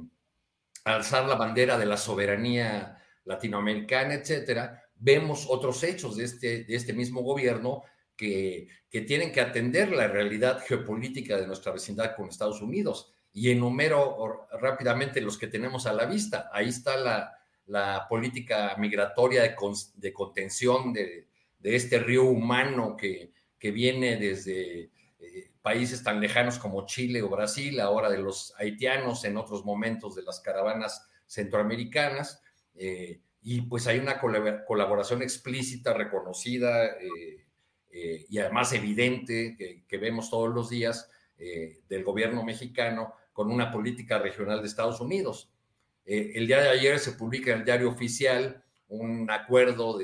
[0.84, 6.92] alzar la bandera de la soberanía latinoamericana, etcétera, vemos otros hechos de este, de este
[6.92, 7.82] mismo gobierno
[8.16, 13.12] que, que tienen que atender la realidad geopolítica de nuestra vecindad con Estados Unidos.
[13.32, 16.50] Y enumero rápidamente los que tenemos a la vista.
[16.52, 17.32] Ahí está la,
[17.66, 19.54] la política migratoria de,
[19.94, 21.28] de contención de,
[21.58, 24.90] de, este río humano que, que viene desde
[25.62, 30.22] países tan lejanos como Chile o Brasil, ahora de los haitianos, en otros momentos de
[30.22, 32.42] las caravanas centroamericanas.
[32.74, 37.46] Eh, y pues hay una colaboración explícita, reconocida eh,
[37.90, 39.56] eh, y además evidente
[39.88, 41.10] que, vemos todos los días
[41.88, 45.50] del gobierno mexicano con una política regional de Estados Unidos.
[46.04, 49.98] el día de ayer se publica en el diario oficial un acuerdo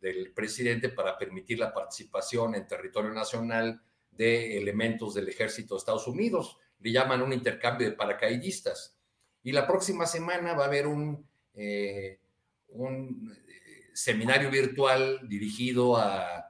[0.00, 3.82] del presidente para permitir la participación en territorio nacional
[4.18, 6.58] de elementos del ejército de Estados Unidos.
[6.80, 8.98] Le llaman un intercambio de paracaidistas.
[9.42, 11.26] Y la próxima semana va a haber un
[11.60, 12.20] eh,
[12.68, 16.44] un eh, seminario virtual dirigido a,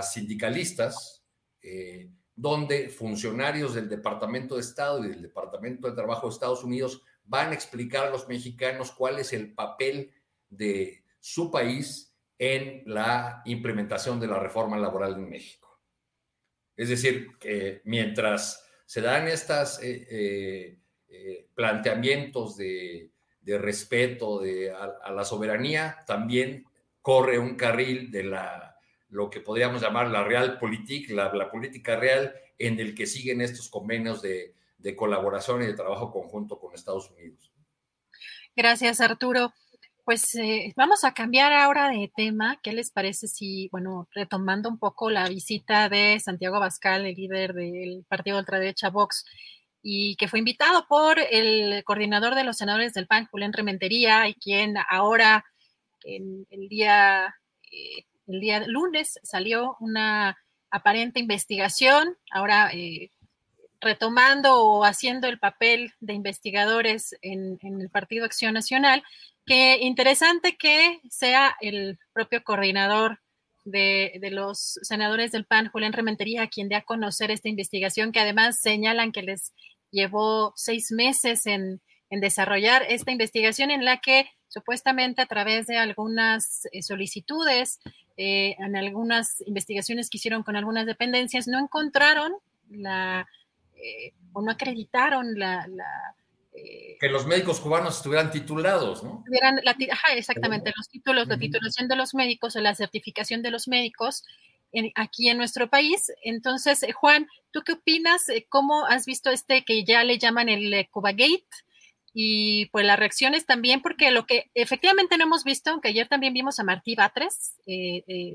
[0.00, 1.24] sindicalistas,
[1.60, 7.02] eh, donde funcionarios del Departamento de Estado y del Departamento de Trabajo de Estados Unidos
[7.24, 10.12] van a explicar a los mexicanos cuál es el papel
[10.48, 15.61] de su país en la implementación de la reforma laboral en México.
[16.76, 19.80] Es decir, que mientras se dan estos
[21.54, 23.12] planteamientos de
[23.42, 26.64] de respeto de, a, la soberanía, también
[27.00, 28.76] corre un carril de la,
[29.08, 33.68] lo que podríamos llamar la realpolitik, la, la política real, en el que siguen estos
[33.68, 37.52] convenios de, de colaboración y de trabajo conjunto con Estados Unidos.
[38.54, 39.52] Gracias, Arturo.
[40.04, 42.58] Pues eh, vamos a cambiar ahora de tema.
[42.60, 47.54] ¿Qué les parece si, bueno, retomando un poco la visita de Santiago Abascal, el líder
[47.54, 49.24] del partido ultraderecha Vox,
[49.80, 54.34] y que fue invitado por el coordinador de los senadores del PAN, Julián Rementería, y
[54.34, 55.44] quien ahora,
[56.04, 57.36] en el día,
[57.70, 60.36] eh, el día lunes, salió una
[60.70, 63.10] aparente investigación, ahora eh,
[63.82, 69.02] retomando o haciendo el papel de investigadores en, el Partido Acción Nacional,
[69.44, 73.18] que interesante que sea el propio coordinador
[73.64, 78.60] de, los senadores del PAN, Julián Rementería, quien dé a conocer esta investigación, que además
[78.60, 79.52] señalan que les
[79.90, 86.68] llevó seis meses en, desarrollar esta investigación en la que supuestamente a través de algunas
[86.70, 87.80] eh, solicitudes,
[88.18, 92.34] eh, en algunas investigaciones que hicieron con algunas dependencias, no encontraron
[92.68, 93.26] la,
[93.76, 95.66] eh, o no acreditaron la...
[97.00, 99.24] que los médicos cubanos estuvieran titulados, ¿no?
[100.14, 104.24] exactamente, los títulos, la titulación de los médicos o la certificación de los médicos
[104.94, 106.12] aquí en nuestro país.
[106.22, 108.28] Entonces, eh, Juan, ¿tú qué opinas?
[108.28, 111.46] Eh, ¿Cómo has visto este que ya le llaman el eh, Cuba Gate?
[112.14, 116.34] Y pues las reacciones también, porque lo que efectivamente no hemos visto, aunque ayer también
[116.34, 117.54] vimos a Martí Batres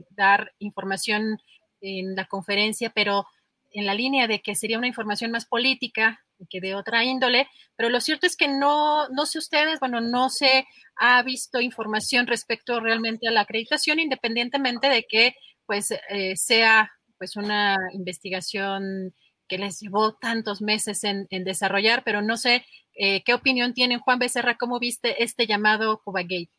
[0.10, 1.40] dar información
[1.82, 3.28] en la conferencia, pero
[3.72, 7.90] en la línea de que sería una información más política que de otra índole, pero
[7.90, 10.66] lo cierto es que no, no sé ustedes, bueno, no se
[10.96, 15.36] ha visto información respecto realmente a la acreditación, independientemente de que
[15.66, 19.14] pues eh, sea pues una investigación
[19.48, 22.66] que les llevó tantos meses en, desarrollar, pero no sé
[22.96, 26.52] eh, qué opinión tienen, Juan Becerra, ¿cómo viste este llamado Cuba Gate?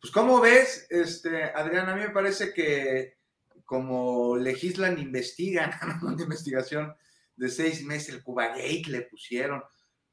[0.00, 3.18] Pues como ves, este, Adriana, a mí me parece que
[3.64, 5.70] como legislan, investigan,
[6.18, 6.94] investigación
[7.40, 9.62] de seis meses, el Cuba Gate le pusieron.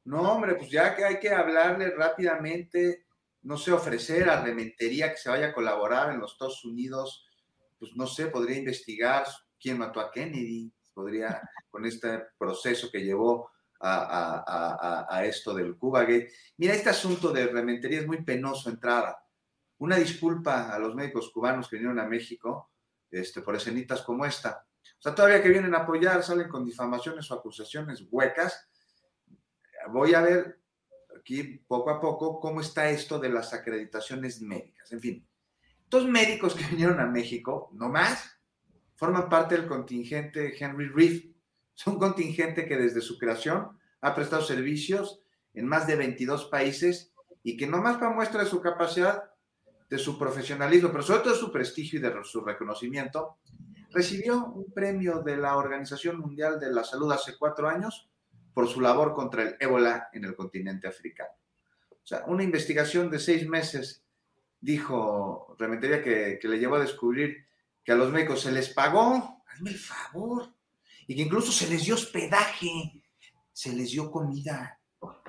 [0.06, 3.06] No, hombre, pues ya que hay que hablarle rápidamente,
[3.41, 7.28] no sé, ofrecer a Rementería que se vaya a colaborar en los Estados Unidos
[7.80, 9.26] pues no sé, podría investigar
[9.60, 16.32] quién mató a Kennedy, podría, con este proceso que llevó a, esto del Cuba Gate.
[16.58, 19.20] Mira, este asunto de rementería es muy penoso entrada.
[19.78, 22.72] Una disculpa a los médicos cubanos que vinieron a México
[23.12, 24.66] este, por escenitas como esta.
[24.99, 28.68] O sea, todavía que vienen a apoyar, salen con difamaciones o acusaciones huecas.
[29.91, 30.60] Voy a ver
[31.19, 34.91] aquí poco a poco cómo está esto de las acreditaciones médicas.
[34.91, 35.28] En fin,
[35.90, 38.40] dos médicos que vinieron a México, no más,
[38.95, 41.26] forman parte del contingente Henry Reef.
[41.76, 45.22] Es un contingente que desde su creación ha prestado servicios
[45.53, 47.14] en más de 22 países
[47.44, 49.32] y que no más para muestra de su capacidad,
[49.90, 53.38] de su profesionalismo, pero sobre todo de su prestigio y de su reconocimiento,
[53.98, 58.07] recibió un premio de la Organización Mundial de la Salud hace cuatro años
[58.53, 61.32] por su labor contra el ébola en el continente africano.
[61.91, 64.03] O sea, una investigación de seis meses,
[64.61, 67.48] dijo Rementería, que, que le llevó a descubrir
[67.84, 70.53] que a los médicos se les pagó, hazme el favor,
[71.07, 73.02] y que incluso se les dio hospedaje,
[73.52, 74.80] se les dio comida,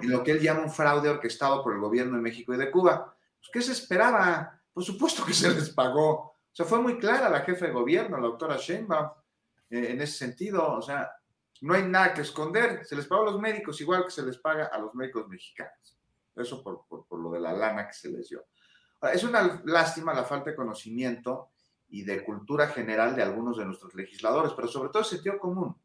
[0.02, 2.70] en lo que él llama un fraude orquestado por el gobierno de México y de
[2.70, 3.16] Cuba.
[3.40, 4.60] Pues, ¿Qué se esperaba?
[4.74, 6.34] Por supuesto que se les pagó.
[6.58, 9.10] Sea, fue muy clara la jefe de gobierno, la doctora Sheinbaum,
[9.70, 10.72] eh, en ese sentido.
[10.72, 11.08] O sea,
[11.60, 12.84] no hay nada que esconder.
[12.84, 16.00] Se les pagó a los médicos igual que se les paga a los médicos mexicanos.
[16.34, 18.44] Eso por, por lo de la lana que se les dio.
[19.02, 21.50] Es una lástima la falta de conocimiento
[21.90, 25.80] y de cultura general de algunos de nuestros legisladores, pero sobre todo el sentido común.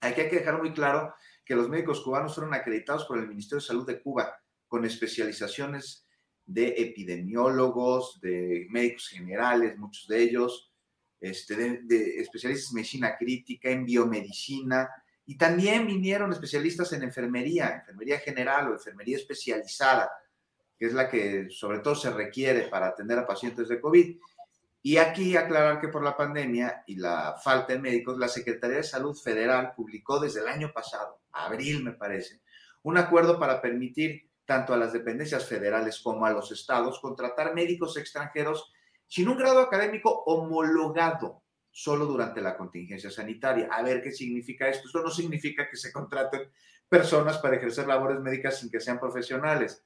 [0.00, 3.66] Hay que dejar muy claro que los médicos cubanos fueron acreditados por el Ministerio de
[3.66, 6.06] Salud de Cuba con especializaciones
[6.52, 10.72] de epidemiólogos, de médicos generales, muchos de ellos,
[11.20, 14.88] este, de, especialistas en medicina crítica, en biomedicina,
[15.26, 20.10] y también vinieron especialistas en enfermería, enfermería general o enfermería especializada,
[20.76, 24.16] que es la que sobre todo se requiere para atender a pacientes de COVID.
[24.82, 28.82] Y aquí aclarar que por la pandemia y la falta de médicos, la Secretaría de
[28.82, 32.40] Salud Federal publicó desde el año pasado, abril me parece,
[32.82, 37.96] un acuerdo para permitir tanto a las dependencias federales como a los estados contratar médicos
[37.96, 38.72] extranjeros
[39.06, 43.68] sin un grado académico homologado solo durante la contingencia sanitaria.
[43.70, 44.88] A ver qué significa esto.
[44.88, 46.50] Esto no significa que se contraten
[46.88, 49.84] personas para ejercer labores médicas sin que sean profesionales.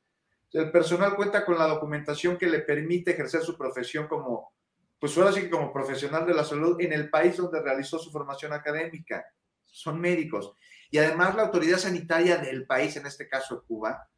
[0.50, 4.54] El personal cuenta con la documentación que le permite ejercer su profesión como
[4.98, 8.54] pues ahora sí como profesional de la salud en el país donde realizó su formación
[8.54, 9.26] académica.
[9.66, 10.54] Son médicos.
[10.90, 14.08] Y además la autoridad sanitaria del país, en este caso Cuba,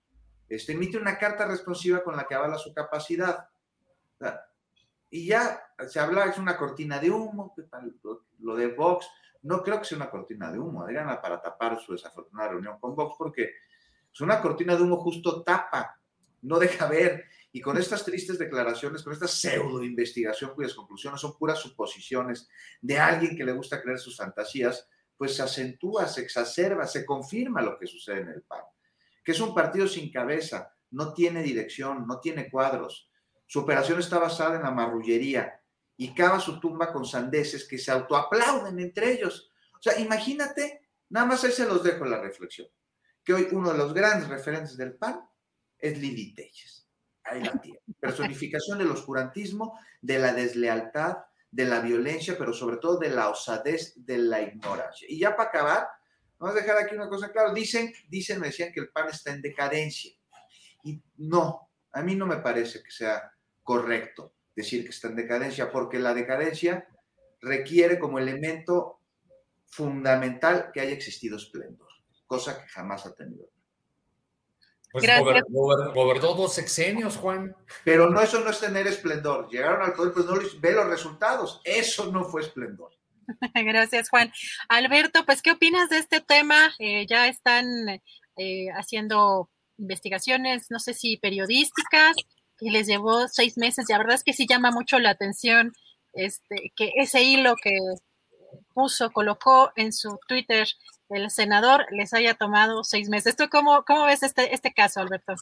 [0.49, 3.49] este, emite una carta responsiva con la que avala su capacidad.
[5.11, 7.55] Y ya se habla, es una cortina de humo,
[8.41, 9.07] lo de Vox,
[9.43, 12.95] no creo que sea una cortina de humo, Adriana, para tapar su desafortunada reunión con
[12.97, 13.53] Vox, porque
[14.13, 16.01] es una cortina de humo justo tapa,
[16.43, 21.39] no deja ver y con estas tristes declaraciones, con esta pseudo investigación cuyas conclusiones son
[21.39, 22.49] puras suposiciones
[22.83, 24.87] de alguien que le gusta creer sus fantasías,
[25.17, 28.61] pues se acentúa, se exacerba, se confirma lo que sucede en el PAN,
[29.27, 33.11] que es un partido sin cabeza, no tiene dirección, no tiene cuadros.
[33.45, 35.61] Su operación está basada en la marrullería
[35.97, 39.51] y cava su tumba con sandeces que se autoaplauden entre ellos.
[39.75, 42.69] O sea, imagínate, nada más ahí se los dejo la reflexión,
[43.25, 45.29] que hoy uno de los grandes referentes del PAN
[45.77, 46.87] es Lili Telles
[47.25, 47.81] ahí la tiene.
[47.99, 51.17] Personificación del oscurantismo, de la deslealtad,
[51.51, 55.09] de la violencia, pero sobre todo de la osadez, de la ignorancia.
[55.11, 55.89] Y ya para acabar,
[56.39, 57.53] vamos a dejar aquí una cosa clara.
[57.53, 60.13] Dicen, dicen, me decían que el PAN está en decadencia.
[60.85, 63.33] Y no, a mí no me parece que sea
[63.63, 66.89] correcto decir que está en decadencia, porque la decadencia
[67.41, 69.01] requiere como elemento
[69.67, 71.89] fundamental que haya existido esplendor,
[72.27, 73.49] cosa que jamás ha tenido.
[74.93, 77.55] Pues gobernó dos sexenios, Juan.
[77.85, 79.49] Pero no, eso no es tener esplendor.
[79.51, 81.61] Llegaron al poder, pero no ve los resultados.
[81.65, 82.93] Eso no fue esplendor.
[83.55, 84.33] Gracias, Juan.
[84.69, 86.75] Alberto, pues, ¿qué opinas de este tema?
[86.79, 87.67] Eh, ya están
[88.37, 92.17] eh, haciendo investigaciones, no sé si periodísticas,
[92.61, 93.87] y les llevó seis meses.
[93.89, 95.73] Y la verdad es que sí llama mucho la atención
[96.13, 97.71] este, que ese hilo que
[98.73, 100.67] puso, colocó en su Twitter
[101.09, 103.37] el senador les haya tomado seis meses.
[103.37, 105.35] ¿Tú cómo, cómo ves este, este caso, Alberto?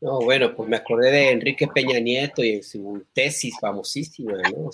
[0.00, 4.70] No, bueno, pues me acordé de Enrique Peña Nieto y su tesis famosísima, ¿no?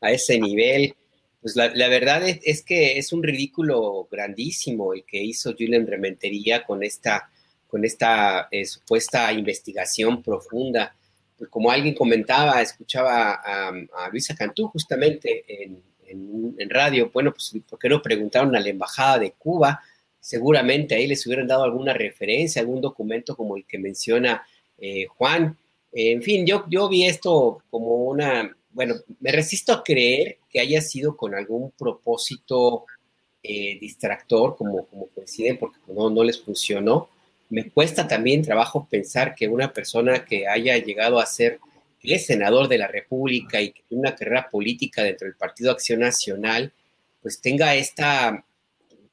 [0.00, 0.94] A ese nivel.
[1.40, 6.82] Pues la, verdad es, que es un ridículo grandísimo el que hizo Julian Rementería con
[6.82, 7.30] esta,
[7.66, 10.94] con esta eh, supuesta investigación profunda.
[11.48, 17.78] Como alguien comentaba, escuchaba a, a Luisa Cantú justamente en, en, radio, bueno, pues ¿por
[17.78, 19.80] qué no preguntaron a la Embajada de Cuba?
[20.18, 24.42] Seguramente ahí les hubieran dado alguna referencia, algún documento como el que menciona
[24.78, 25.56] eh, Juan.
[25.92, 30.80] en fin, yo, yo vi esto como una, bueno, me resisto a creer que haya
[30.80, 32.84] sido con algún propósito
[33.42, 37.08] eh, distractor, como, deciden, porque no, no les funcionó.
[37.48, 41.58] Me cuesta también trabajo pensar que una persona que haya llegado a ser
[42.02, 46.00] es senador de la República y que tiene una carrera política dentro del Partido Acción
[46.00, 46.72] Nacional,
[47.22, 48.44] pues tenga esta,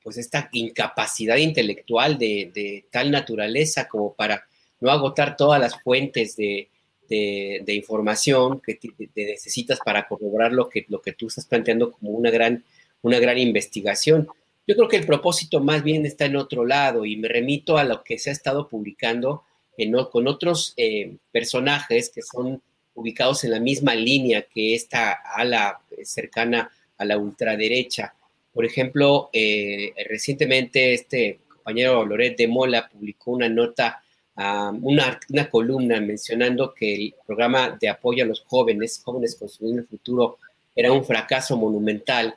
[0.02, 4.46] pues esta incapacidad intelectual de, tal naturaleza como para
[4.80, 6.70] no agotar todas las fuentes de,
[7.10, 8.80] información que
[9.16, 12.64] necesitas para corroborar lo que, lo que tú estás planteando como una gran,
[13.02, 14.28] una gran investigación.
[14.68, 17.84] Yo creo que el propósito más bien está en otro lado y me remito a
[17.84, 19.44] lo que se ha estado publicando
[20.12, 22.62] con otros eh, personajes que son
[22.96, 28.16] ubicados en la misma línea que esta ala cercana a la ultraderecha.
[28.52, 34.02] Por ejemplo, eh, recientemente este compañero Loret de Mola publicó una nota,
[34.38, 39.88] una, una, columna mencionando que el programa de apoyo a los jóvenes, jóvenes construyendo el
[39.88, 40.38] futuro,
[40.76, 42.36] era un fracaso monumental.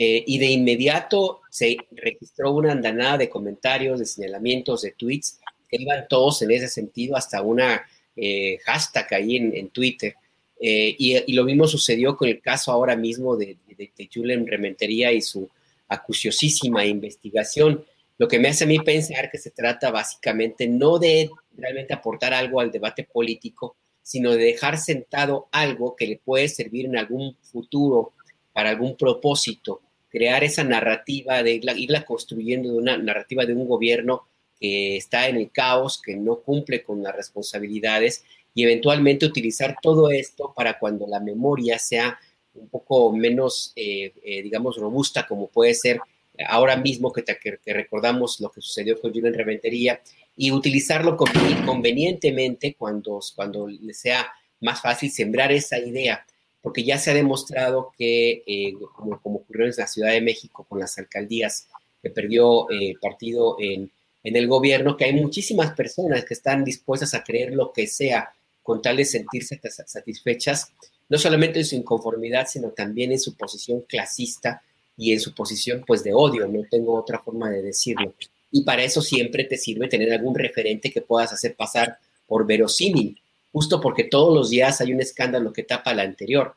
[0.00, 5.76] Eh, y de inmediato se registró una andanada de comentarios, de señalamientos, de tweets, que
[5.80, 7.82] iban todos en ese sentido, hasta una
[8.14, 10.14] eh, hashtag ahí en, Twitter.
[10.60, 15.20] Eh, y, lo mismo sucedió con el caso ahora mismo de, de, Julen Rementería y
[15.20, 15.48] su
[15.88, 17.84] acuciosísima investigación,
[18.18, 22.34] lo que me hace a mí pensar que se trata básicamente no de realmente aportar
[22.34, 27.36] algo al debate político, sino de dejar sentado algo que le puede servir en algún
[27.42, 28.12] futuro
[28.52, 34.26] para algún propósito, crear esa narrativa, de irla construyendo de una narrativa de un gobierno
[34.58, 38.24] que está en el caos, que no cumple con las responsabilidades
[38.54, 42.18] y eventualmente utilizar todo esto para cuando la memoria sea
[42.54, 46.00] un poco menos, eh, eh, digamos, robusta, como puede ser
[46.46, 47.24] ahora mismo que,
[47.66, 50.00] recordamos lo que sucedió con Julián Reventería,
[50.36, 56.24] y utilizarlo convenientemente cuando, cuando le sea más fácil sembrar esa idea,
[56.60, 60.78] porque ya se ha demostrado que, eh, como, ocurrió en la Ciudad de México con
[60.78, 61.68] las alcaldías,
[62.00, 63.90] que perdió el partido en
[64.28, 68.32] en el gobierno que hay muchísimas personas que están dispuestas a creer lo que sea
[68.62, 70.72] con tal de sentirse satisfechas,
[71.08, 74.62] no solamente en su inconformidad, sino también en su posición clasista
[74.98, 78.12] y en su posición pues de odio, no tengo otra forma de decirlo.
[78.50, 83.18] Y para eso siempre te sirve tener algún referente que puedas hacer pasar por verosímil,
[83.52, 86.54] justo porque todos los días hay un escándalo que tapa la anterior.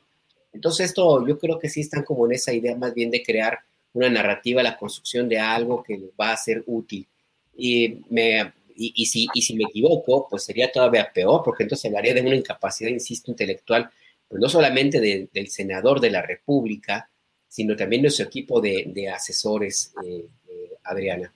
[0.52, 3.60] Entonces esto yo creo que sí están como en esa idea más bien de crear
[3.94, 7.08] una narrativa, la construcción de algo que va a ser útil
[7.56, 12.16] y, me, y, si, y si me equivoco, pues sería todavía peor, porque entonces hablaría
[12.16, 13.90] de una incapacidad, insisto, intelectual,
[14.28, 17.11] pues no solamente del senador de la República,
[17.52, 21.34] sino también su equipo de, asesores, eh, eh, Adriana.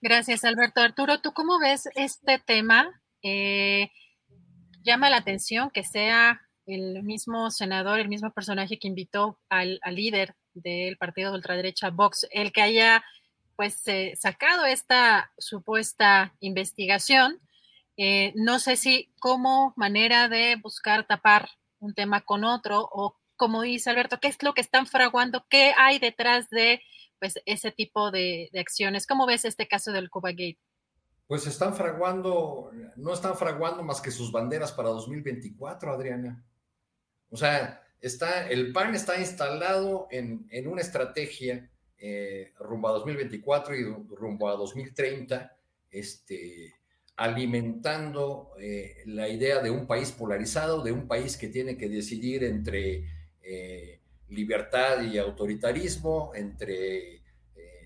[0.00, 0.80] Gracias, Alberto.
[0.80, 3.02] Arturo, ¿tú cómo ves este tema?
[3.22, 3.90] Eh,
[4.82, 10.34] llama la atención que sea el mismo senador, el mismo personaje que invitó al, líder
[10.54, 13.04] del partido de ultraderecha Vox, el que haya
[13.56, 13.82] pues
[14.18, 17.40] sacado esta supuesta investigación.
[18.34, 23.90] No sé si como manera de buscar tapar un tema con otro o como dice
[23.90, 25.44] Alberto, ¿qué es lo que están fraguando?
[25.48, 26.80] ¿Qué hay detrás de
[27.18, 29.06] pues, ese tipo de, acciones?
[29.06, 30.58] ¿Cómo ves este caso del Cuba Gate?
[31.26, 36.44] Pues están fraguando, no están fraguando más que sus banderas para 2024, Adriana.
[37.30, 41.68] O sea, está, el PAN está instalado en, en una estrategia
[41.98, 43.84] eh, rumbo a 2024 y
[44.14, 45.56] rumbo a 2030,
[45.90, 46.74] este,
[47.16, 52.44] alimentando eh, la idea de un país polarizado, de un país que tiene que decidir
[52.44, 53.15] entre
[53.46, 57.22] eh, libertad y autoritarismo, entre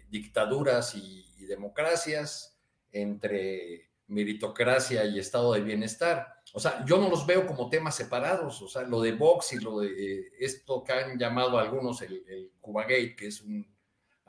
[0.08, 2.56] dictaduras y, democracias,
[2.92, 6.28] entre meritocracia y estado de bienestar.
[6.52, 8.62] O sea, yo no los veo como temas separados.
[8.62, 12.52] O sea, lo de Vox y lo de esto que han llamado algunos el, el
[12.60, 13.66] Cubagate, que es un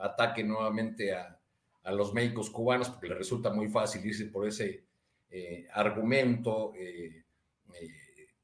[0.02, 1.38] ataque nuevamente a,
[1.84, 4.84] los médicos cubanos, porque le resulta muy fácil irse por ese
[5.28, 7.24] eh, argumento eh,
[7.74, 7.88] eh,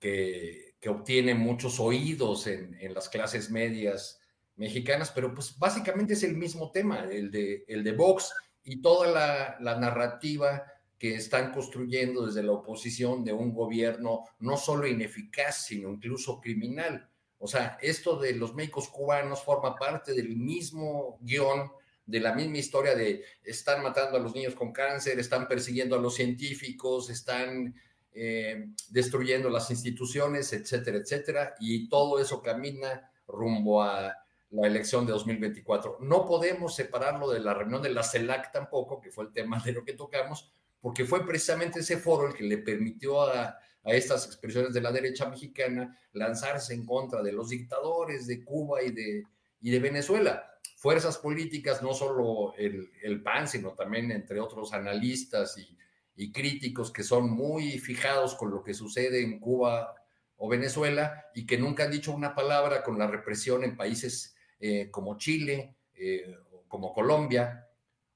[0.01, 4.20] que, obtiene muchos oídos en, las clases medias
[4.56, 8.32] mexicanas, pero pues básicamente es el mismo tema, el de, el de Vox
[8.62, 10.64] y toda la, la narrativa
[10.98, 17.09] que están construyendo desde la oposición de un gobierno no solo ineficaz, sino incluso criminal.
[17.38, 21.70] O sea, esto de los médicos cubanos forma parte del mismo guion,
[22.05, 26.00] de la misma historia de están matando a los niños con cáncer, están persiguiendo a
[26.00, 27.74] los científicos, están
[28.20, 31.54] eh, destruyendo las instituciones, etcétera, etcétera.
[31.60, 34.14] Y todo eso camina rumbo a
[34.50, 35.98] la elección de 2024.
[36.00, 39.72] No podemos separarlo de la reunión de la CELAC tampoco, que fue el tema de
[39.72, 40.50] lo que tocamos,
[40.80, 43.58] porque fue precisamente ese foro el que le permitió a
[43.88, 48.82] a estas expresiones de la derecha mexicana lanzarse en contra de los dictadores de Cuba
[48.82, 49.24] y de,
[49.60, 50.44] y de Venezuela.
[50.76, 55.76] Fuerzas políticas, no solo el, el PAN, sino también entre otros analistas y,
[56.18, 59.94] y, críticos que son muy fijados con lo que sucede en Cuba
[60.36, 64.90] o Venezuela y que nunca han dicho una palabra con la represión en países eh,
[64.90, 66.34] como Chile, eh,
[66.66, 67.68] como Colombia,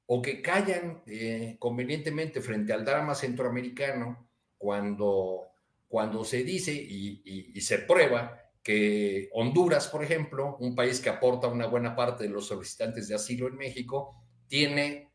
[0.06, 5.48] o que callan eh, convenientemente frente al drama centroamericano cuando,
[5.86, 11.66] cuando se dice y, se prueba que Honduras, por ejemplo, un país que aporta una
[11.66, 14.16] buena parte de los solicitantes de asilo en México,
[14.48, 15.08] tiene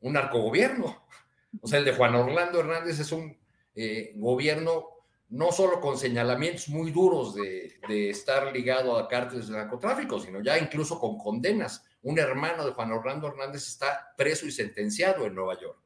[0.00, 1.07] un narcogobierno.
[1.60, 3.36] O sea, el de Juan Orlando Hernández es un
[4.16, 4.98] gobierno
[5.30, 7.78] no solo con señalamientos muy duros de,
[8.10, 11.84] estar ligado a cárteles de narcotráfico, sino ya incluso con condenas.
[12.02, 15.78] Un hermano de Juan Orlando Hernández está preso y sentenciado en Nueva York.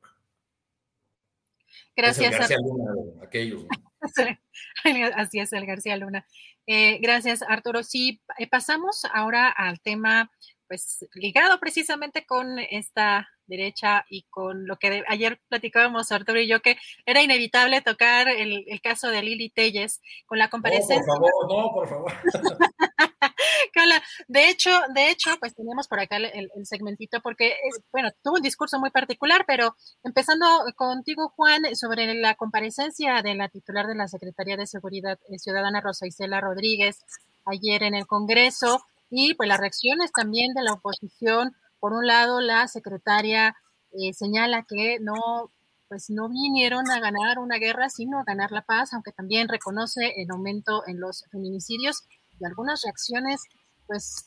[1.96, 2.32] Gracias.
[2.32, 3.64] Es García Luna aquellos.
[5.16, 6.26] Así es, el García Luna.
[6.66, 7.82] Eh, gracias, Arturo.
[7.82, 10.30] Sí, eh, pasamos ahora al tema,
[10.72, 16.62] pues ligado precisamente con esta derecha y con lo que ayer platicábamos Arturo y yo,
[16.62, 21.12] que era inevitable tocar el, caso de Lili Telles con la comparecencia.
[21.12, 22.12] No, por favor, no, por favor.
[24.28, 27.54] de hecho, de hecho, pues tenemos por acá el, segmentito porque,
[27.92, 33.50] bueno, tuvo un discurso muy particular, pero empezando contigo, Juan, sobre la comparecencia de la
[33.50, 37.04] titular de la Secretaría de Seguridad Ciudadana, Rosa Isela Rodríguez,
[37.44, 38.82] ayer en el Congreso,
[39.14, 41.54] y pues las reacciones también de la oposición.
[41.78, 43.54] Por un lado, la secretaria
[43.92, 45.52] eh, señala que no,
[45.88, 50.14] pues no vinieron a ganar una guerra, sino a ganar la paz, aunque también reconoce
[50.16, 52.04] el aumento en los feminicidios
[52.40, 53.42] y algunas reacciones,
[53.86, 54.24] pues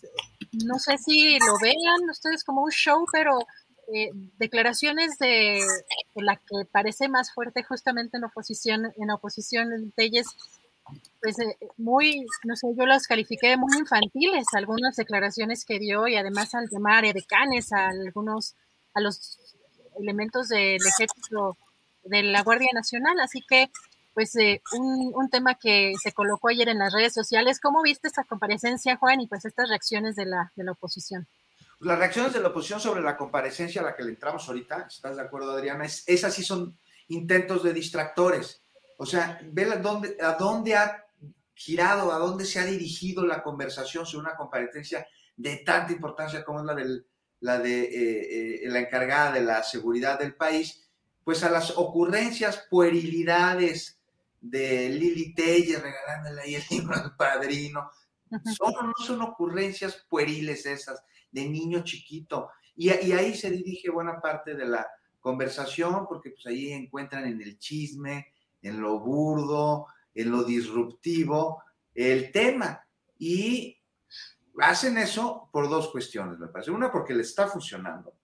[0.63, 3.39] no sé si lo vean ustedes como un show, pero
[3.91, 5.61] eh, declaraciones de,
[6.13, 10.31] la que parece más fuerte justamente en oposición, en oposición de
[11.21, 16.15] pues eh, muy, no sé, yo las califiqué muy infantiles, algunas declaraciones que dio y
[16.15, 18.55] además al llamar decanes a algunos,
[18.93, 19.39] a los
[19.99, 21.57] elementos del ejército
[22.03, 23.71] de la Guardia Nacional, así que
[24.13, 27.59] pues eh, un, un, tema que se colocó ayer en las redes sociales.
[27.59, 31.27] ¿Cómo viste esta comparecencia, Juan, y pues estas reacciones de la, de la oposición?
[31.81, 35.17] Las reacciones de la oposición sobre la comparecencia a la que le entramos ahorita, ¿estás
[35.17, 35.83] de acuerdo, Adriana?
[35.83, 36.77] Es, esas sí son
[37.09, 38.61] intentos de distractores
[38.97, 41.05] o sea, ve a dónde, a dónde ha
[41.53, 45.07] girado, a dónde se ha dirigido la conversación sobre una comparecencia
[45.37, 47.07] de tanta importancia como es la, del,
[47.39, 50.89] la de eh, eh, la encargada de la seguridad del país,
[51.23, 53.99] pues a las ocurrencias, puerilidades
[54.39, 57.89] de Lili Telle regalándole ahí el libro al padrino.
[58.57, 62.49] Son, no son ocurrencias pueriles esas, de niño chiquito.
[62.75, 64.85] Y, y, ahí se dirige buena parte de la
[65.19, 68.33] conversación, porque pues ahí encuentran en el chisme,
[68.65, 71.63] en lo burdo, en lo disruptivo,
[71.93, 72.83] el tema.
[73.19, 73.77] Y
[74.59, 76.71] hacen eso por dos cuestiones, me parece.
[76.71, 78.15] Una, porque le está funcionando.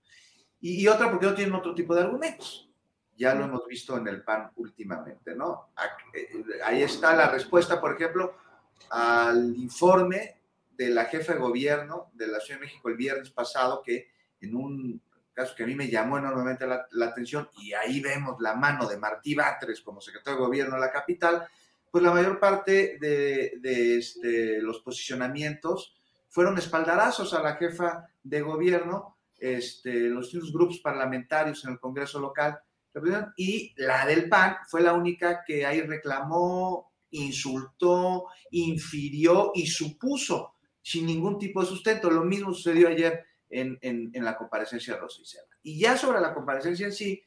[0.60, 2.70] Y, otra, porque no tienen otro tipo de argumentos.
[3.16, 5.70] Ya lo hemos visto en el PAN últimamente, ¿no?
[6.14, 8.36] Eh, ahí está la respuesta, por ejemplo,
[8.90, 10.42] al informe
[10.72, 14.10] de la jefa de gobierno de la Ciudad de México el viernes pasado, que
[14.40, 15.02] en un
[15.34, 18.98] caso que a mí me llamó enormemente la, atención, y ahí vemos la mano de
[18.98, 21.48] Martí Batres como secretario de gobierno de la capital,
[21.90, 25.96] pues la mayor parte de, este, los posicionamientos
[26.30, 32.60] fueron espaldarazos a la jefa de gobierno, este, los grupos parlamentarios en el Congreso local,
[33.38, 41.06] y la del PAN fue la única que ahí reclamó, insultó, infirió y supuso sin
[41.06, 42.10] ningún tipo de sustento.
[42.10, 45.22] Lo mismo sucedió ayer en, la comparecencia de Rosa
[45.62, 47.24] Y ya sobre la comparecencia en sí,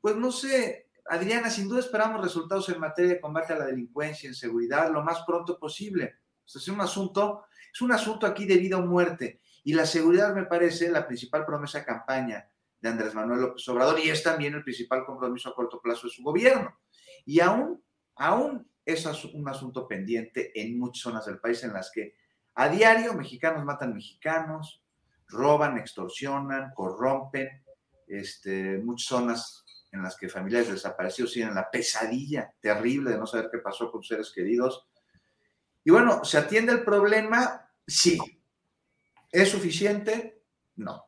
[0.00, 4.28] pues no sé, Adriana, sin duda esperamos resultados en materia de combate a la delincuencia,
[4.28, 6.20] en seguridad, lo más pronto posible.
[6.46, 9.40] es un asunto, es un asunto aquí de vida o muerte.
[9.64, 12.48] Y la seguridad me parece la principal promesa de campaña
[12.80, 16.12] de Andrés Manuel López Obrador y es también el principal compromiso a corto plazo de
[16.12, 16.78] su gobierno.
[17.24, 17.82] Y aún,
[18.14, 19.04] aún es
[19.34, 22.14] un asunto pendiente en muchas zonas del país en las que
[22.54, 24.82] a diario mexicanos matan mexicanos,
[25.28, 27.48] roban, extorsionan, corrompen,
[28.06, 33.48] este, muchas zonas en las que familiares desaparecidos tienen la pesadilla terrible de no saber
[33.50, 34.86] qué pasó con seres queridos.
[35.84, 37.70] Y bueno, ¿se atiende el problema?
[37.86, 38.18] Sí.
[39.30, 40.42] ¿Es suficiente?
[40.76, 41.06] No.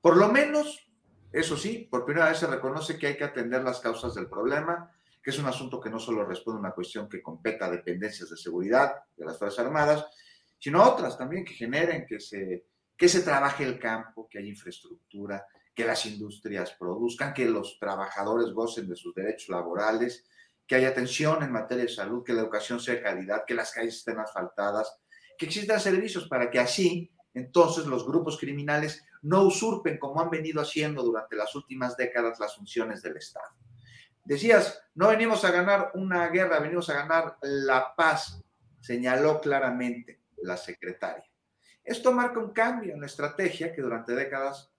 [0.00, 0.90] Por lo menos,
[1.32, 4.90] eso sí, por primera vez se reconoce que hay que atender las causas del problema,
[5.22, 8.28] que es un asunto que no solo responde a una cuestión que competa a dependencias
[8.28, 10.06] de seguridad de las Fuerzas Armadas,
[10.58, 12.66] sino otras también que generen que se
[13.02, 18.52] que se trabaje el campo, que haya infraestructura, que las industrias produzcan, que los trabajadores
[18.52, 20.24] gocen de sus derechos laborales,
[20.68, 23.72] que haya atención en materia de salud, que la educación sea de calidad, que las
[23.72, 25.00] calles estén asfaltadas,
[25.36, 30.62] que existan servicios para que así entonces los grupos criminales no usurpen como han venido
[30.62, 33.52] haciendo durante las últimas décadas las funciones del Estado.
[34.24, 38.40] Decías, no venimos a ganar una guerra, venimos a ganar la paz,
[38.80, 41.31] señaló claramente la secretaria.
[41.84, 44.72] Esto marca un cambio en la estrategia que durante décadas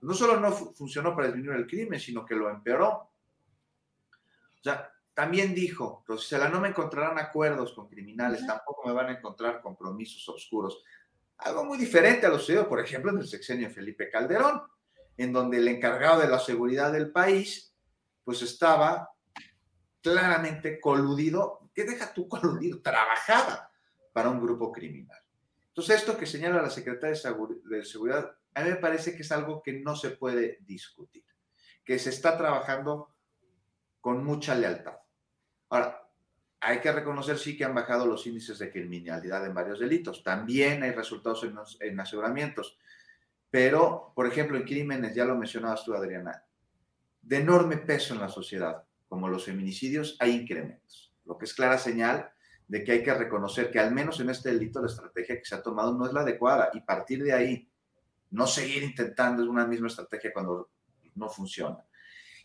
[0.00, 2.90] no solo no funcionó para disminuir el crimen, sino que lo empeoró.
[2.90, 9.12] O sea, también dijo, Rosicela, no me encontrarán acuerdos con criminales, tampoco me van a
[9.12, 10.82] encontrar compromisos oscuros.
[11.38, 14.62] Algo muy diferente a lo sucedido, por ejemplo, en el sexenio Felipe Calderón,
[15.16, 17.74] en donde el encargado de la seguridad del país,
[18.24, 19.10] pues estaba
[20.02, 22.80] claramente coludido, ¿qué deja tú coludido?
[22.80, 23.70] Trabajaba
[24.12, 25.25] para un grupo criminal.
[25.76, 29.62] Entonces, esto que señala la secretaria de Seguridad, a mí me parece que es algo
[29.62, 31.22] que no se puede discutir,
[31.84, 33.14] que se está trabajando
[34.00, 34.96] con mucha lealtad.
[35.68, 36.08] Ahora,
[36.60, 40.24] hay que reconocer sí que han bajado los índices de criminalidad en varios delitos.
[40.24, 41.46] También hay resultados
[41.80, 42.78] en, aseguramientos.
[43.50, 46.42] Pero, por ejemplo, en crímenes, ya lo mencionabas tú, Adriana,
[47.20, 51.14] de enorme peso en la sociedad, como los feminicidios, hay incrementos.
[51.26, 52.30] Lo que es clara señal
[52.68, 55.54] de que hay que reconocer que al menos en este delito la estrategia que se
[55.54, 57.70] ha tomado no es la adecuada y partir de ahí,
[58.30, 60.70] no seguir intentando una misma estrategia cuando
[61.14, 61.78] no funciona.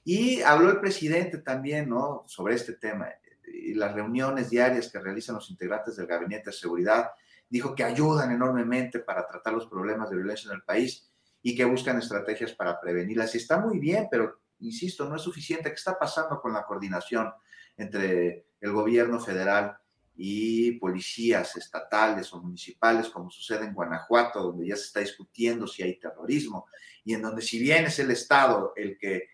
[0.03, 2.23] Y habló el presidente también, ¿no?
[2.27, 3.09] Sobre este tema
[3.45, 7.11] y las reuniones diarias que realizan los integrantes del Gabinete de Seguridad.
[7.49, 11.11] Dijo que ayudan enormemente para tratar los problemas de violencia en el país
[11.41, 13.35] y que buscan estrategias para prevenirlas.
[13.35, 15.69] Y está muy bien, pero insisto, no es suficiente.
[15.69, 17.31] ¿Qué está pasando con la coordinación
[17.77, 19.77] entre el gobierno federal
[20.15, 25.83] y policías estatales o municipales, como sucede en Guanajuato, donde ya se está discutiendo si
[25.83, 26.67] hay terrorismo,
[27.03, 29.29] y en donde si bien es el Estado el que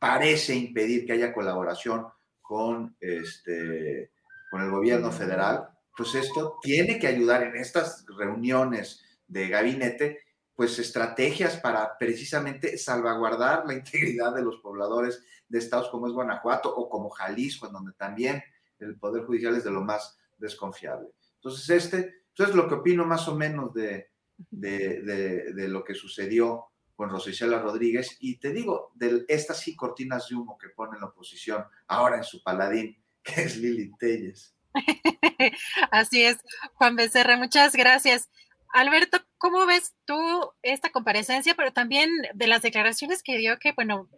[0.00, 2.06] parece impedir que haya colaboración
[2.40, 4.12] con, este,
[4.50, 10.20] con el gobierno federal, pues esto tiene que ayudar en estas reuniones de gabinete,
[10.54, 16.74] pues estrategias para precisamente salvaguardar la integridad de los pobladores de estados como es Guanajuato
[16.74, 18.42] o como Jalisco, en donde también
[18.78, 21.08] el Poder Judicial es de lo más desconfiable.
[21.36, 24.10] Entonces, este, es lo que opino más o menos de,
[24.50, 26.66] de, de lo que sucedió
[26.96, 31.06] con Rosicela Rodríguez y te digo, de estas sí cortinas de humo que pone la
[31.06, 34.54] oposición ahora en su paladín, que es Lili Telles.
[35.90, 36.38] Así es,
[36.74, 38.30] Juan Becerra, muchas gracias.
[38.72, 40.16] Alberto, ¿cómo ves tú
[40.62, 44.08] esta comparecencia, pero también de las declaraciones que dio que, bueno,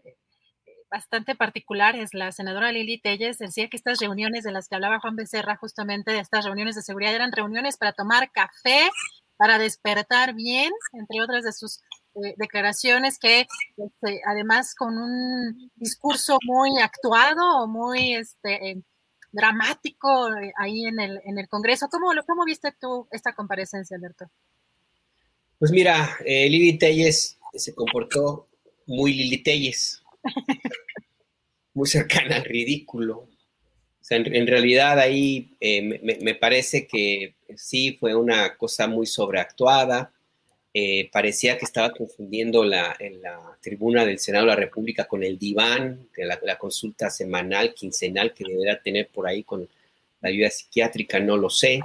[0.90, 2.10] bastante particulares.
[2.12, 6.12] La senadora Lili Telles decía que estas reuniones de las que hablaba Juan Becerra, justamente
[6.12, 8.90] de estas reuniones de seguridad, eran reuniones para tomar café,
[9.36, 11.80] para despertar bien, entre otras de sus
[12.16, 13.46] eh, declaraciones que
[13.76, 18.82] este, además con un discurso muy actuado o muy este,
[19.30, 21.88] dramático eh, ahí en el, en el Congreso.
[21.88, 24.26] ¿Cómo, ¿Cómo viste tú esta comparecencia, Alberto?
[25.58, 28.46] Pues mira, eh, Lili Telles se comportó
[28.86, 29.97] muy Lili Telles,
[31.74, 33.18] muy cercana al ridículo.
[33.18, 40.12] O sea, en, realidad ahí me, me, parece que sí fue una cosa muy sobreactuada.
[40.74, 42.96] Eh, parecía que estaba confundiendo la,
[43.60, 48.44] tribuna del Senado de la República con el diván, de la, consulta semanal, quincenal que
[48.44, 49.68] deberá tener por ahí con
[50.20, 51.80] la ayuda psiquiátrica, no lo sé.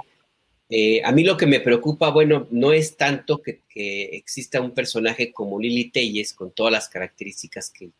[0.68, 5.32] Eh, a mí lo que me preocupa, bueno, no es tanto que, exista un personaje
[5.32, 7.90] como Lili Telles, con todas las características que,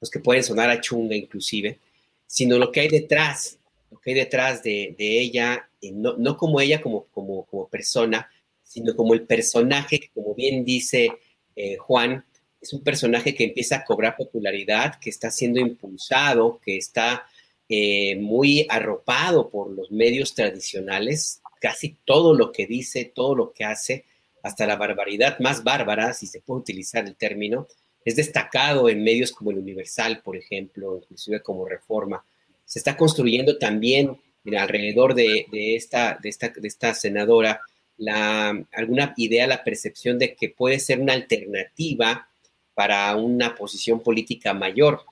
[0.00, 1.78] pues, que pueden sonar a chunga inclusive,
[2.26, 3.58] sino lo que hay detrás,
[3.90, 8.28] lo que hay detrás de, ella, no, no, como ella como, como, como persona,
[8.64, 11.12] sino como el personaje que, como bien dice
[11.56, 12.24] eh, Juan,
[12.60, 17.26] es un personaje que empieza a cobrar popularidad, que está siendo impulsado, que está
[17.68, 21.40] eh, muy arropado por los medios tradicionales.
[21.60, 24.04] Casi todo lo que dice, todo lo que hace,
[24.42, 27.66] hasta la barbaridad más bárbara, si se puede utilizar el término,
[28.04, 32.24] es destacado en medios como el Universal, por ejemplo, inclusive como Reforma.
[32.64, 34.16] Se está construyendo también
[34.56, 37.60] alrededor de, esta, de, esta, de esta senadora
[37.98, 42.28] la, alguna idea, la percepción de que puede ser una alternativa
[42.74, 45.02] para una posición política mayor.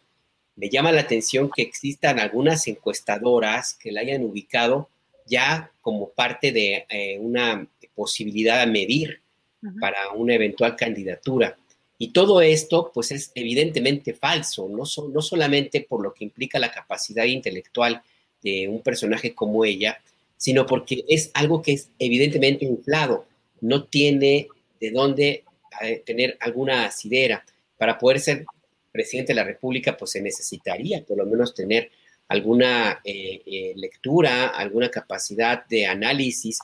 [0.56, 4.88] Me llama la atención que existan algunas encuestadoras que la hayan ubicado
[5.26, 9.20] ya como parte de eh, una posibilidad a medir
[9.80, 11.56] para una eventual candidatura.
[11.98, 16.70] Y todo esto, pues, es evidentemente falso, no, no solamente por lo que implica la
[16.70, 18.02] capacidad intelectual
[18.42, 20.00] de un personaje como ella,
[20.36, 23.26] sino porque es algo que es evidentemente inflado,
[23.60, 24.46] no tiene
[24.80, 25.44] de dónde
[25.82, 27.44] eh, tener alguna asidera.
[27.76, 28.44] Para poder ser
[28.90, 31.90] presidente de la República, pues se necesitaría por lo menos tener
[32.28, 36.58] alguna eh, eh, lectura, alguna capacidad de análisis,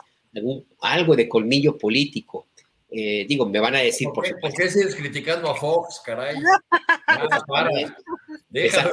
[0.81, 2.47] algo de colmillo político.
[2.91, 4.49] Digo, me van a decir, por, supuesto.
[4.49, 6.37] ¿Por qué sigues criticando a Fox, caray?
[7.49, 7.71] para.
[8.49, 8.91] Déjalo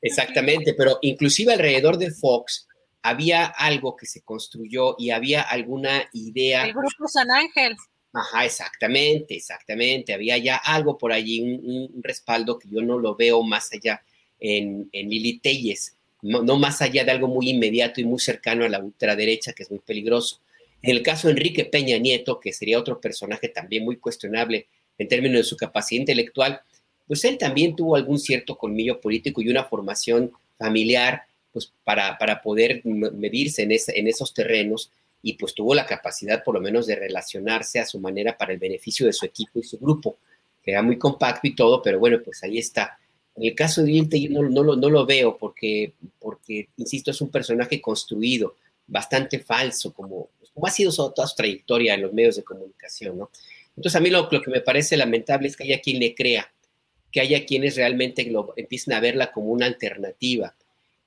[0.00, 2.68] Exactamente, pero inclusive alrededor de Fox
[3.02, 6.64] había algo que se construyó y había alguna idea.
[6.66, 7.76] El grupo San Ángel.
[8.12, 10.14] Ajá, exactamente, exactamente.
[10.14, 14.02] Había ya algo por allí, un, respaldo que yo no lo veo más allá
[14.40, 18.64] en, en Lili Telles, no, no, más allá de algo muy inmediato y muy cercano
[18.64, 20.40] a la ultraderecha, que es muy peligroso.
[20.82, 25.08] En el caso de Enrique Peña Nieto, que sería otro personaje también muy cuestionable en
[25.08, 26.60] términos de su capacidad intelectual,
[27.06, 31.22] pues él también tuvo algún cierto colmillo político y una formación familiar,
[31.52, 34.90] pues para, para poder medirse en, en esos terrenos
[35.22, 38.58] y pues tuvo la capacidad por lo menos de relacionarse a su manera para el
[38.58, 40.18] beneficio de su equipo y su grupo,
[40.62, 42.98] que era muy compacto y todo, pero bueno, pues ahí está.
[43.34, 47.20] En el caso de Ilte yo no, lo, no lo veo porque, porque, insisto, es
[47.20, 48.56] un personaje construido,
[48.86, 53.30] bastante falso, como, como ha sido toda su trayectoria en los medios de comunicación, ¿no?
[53.76, 56.52] Entonces a mí lo, que me parece lamentable es que haya quien le crea,
[57.12, 60.56] que haya quienes realmente lo, empiecen a verla como una alternativa.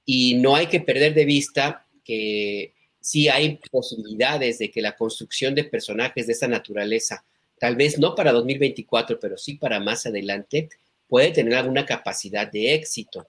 [0.06, 2.72] Y no hay que perder de vista que
[3.02, 7.26] sí hay posibilidades de que la construcción de personajes de esa naturaleza,
[7.60, 10.70] tal vez no para 2024, pero sí para más adelante,
[11.10, 13.28] puede tener alguna capacidad de éxito.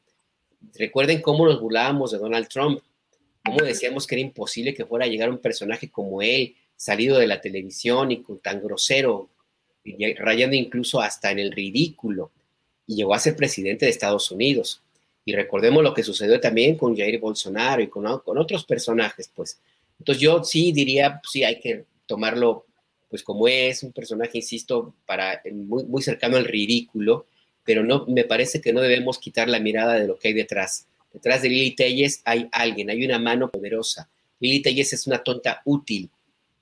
[0.78, 2.80] Recuerden cómo nos burlábamos de Donald Trump,
[3.44, 7.26] cómo decíamos que era imposible que fuera a llegar un personaje como él, salido de
[7.26, 9.28] la televisión y tan grosero,
[10.18, 12.30] rayando incluso hasta en el ridículo,
[12.86, 14.82] y llegó a ser presidente de Estados Unidos.
[15.24, 19.60] Y recordemos lo que sucedió también con Jair Bolsonaro y con, con otros personajes, pues.
[19.98, 22.66] Entonces yo sí diría, sí, hay que tomarlo
[23.08, 27.26] pues como es, un personaje, insisto, para, muy, muy cercano al ridículo,
[27.62, 30.86] pero no, me parece que no debemos quitar la mirada de lo que hay detrás.
[31.12, 34.08] Detrás de Lili Telles hay alguien, hay una mano poderosa.
[34.40, 36.10] Lili Telles es una tonta útil,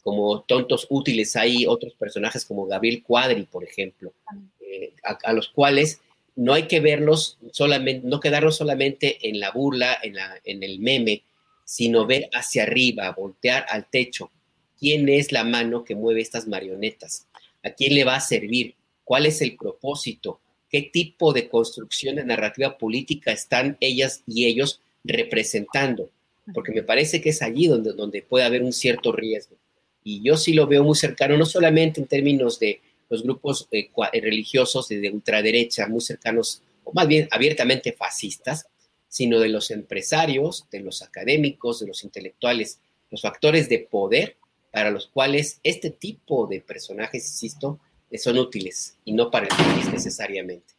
[0.03, 4.13] como tontos útiles hay otros personajes como Gabriel Cuadri, por ejemplo,
[4.61, 6.01] eh, a, los cuales
[6.37, 10.79] no hay que verlos solamente, no quedarnos solamente en la burla, en, la, en el
[10.79, 11.23] meme,
[11.65, 14.31] sino ver hacia arriba, voltear al techo.
[14.79, 17.27] ¿Quién es la mano que mueve estas marionetas?
[17.63, 18.75] ¿A quién le va a servir?
[19.05, 20.41] ¿Cuál es el propósito?
[20.71, 26.11] ¿Qué tipo de construcción de narrativa política están ellas y ellos representando?
[26.55, 29.57] Porque me parece que es allí donde, donde puede haber un cierto riesgo.
[30.05, 33.91] Y yo sí lo veo muy cercano, no solamente en términos de los grupos eh,
[34.21, 38.67] religiosos de, de ultraderecha, muy cercanos, o más bien abiertamente fascistas,
[39.09, 42.79] sino de los empresarios, de los académicos, de los intelectuales,
[43.11, 44.37] los factores de poder
[44.71, 47.81] para los cuales este tipo de personajes, insisto,
[48.19, 50.75] son útiles y no para el país necesariamente.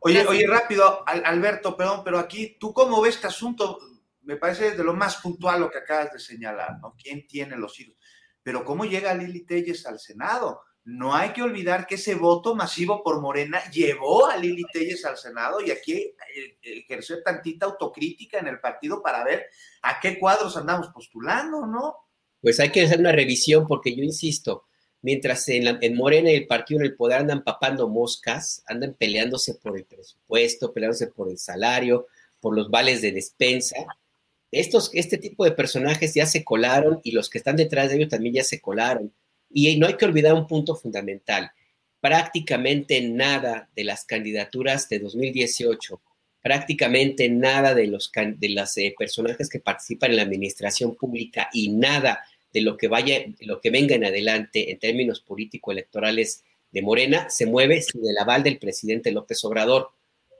[0.00, 3.78] Oye, oye, rápido, Alberto, perdón, pero aquí, ¿tú cómo ves este asunto?
[4.22, 6.94] Me parece de lo más puntual lo que acabas de señalar, ¿no?
[7.00, 7.96] ¿Quién tiene los hijos?
[8.42, 10.62] Pero ¿cómo llega Lili Telles al Senado?
[10.86, 15.16] no hay que olvidar que ese voto masivo por Morena llevó a Lili Telles al
[15.16, 16.14] Senado y aquí
[16.62, 19.46] ejercer tantita autocrítica en el partido para ver
[19.82, 21.96] a qué cuadros andamos postulando, ¿no?
[22.40, 24.66] Pues hay que hacer una revisión porque yo insisto,
[25.06, 29.54] mientras en, en Morena y el partido en el poder andan papando moscas, andan peleándose
[29.54, 32.08] por el presupuesto, peleándose por el salario,
[32.40, 33.86] por los vales de despensa,
[34.50, 38.08] estos, este tipo de personajes ya se colaron y los que están detrás de ellos
[38.08, 39.12] también ya se colaron
[39.48, 41.52] y no hay que olvidar un punto fundamental.
[42.00, 46.02] Prácticamente nada de las candidaturas de 2018,
[46.42, 51.68] prácticamente nada de los de las, eh, personajes que participan en la administración pública y
[51.68, 52.24] nada
[52.56, 56.42] de lo que vaya, lo que venga en adelante en términos político-electorales
[56.72, 59.90] de Morena se mueve sin el aval del presidente López Obrador.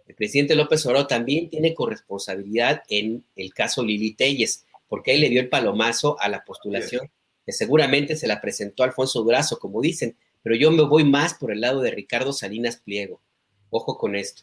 [0.06, 5.28] El presidente López Obrador también tiene corresponsabilidad en el caso Lili Telles, porque él le
[5.28, 7.10] dio el palomazo a la postulación
[7.44, 11.52] que seguramente se la presentó Alfonso Durazo, como dicen, pero yo me voy más por
[11.52, 13.20] el lado de Ricardo Salinas Pliego.
[13.68, 14.42] Ojo con esto.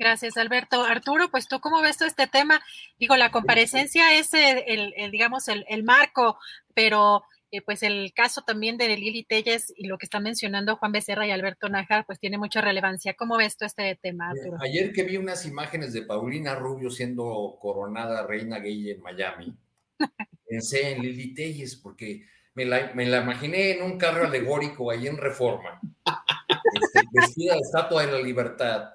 [0.00, 0.82] Gracias, Alberto.
[0.82, 2.62] Arturo, pues tú cómo ves todo este tema?
[2.98, 6.38] Digo, la comparecencia es el, digamos, el, marco,
[6.72, 10.92] pero eh, pues el caso también de Lili Telles y lo que están mencionando Juan
[10.92, 13.12] Becerra y Alberto Najar, pues tiene mucha relevancia.
[13.12, 14.56] ¿Cómo ves todo este tema, Arturo?
[14.62, 19.54] Ayer que vi unas imágenes de Paulina Rubio siendo coronada reina gay en Miami,
[20.48, 22.24] pensé en Lili Telles porque
[22.54, 25.78] me la, imaginé en un carro alegórico ahí en Reforma,
[26.72, 28.94] este, vestida de estatua de la libertad,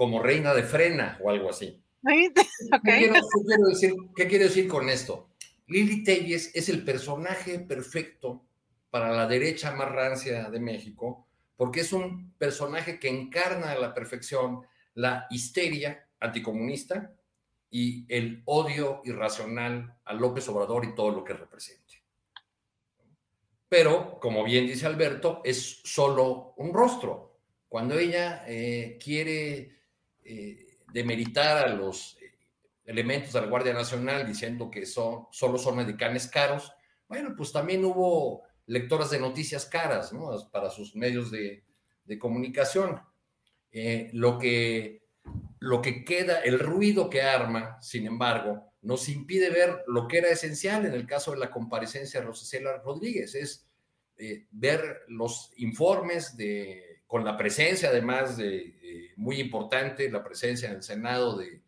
[0.00, 1.78] como reina de frena o algo así.
[2.02, 2.32] ¿Qué,
[4.26, 5.28] quiero, decir, con esto?
[5.66, 8.46] Lili Telles es el personaje perfecto
[8.88, 13.92] para la derecha más rancia de México, porque es un personaje que encarna a la
[13.92, 14.62] perfección
[14.94, 17.14] la histeria anticomunista,
[17.68, 22.02] y el odio irracional a López Obrador y todo lo que represente.
[23.68, 27.38] Pero, como bien dice Alberto, es solo un rostro.
[27.68, 29.79] Cuando ella eh, quiere
[30.30, 32.16] eh, demeritar a los
[32.84, 36.72] elementos de la Guardia Nacional diciendo que son, solo son medicanes caros,
[37.08, 40.30] bueno, pues también hubo lectoras de noticias caras, ¿no?
[40.52, 41.64] Para sus medios de,
[42.18, 43.00] comunicación.
[43.72, 45.04] Eh, lo, que,
[45.58, 50.30] lo que queda, el ruido que arma, sin embargo, nos impide ver lo que era
[50.30, 53.68] esencial en el caso de la comparecencia de Rosicela Rodríguez, es
[54.16, 60.68] eh, ver los informes de, con la presencia, además de, eh, muy importante, la presencia
[60.68, 61.60] en el Senado de,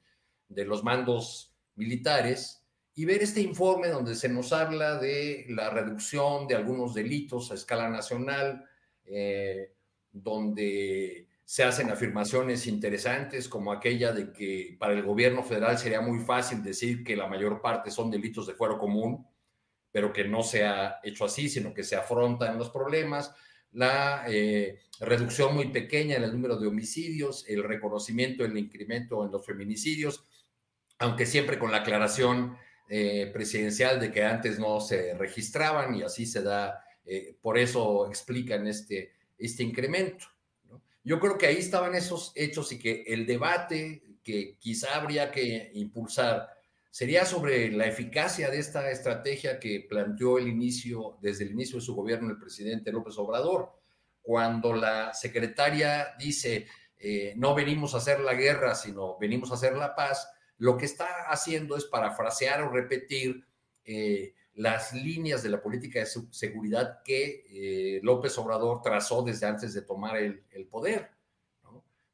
[0.49, 2.65] de los mandos militares,
[2.95, 7.55] y ver este informe donde se nos habla de la reducción de algunos delitos a
[7.55, 8.65] escala nacional,
[9.05, 9.73] eh,
[10.13, 16.21] donde se hacen afirmaciones interesantes como aquella de que para el gobierno federal sería muy
[16.21, 19.27] fácil decir que la mayor parte son delitos de fuero común,
[19.91, 23.35] pero que no se ha hecho así, sino que se afrontan los problemas,
[23.73, 29.33] la eh, reducción muy pequeña en el número de homicidios, el reconocimiento del incremento en
[29.33, 30.25] los feminicidios,
[30.99, 32.57] aunque siempre con la aclaración
[32.89, 38.07] eh, presidencial de que antes no se registraban y así se da, eh, por eso
[38.09, 40.27] explican este, este incremento.
[41.05, 45.73] Yo creo que ahí estaban esos hechos y que el debate que quizá habría que
[45.75, 46.49] impulsar
[46.93, 51.85] sería sobre la eficacia de esta estrategia que planteó el inicio, desde el inicio de
[51.87, 53.73] su gobierno el presidente López Obrador,
[54.21, 56.67] cuando la secretaria dice,
[56.99, 60.29] eh, no venimos a hacer la guerra, sino venimos a hacer la paz,
[60.59, 63.43] lo que está haciendo es parafrasear o repetir
[63.87, 69.73] eh, las líneas de la política de seguridad que eh, López Obrador trazó desde antes
[69.73, 71.11] de tomar el, poder.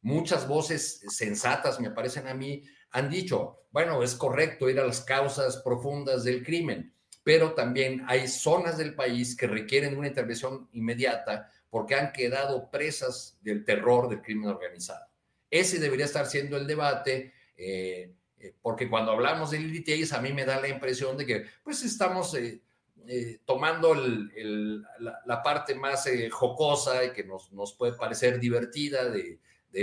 [0.03, 5.01] Muchas voces sensatas, me parecen a mí, han dicho, bueno, es correcto ir a las
[5.03, 11.51] causas profundas del crimen, pero también hay zonas del país que requieren una intervención inmediata
[11.71, 15.07] porque han quedado presas del terror del crimen organizado.
[15.51, 17.33] Ese debería estar siendo el debate.
[17.57, 21.45] Eh, eh, porque cuando hablamos de Lilith a mí me da la impresión de que
[21.65, 22.63] pues estamos eh,
[23.07, 29.41] eh, tomando la, parte más jocosa y que nos, nos, puede parecer divertida de,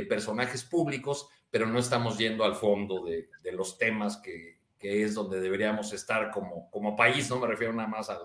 [0.09, 5.39] personajes públicos, pero no estamos yendo al fondo de, los temas que, que, es donde
[5.39, 8.19] deberíamos estar como, como país, no me refiero nada más a,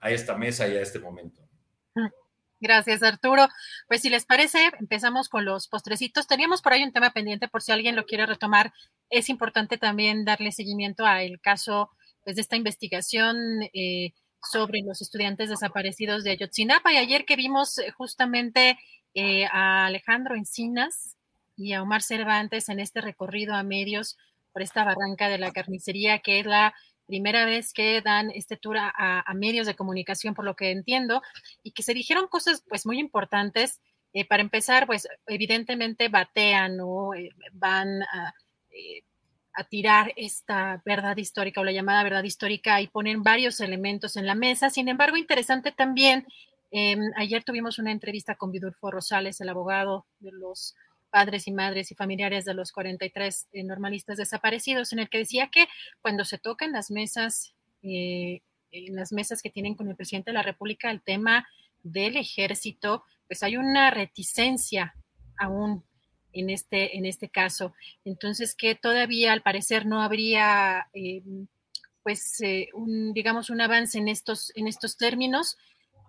[0.00, 1.40] a esta mesa y a este momento.
[2.58, 3.46] Gracias, Arturo.
[3.86, 6.26] Pues si les parece, empezamos con los postrecitos.
[6.26, 8.72] Teníamos por ahí un tema pendiente por si alguien lo quiere retomar.
[9.08, 11.90] Es importante también darle seguimiento al caso
[12.24, 13.36] pues, de esta investigación
[13.72, 14.14] eh,
[14.50, 16.92] sobre los estudiantes desaparecidos de Ayotzinapa.
[16.92, 18.80] Y ayer que vimos eh, justamente
[19.14, 21.14] eh, a Alejandro Encinas
[21.56, 24.16] y a Omar Cervantes en este recorrido a medios
[24.52, 26.74] por esta barranca de la carnicería, que es la
[27.06, 31.22] primera vez que dan este tour a, medios de comunicación, por lo que entiendo,
[31.62, 33.80] y que se dijeron cosas pues muy importantes.
[34.12, 38.02] Eh, para empezar, pues evidentemente batean o eh, van
[38.70, 39.02] eh,
[39.54, 44.26] a, tirar esta verdad histórica o la llamada verdad histórica y ponen varios elementos en
[44.26, 44.70] la mesa.
[44.70, 46.26] Sin embargo, interesante también,
[46.70, 50.76] em, ayer tuvimos una entrevista con Vidulfo Rosales, el abogado de los
[51.14, 55.46] padres y madres y familiares de los 43 eh, normalistas desaparecidos, en el que decía
[55.46, 55.68] que
[56.02, 57.54] cuando se tocan las mesas,
[57.84, 58.42] eh,
[58.72, 61.46] en las mesas que tienen con el presidente de la República, el tema
[61.84, 64.96] del ejército, pues hay una reticencia
[65.38, 65.84] aún
[66.32, 67.74] en este, en este caso.
[68.04, 71.22] Entonces, que todavía al parecer no habría, eh,
[72.02, 72.40] pues,
[72.72, 75.58] un, digamos, un avance en estos, en estos términos.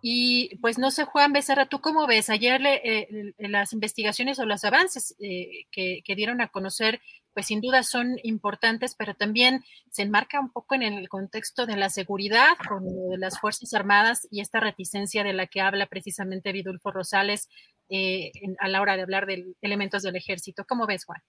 [0.08, 2.30] Y pues no sé, Juan Becerra, ¿tú cómo ves?
[2.30, 7.02] Ayer eh, las investigaciones o los avances eh, que, dieron a conocer,
[7.34, 11.76] pues sin duda son importantes, pero también se enmarca un poco en el contexto de
[11.76, 12.84] la seguridad con
[13.18, 17.50] las Fuerzas Armadas y esta reticencia de la que habla precisamente Vidulfo Rosales
[17.90, 20.66] eh, a la hora de hablar de elementos del ejército.
[20.70, 21.24] ¿Cómo ves, Juan?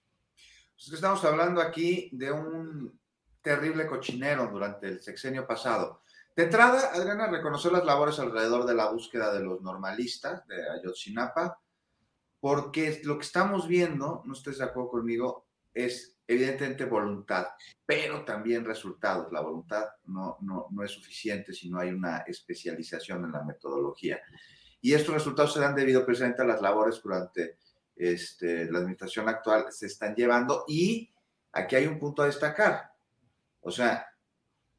[0.75, 2.99] Pues estamos hablando aquí de un
[3.41, 6.03] terrible cochinero durante el sexenio pasado
[6.37, 11.59] de entrada, Adriana reconoció las labores alrededor de la búsqueda de los normalistas de Ayotzinapa,
[12.39, 17.47] porque lo que estamos viendo, no estés de acuerdo conmigo, es evidentemente voluntad,
[17.83, 19.31] pero también resultados.
[19.31, 24.21] La voluntad no, no, no es suficiente si no hay una especialización en la metodología.
[24.79, 27.57] Y estos resultados se dan debido precisamente a las labores durante
[27.95, 31.11] este, la administración actual se están llevando y
[31.51, 32.91] aquí hay un punto a destacar.
[33.59, 34.07] O sea,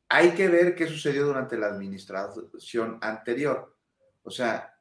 [0.09, 3.77] hay que ver qué sucedió durante la administración anterior.
[4.23, 4.75] O sea,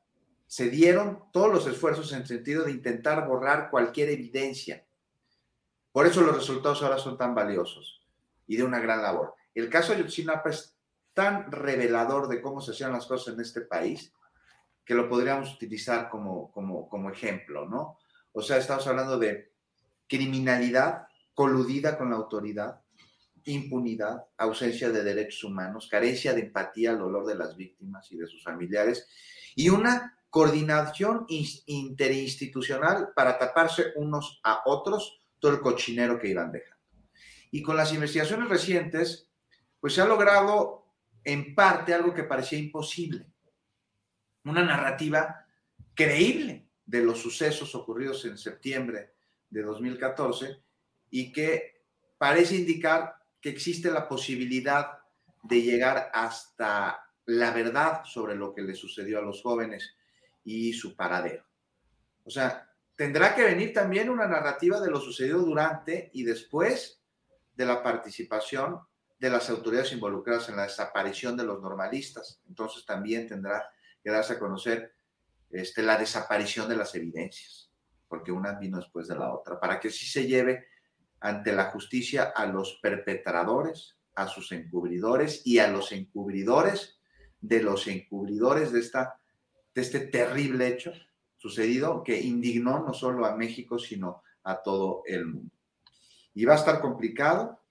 [0.45, 4.85] se dieron todos los esfuerzos en el sentido de intentar borrar cualquier evidencia.
[5.91, 8.05] Por eso los resultados ahora son tan valiosos
[8.45, 9.33] y de una gran labor.
[9.53, 10.77] El caso de Ayotzinapa es
[11.13, 14.13] tan revelador de cómo se hacían las cosas en este país
[14.85, 17.97] que lo podríamos utilizar como, como, como ejemplo, ¿no?
[18.31, 19.51] O sea, estamos hablando de
[20.07, 22.81] criminalidad coludida con la autoridad,
[23.51, 28.27] impunidad, ausencia de derechos humanos, carencia de empatía al dolor de las víctimas y de
[28.27, 29.07] sus familiares,
[29.55, 36.77] y una coordinación interinstitucional para taparse unos a otros todo el cochinero que iban dejando.
[37.51, 39.29] Y con las investigaciones recientes,
[39.79, 40.85] pues se ha logrado
[41.23, 43.31] en parte algo que parecía imposible,
[44.43, 45.45] una narrativa
[45.93, 49.15] creíble de los sucesos ocurridos en septiembre
[49.49, 50.63] de 2014
[51.09, 51.83] y que
[52.17, 53.16] parece indicar
[53.49, 54.99] existe la posibilidad
[55.43, 59.95] de llegar hasta la verdad sobre lo que le sucedió a los jóvenes
[60.43, 61.43] y su paradero.
[62.23, 67.01] O sea, tendrá que venir también una narrativa de lo sucedido durante y después
[67.55, 68.79] de la participación
[69.19, 72.41] de las autoridades involucradas en la desaparición de los normalistas.
[72.47, 73.69] Entonces también tendrá
[74.03, 74.93] que darse a conocer
[75.49, 77.71] este, la desaparición de las evidencias,
[78.07, 80.67] porque una vino después de la otra, para que sí se lleve
[81.19, 86.99] ante la justicia a los perpetradores, a sus encubridores y a los encubridores
[87.39, 89.19] de los encubridores de, esta,
[89.73, 90.91] de este terrible hecho
[91.35, 95.51] sucedido que indignó no solo a México, sino a todo el mundo.
[96.33, 97.61] Y va a estar complicado,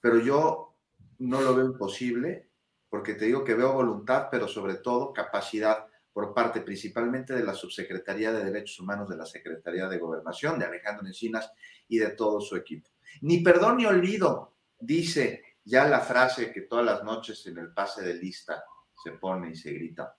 [0.00, 0.76] pero yo
[1.18, 2.48] no lo veo imposible,
[2.88, 7.54] porque te digo que veo voluntad, pero sobre todo capacidad por parte principalmente de la
[7.54, 11.52] Subsecretaría de Derechos Humanos de la Secretaría de Gobernación, de Alejandro Encinas
[11.90, 12.88] y de todo su equipo.
[13.20, 18.02] Ni perdón ni olvido, dice ya la frase que todas las noches en el pase
[18.02, 18.64] de lista
[19.02, 20.16] se pone y se grita.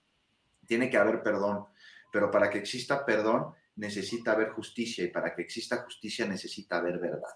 [0.66, 1.66] Tiene que haber perdón,
[2.12, 6.98] pero para que exista perdón necesita haber justicia y para que exista justicia necesita haber
[6.98, 7.34] verdad.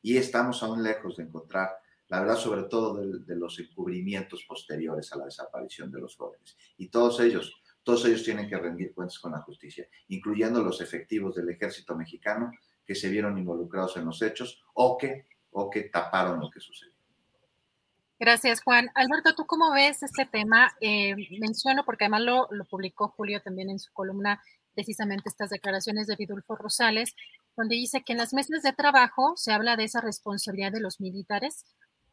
[0.00, 1.70] Y estamos aún lejos de encontrar
[2.08, 6.56] la verdad sobre todo de, de los encubrimientos posteriores a la desaparición de los jóvenes.
[6.78, 11.34] Y todos ellos todos ellos tienen que rendir cuentas con la justicia, incluyendo los efectivos
[11.34, 12.52] del ejército mexicano
[12.88, 16.94] que se vieron involucrados en los hechos o que, o que taparon lo que sucedió.
[18.18, 18.90] Gracias, Juan.
[18.94, 20.74] Alberto, ¿tú cómo ves este tema?
[20.80, 24.42] Eh, menciono, porque además lo, lo, publicó Julio también en su columna,
[24.74, 27.14] precisamente estas declaraciones de Vidulfo Rosales,
[27.58, 30.98] donde dice que en las mesas de trabajo se habla de esa responsabilidad de los
[30.98, 31.66] militares.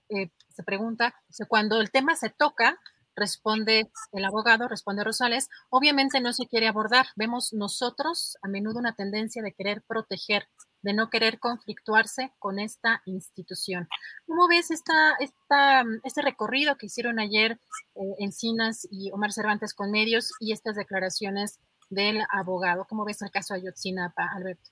[0.10, 1.15] Eh, se pregunta,
[1.47, 2.77] cuando el tema se toca,
[3.16, 7.08] responde el abogado, responde Rosales, obviamente no se quiere abordar.
[7.16, 10.48] Vemos nosotros a menudo una tendencia de querer proteger,
[10.82, 13.88] de no querer conflictuarse con esta institución.
[14.28, 17.60] ¿Cómo ves esta, esta, este recorrido que hicieron ayer
[17.96, 21.60] eh, Encinas y Omar Cervantes con medios y estas declaraciones
[21.90, 22.86] del abogado?
[22.88, 24.72] ¿Cómo ves el caso Ayotzinapa, Alberto?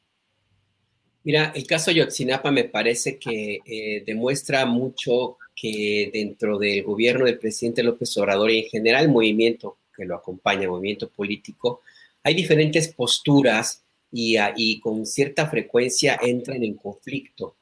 [1.24, 7.40] Mira, el caso Ayotzinapa me parece que eh, demuestra mucho que dentro del gobierno del
[7.40, 11.82] presidente López Obrador y en general el movimiento que lo acompaña, movimiento político,
[12.24, 17.56] hay diferentes posturas y, ah, y con cierta frecuencia entran en conflicto.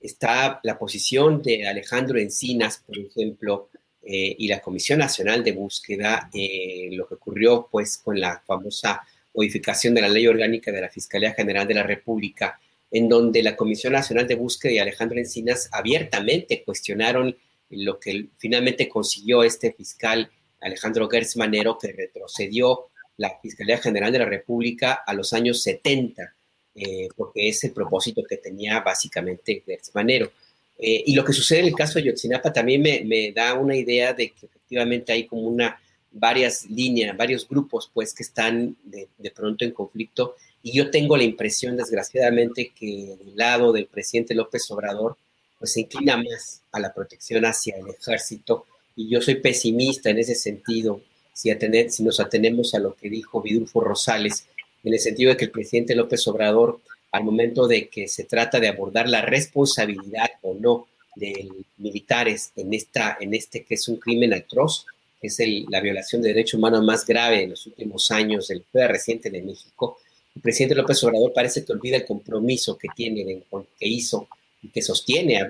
[0.00, 3.68] Está la posición de Alejandro Encinas, por ejemplo,
[4.10, 9.02] eh, y la Comisión Nacional de Búsqueda, eh, lo que ocurrió pues con la famosa
[9.34, 12.58] modificación de la ley orgánica de la Fiscalía General de la República,
[12.90, 17.36] en donde la Comisión Nacional de Búsqueda y Alejandro Encinas abiertamente cuestionaron
[17.70, 22.86] lo que finalmente consiguió este fiscal Alejandro Gertz Manero, que retrocedió
[23.18, 26.34] la Fiscalía General de la República a los años 70,
[26.74, 30.32] eh, porque es el propósito que tenía básicamente Gertz Manero.
[30.78, 34.14] Eh, y lo que sucede en el caso de Yotzinapa también me, da una idea
[34.14, 35.78] de que efectivamente hay como una
[36.10, 41.24] varias líneas, varios grupos pues que están de pronto en conflicto y yo tengo la
[41.24, 45.16] impresión, desgraciadamente, que del lado del presidente López Obrador,
[45.58, 48.66] pues se inclina más a la protección hacia el ejército.
[48.96, 51.00] Y yo soy pesimista en ese sentido,
[51.32, 51.50] si,
[51.88, 54.46] si nos atenemos a lo que dijo Vidulfo Rosales,
[54.82, 56.80] en el sentido de que el presidente López Obrador,
[57.12, 61.48] al momento de que se trata de abordar la responsabilidad o no de
[61.78, 64.86] militares en, esta, en este que es un crimen atroz,
[65.20, 69.30] que es la violación de derechos humanos más grave en los últimos años del reciente
[69.30, 69.98] de México,
[70.40, 73.42] presidente López Obrador parece que olvida el compromiso que tiene,
[73.78, 74.28] que hizo
[74.62, 75.40] y que sostiene,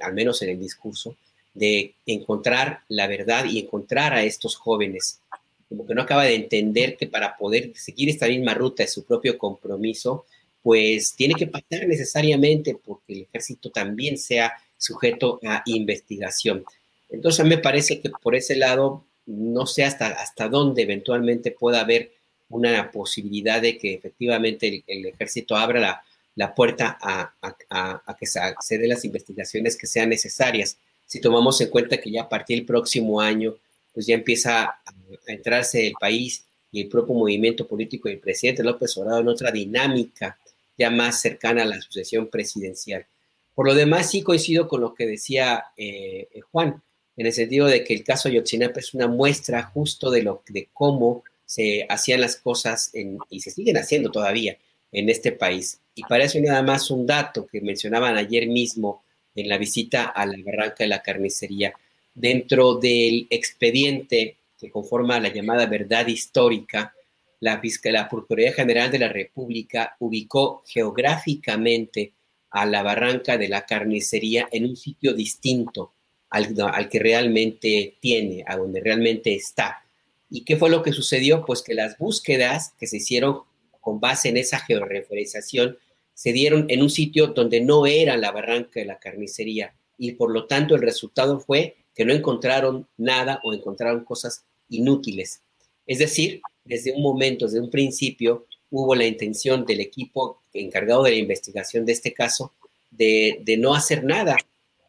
[0.00, 1.16] al menos en el discurso,
[1.54, 5.20] de encontrar la verdad y encontrar a estos jóvenes.
[5.68, 9.04] Como que no acaba de entender que para poder seguir esta misma ruta de su
[9.04, 10.26] propio compromiso,
[10.62, 16.64] pues tiene que pasar necesariamente porque el ejército también sea sujeto a investigación.
[17.08, 22.12] Entonces, me parece que por ese lado, no sé hasta, hasta dónde eventualmente pueda haber
[22.48, 26.02] una posibilidad de que efectivamente el, ejército abra
[26.34, 30.76] la, puerta a, que se, den las investigaciones que sean necesarias.
[31.06, 33.56] Si tomamos en cuenta que ya a partir del próximo año,
[33.92, 34.82] pues ya empieza a,
[35.26, 40.38] entrarse el país y el propio movimiento político del presidente López Obrador en otra dinámica
[40.76, 43.06] ya más cercana a la sucesión presidencial.
[43.54, 46.82] Por lo demás, sí coincido con lo que decía eh, Juan,
[47.16, 50.68] en el sentido de que el caso Ayotzinapa es una muestra justo de, lo, de
[50.74, 52.92] cómo se hacían las cosas
[53.30, 54.58] y se siguen haciendo todavía
[54.92, 55.80] en este país.
[55.94, 59.04] Y para eso nada más un dato que mencionaban ayer mismo
[59.34, 61.72] en la visita a la barranca de la carnicería.
[62.14, 66.94] Dentro del expediente que conforma la llamada verdad histórica,
[67.40, 72.12] la, la Procuraduría General de la República ubicó geográficamente
[72.50, 75.92] a la barranca de la carnicería en un sitio distinto
[76.30, 79.85] al, al, que realmente tiene, a donde realmente está.
[80.30, 81.44] ¿Y qué fue lo que sucedió?
[81.44, 83.42] Pues que las búsquedas que se hicieron
[83.80, 85.78] con base en esa georreferenciación
[86.14, 90.30] se dieron en un sitio donde no era la barranca de la carnicería y por
[90.30, 95.42] lo tanto el resultado fue que no encontraron nada o encontraron cosas inútiles.
[95.86, 101.12] Es decir, desde un momento, desde un principio, hubo la intención del equipo encargado de
[101.12, 102.52] la investigación de este caso
[102.90, 104.36] de, no hacer nada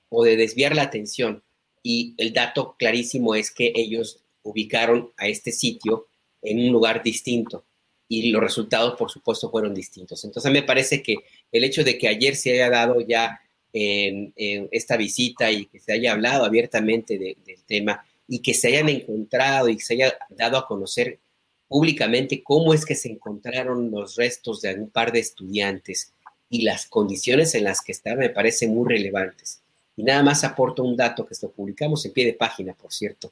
[0.10, 1.44] o de desviar la atención.
[1.84, 6.08] Y el dato clarísimo es que ellos ubicaron a este sitio
[6.42, 7.66] en un lugar distinto
[8.10, 10.24] y los resultados, por supuesto, fueron distintos.
[10.24, 11.18] Entonces, me parece que
[11.52, 13.42] el hecho de que ayer se haya dado ya
[13.74, 19.70] esta visita y que se haya hablado abiertamente del tema y que se hayan encontrado
[19.70, 21.20] y se haya dado a conocer
[21.68, 26.12] públicamente cómo es que se encontraron los restos de un par de estudiantes
[26.50, 29.62] y las condiciones en las que están me parece muy relevantes.
[29.96, 33.32] Y nada más aporto un dato que lo publicamos en pie de página, por cierto.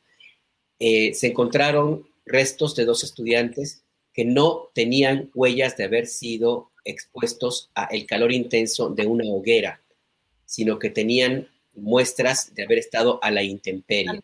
[0.80, 3.84] Eh, se encontraron restos de dos estudiantes
[4.14, 9.82] que no tenían huellas de haber sido expuestos al calor intenso de una hoguera,
[10.46, 14.22] sino que tenían muestras de haber estado a la intemperie.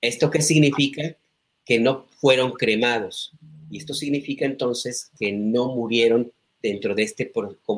[0.00, 1.16] ¿Esto qué significa?
[1.64, 3.32] Que no fueron cremados.
[3.70, 7.32] Y esto significa entonces que no murieron dentro de, este,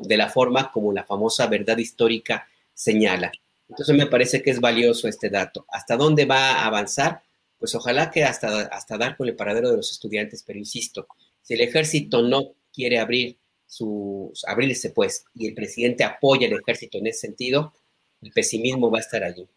[0.04, 3.30] de la forma como la famosa verdad histórica señala.
[3.68, 5.64] Entonces me parece que es valioso este dato.
[5.68, 7.22] ¿Hasta dónde va a avanzar?
[7.64, 11.08] Pues ojalá que hasta, hasta dar con el paradero de los estudiantes, pero insisto,
[11.40, 16.98] si el ejército no quiere abrir sus, abrirse pues, y el presidente apoya al ejército
[16.98, 17.72] en ese sentido,
[18.20, 19.48] el pesimismo va a estar allí.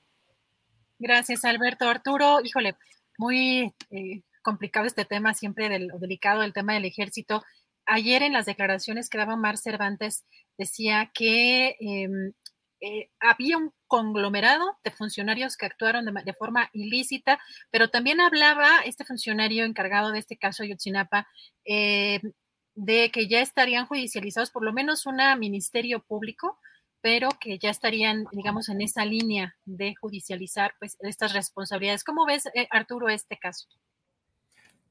[0.98, 1.90] Gracias, Alberto.
[1.90, 2.78] Arturo, híjole,
[3.18, 7.44] muy eh, complicado este tema, siempre del, delicado el tema del ejército.
[7.86, 10.24] Ayer en las declaraciones que daba Mar Cervantes
[10.58, 12.32] decía que em,
[12.82, 17.40] eh, había un conglomerado de funcionarios que actuaron de, forma ilícita,
[17.72, 21.28] pero también hablaba este funcionario encargado de este caso Ayotzinapa
[21.66, 22.22] eh,
[22.76, 26.60] de que ya estarían judicializados por lo menos un ministerio público
[27.02, 32.04] pero que ya estarían, digamos, en esa línea de judicializar pues, estas responsabilidades.
[32.04, 33.68] ¿Cómo ves, eh, Arturo, este caso?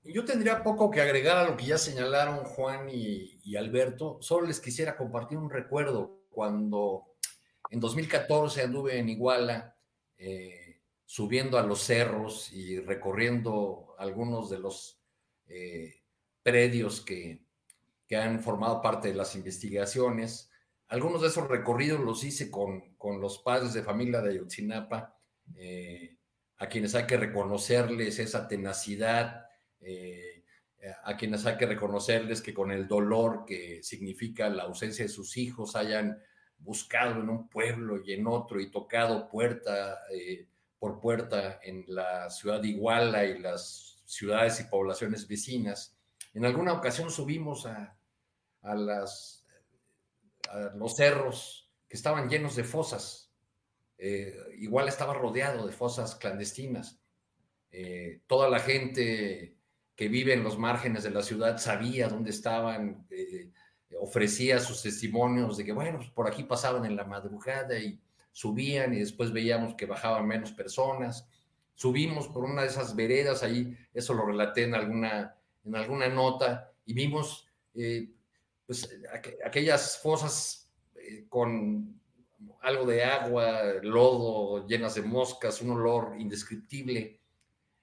[0.05, 4.19] Yo tendría poco que agregar a lo que ya señalaron Juan y, Alberto.
[4.21, 6.23] Solo les quisiera compartir un recuerdo.
[6.31, 7.16] Cuando
[7.71, 9.77] en 2014 anduve en Iguala,
[10.19, 15.01] eh, subiendo a los cerros y recorriendo algunos de los
[15.47, 16.03] eh,
[16.43, 17.45] predios que,
[18.07, 20.51] que han formado parte de las investigaciones,
[20.89, 25.17] algunos de esos recorridos los hice con, los padres de familia de Ayotzinapa,
[25.57, 26.17] eh,
[26.59, 29.47] a quienes hay que reconocerles esa tenacidad,
[29.81, 30.45] eh,
[31.03, 35.37] a quienes hay que reconocerles que con el dolor que significa la ausencia de sus
[35.37, 36.23] hijos hayan
[36.59, 40.47] buscado en un pueblo y en otro y tocado puerta eh,
[40.79, 45.97] por puerta en la ciudad de Iguala y las ciudades y poblaciones vecinas.
[46.35, 47.97] En alguna ocasión subimos a,
[48.63, 49.45] a los
[50.97, 53.33] cerros que estaban llenos de fosas.
[53.99, 57.01] Eh, igual estaba rodeado de fosas clandestinas.
[57.71, 59.57] Eh, toda la gente
[59.95, 63.51] que vive en los márgenes de la ciudad sabía dónde estaban, eh,
[64.01, 68.01] ofrecía sus testimonios de que, bueno, pues, por aquí pasaban en la madrugada y
[68.33, 71.29] subían y después veíamos que bajaban menos personas.
[71.75, 76.73] Subimos por una de esas veredas, ahí eso lo relaté en alguna, en alguna nota,
[76.85, 77.49] y vimos
[78.67, 78.89] pues,
[79.45, 82.01] aquellas fosas eh, con
[82.63, 87.21] algo de agua, lodo, llenas de moscas, un olor indescriptible.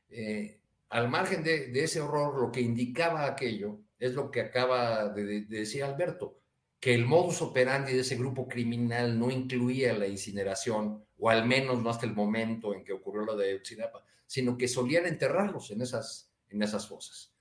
[0.09, 0.59] Eh,
[0.89, 5.81] al margen de, ese horror, lo que indicaba aquello es lo que acaba de, decir
[5.81, 6.41] Alberto,
[6.77, 11.81] que el modus operandi de ese grupo criminal no incluía la incineración, o al menos
[11.81, 15.81] no hasta el momento en que ocurrió lo de Utsinapa, sino que solían enterrarlos en
[15.81, 17.33] esas, en esas fosas.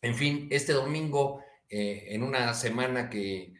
[0.00, 3.54] En fin, este domingo eh, en una semana que,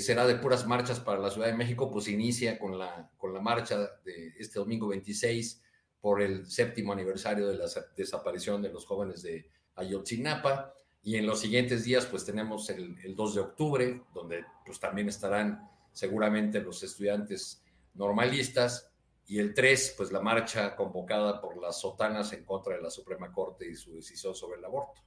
[0.00, 3.40] será de puras marchas para la Ciudad de México, pues inicia con la, con la
[3.40, 5.62] marcha de este domingo 26
[5.98, 7.64] por el séptimo aniversario de la
[7.96, 10.74] desaparición de los jóvenes de Ayotzinapa.
[11.02, 15.68] Y en los siguientes días, pues tenemos el, 2 de octubre, donde pues también estarán
[15.92, 17.62] seguramente los estudiantes
[17.94, 18.90] normalistas,
[19.26, 23.30] y el 3, pues la marcha convocada por las sotanas en contra de la Suprema
[23.30, 25.00] Corte y su decisión sobre el aborto.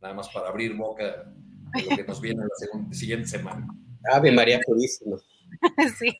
[0.00, 1.30] Nada más para abrir boca
[1.74, 3.68] de lo que nos viene la siguiente semana.
[4.10, 5.18] Ave María Purísima.
[5.98, 6.18] Sí,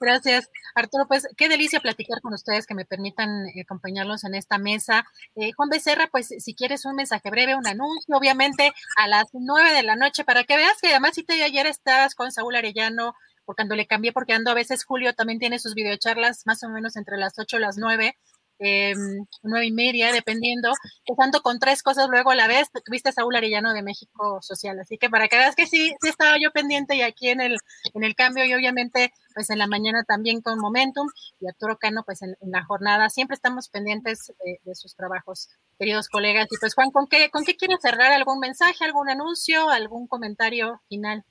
[0.00, 0.50] gracias.
[0.74, 5.06] Arturo, pues qué delicia platicar con ustedes, que me permitan eh, acompañarlos en esta mesa.
[5.34, 9.72] Eh, Juan Becerra, pues si quieres un mensaje breve, un anuncio, obviamente a las nueve
[9.72, 13.14] de la noche, para que veas que además si te ayer estabas con Saúl Arellano,
[13.44, 16.68] porque cuando le cambié, porque ando a veces Julio también tiene sus videocharlas más o
[16.68, 18.16] menos entre las ocho y las nueve,
[18.58, 18.94] eh,
[19.42, 20.72] nueve y media, dependiendo,
[21.04, 24.78] empezando con tres cosas luego a la vez, tuviste a Saúl Arellano de México Social,
[24.80, 27.58] así que para que veas que sí, sí estaba yo pendiente y aquí en el,
[27.94, 31.08] en el cambio y obviamente pues en la mañana también con Momentum
[31.40, 34.32] y Arturo Cano pues en, la jornada, siempre estamos pendientes
[34.64, 38.12] de, sus trabajos, queridos colegas, y pues Juan, ¿con qué, ¿con qué quieres cerrar?
[38.12, 41.24] ¿Algún mensaje, algún anuncio, algún comentario final?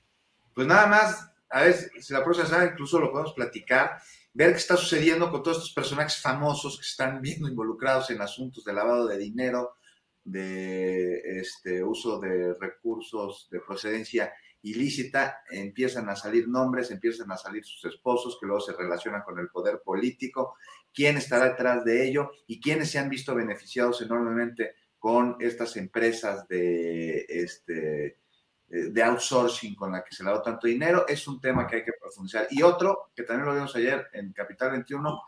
[0.54, 3.98] Pues nada más, a ver si la próxima semana incluso lo podemos platicar
[4.36, 8.64] ver qué está sucediendo con todos estos personajes famosos que están viendo involucrados en asuntos
[8.66, 9.76] de lavado de dinero,
[10.24, 17.64] de este, uso de recursos de procedencia ilícita, empiezan a salir nombres, empiezan a salir
[17.64, 20.56] sus esposos que luego se relacionan con el poder político,
[20.92, 26.46] quién estará detrás de ello y quiénes se han visto beneficiados enormemente con estas empresas
[26.46, 28.18] de este,
[28.68, 31.76] de outsourcing con la que se le ha dado tanto dinero, es un tema que
[31.76, 32.48] hay que profundizar.
[32.50, 35.22] Y otro, que también lo vimos ayer en Capital 21,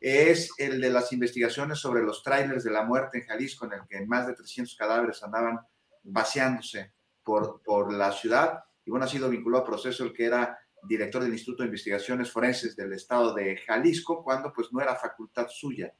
[0.00, 3.86] es el de las investigaciones sobre los trailers de la muerte en Jalisco, en el
[3.86, 5.60] que más de 300 cadáveres andaban
[6.02, 6.92] vaciándose
[7.22, 8.64] por, por la ciudad.
[8.84, 12.30] Y bueno, ha sido vinculado a proceso el que era director del Instituto de Investigaciones
[12.30, 15.94] Forenses del Estado de Jalisco, cuando pues no era facultad suya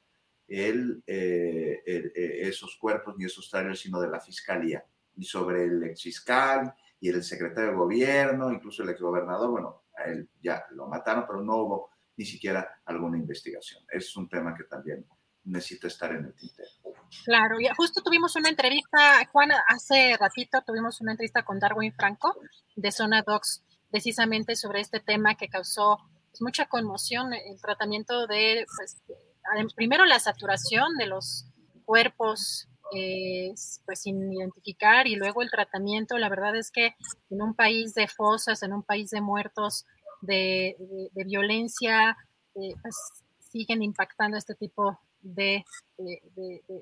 [0.49, 4.85] eh, eh, esos cuerpos ni esos trailers, sino de la Fiscalía
[5.21, 9.83] y sobre el ex fiscal y el secretario de gobierno, incluso el ex gobernador, bueno,
[9.95, 13.85] a él ya lo mataron, pero no hubo ni siquiera alguna investigación.
[13.91, 15.07] Es un tema que también
[15.45, 16.71] necesita estar en el tintero.
[17.25, 22.35] Claro, y justo tuvimos una entrevista, Juan, hace ratito tuvimos una entrevista con Darwin Franco
[22.77, 25.99] de Zona Docs, precisamente sobre este tema que causó
[26.31, 28.97] pues, mucha conmoción, el tratamiento de, pues,
[29.77, 31.45] primero la saturación de los
[31.85, 36.95] cuerpos pues sin identificar y luego el tratamiento, la verdad es que
[37.31, 39.87] en un país de fosas, en un país de muertos,
[40.21, 40.77] de,
[41.27, 42.17] violencia,
[42.55, 42.97] eh, pues
[43.39, 45.65] siguen impactando este tipo de,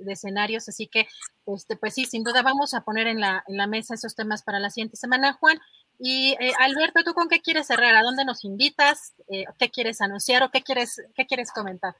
[0.06, 0.68] escenarios.
[0.68, 1.08] Así que,
[1.46, 4.70] este, pues sí, sin duda vamos a poner en la, mesa esos temas para la
[4.70, 5.58] siguiente semana, Juan.
[5.98, 7.96] Y eh, Alberto, ¿tú con qué quieres cerrar?
[7.96, 9.14] ¿A dónde nos invitas?
[9.28, 11.96] Eh, ¿Qué quieres anunciar o qué quieres, qué quieres comentar?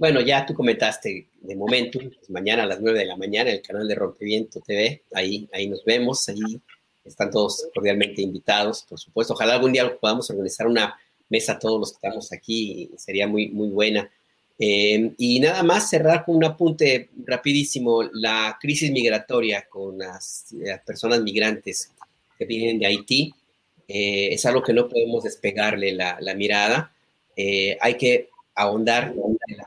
[0.00, 3.60] Bueno, ya tú comentaste de momento, pues mañana a las 9 de la mañana, el
[3.60, 6.58] canal de Rompeviento TV, ahí, ahí nos vemos, ahí
[7.04, 9.34] están todos cordialmente invitados, por supuesto.
[9.34, 10.98] Ojalá algún día podamos organizar una
[11.28, 14.10] mesa todos los que estamos aquí, sería muy, muy buena.
[14.58, 20.46] Eh, y nada más cerrar con un apunte rapidísimo, la crisis migratoria con las,
[20.86, 21.92] personas migrantes
[22.38, 23.34] que vienen de Haití
[23.86, 26.90] eh, es algo que no podemos despegarle la, mirada.
[27.36, 29.66] Eh, hay que ahondar en la,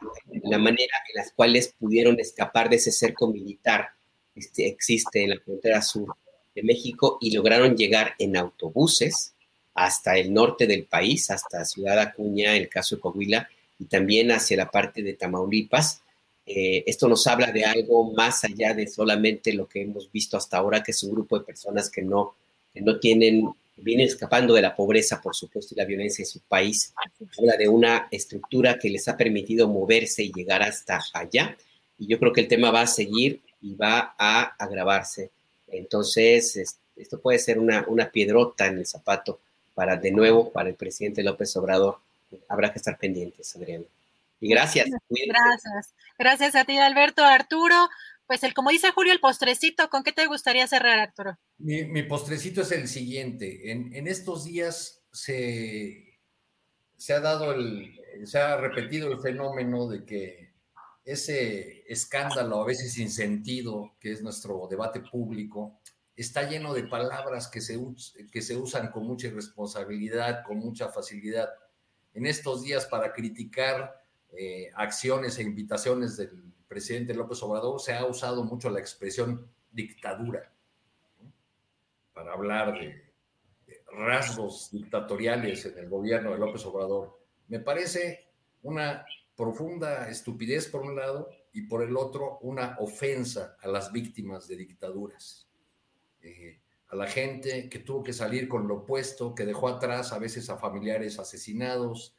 [0.58, 3.90] manera en las cuales pudieron escapar de ese cerco militar
[4.34, 6.16] que este, existe en la frontera sur
[6.56, 9.34] de México y lograron llegar en autobuses
[9.74, 13.50] hasta el norte del país, hasta Ciudad Acuña, el caso de Coahuila,
[13.80, 16.02] y también hacia la parte de Tamaulipas.
[16.46, 20.58] Eh, esto nos habla de algo más allá de solamente lo que hemos visto hasta
[20.58, 22.36] ahora, que es un grupo de personas que no,
[22.74, 26.40] que no tienen vienen escapando de la pobreza, por supuesto, y la violencia en su
[26.42, 26.94] país.
[27.38, 31.58] Habla de una estructura que les ha permitido moverse y llegar hasta allá.
[31.98, 35.32] Y yo creo que el tema va a seguir y va a agravarse.
[35.68, 39.40] Entonces, esto puede ser una, una piedrota en el zapato
[39.74, 41.98] para, de nuevo, para el presidente López Obrador.
[42.48, 43.86] Habrá que estar pendientes, Adriana.
[44.40, 44.90] Y gracias.
[45.10, 45.94] Gracias.
[46.20, 47.24] Gracias a ti, Alberto.
[47.24, 47.90] Arturo,
[48.34, 51.38] pues el, como dice Julio, el postrecito, ¿con qué te gustaría cerrar, Arturo?
[51.60, 53.72] Mi, postrecito es el siguiente.
[53.72, 56.20] En, estos días se,
[56.98, 57.94] se ha dado el,
[58.24, 60.52] se ha repetido el fenómeno de que
[61.06, 65.80] ese escándalo, a veces sin sentido, que es nuestro debate público,
[66.16, 67.80] está lleno de palabras que se,
[68.32, 71.50] que se usan con mucha irresponsabilidad, con mucha facilidad.
[72.16, 74.04] En estos días, para criticar
[74.36, 80.52] eh, acciones e invitaciones del presidente López Obrador se ha usado mucho la expresión dictadura
[82.16, 83.14] para hablar de,
[83.92, 87.20] rasgos dictatoriales en el gobierno de López Obrador.
[87.48, 88.28] Me parece
[88.64, 89.06] una
[89.36, 94.56] profunda estupidez por un lado y por el otro una ofensa a las víctimas de
[94.58, 95.48] dictaduras,
[96.24, 100.18] eh, a la gente que tuvo que salir con lo opuesto, que dejó atrás a
[100.18, 102.16] veces a familiares asesinados,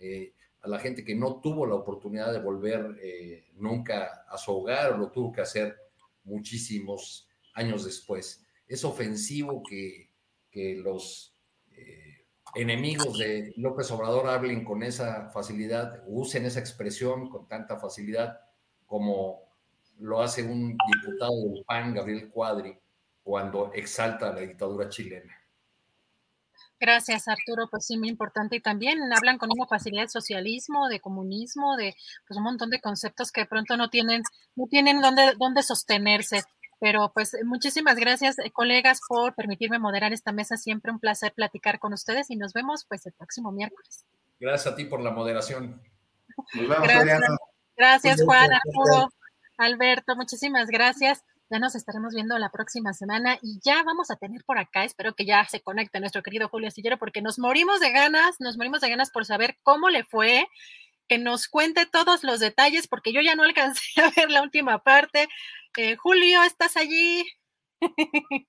[0.00, 0.32] eh,
[0.64, 4.92] a la gente que no tuvo la oportunidad de volver eh, nunca a su hogar
[4.92, 5.76] o lo tuvo que hacer
[6.24, 8.42] muchísimos años después.
[8.66, 10.10] Es ofensivo que,
[10.50, 11.36] que los
[11.70, 18.40] eh, enemigos de López Obrador hablen con esa facilidad, usen esa expresión con tanta facilidad
[18.86, 19.54] como
[19.98, 22.76] lo hace un diputado del PAN, Gabriel Cuadri,
[23.22, 25.43] cuando exalta la dictadura chilena.
[26.84, 27.66] Gracias, Arturo.
[27.70, 28.56] Pues sí, muy importante.
[28.56, 31.96] Y también hablan con una facilidad de socialismo, de comunismo, de
[32.28, 34.22] pues un montón de conceptos que de pronto no tienen,
[34.54, 36.42] no tienen dónde, dónde sostenerse.
[36.80, 40.58] Pero pues muchísimas gracias, eh, colegas, por permitirme moderar esta mesa.
[40.58, 44.04] Siempre un placer platicar con ustedes y nos vemos pues el próximo miércoles.
[44.38, 45.80] Gracias a ti por la moderación.
[46.52, 47.20] Nos vemos, Gracias,
[47.76, 49.08] gracias Juan, Arturo,
[49.56, 51.24] Alberto, muchísimas gracias.
[51.50, 55.14] Ya nos estaremos viendo la próxima semana y ya vamos a tener por acá, espero
[55.14, 58.80] que ya se conecte nuestro querido Julio Astillero porque nos morimos de ganas, nos morimos
[58.80, 60.48] de ganas por saber cómo le fue,
[61.06, 64.82] que nos cuente todos los detalles porque yo ya no alcancé a ver la última
[64.82, 65.28] parte.
[65.76, 67.24] Eh, Julio, ¿estás allí?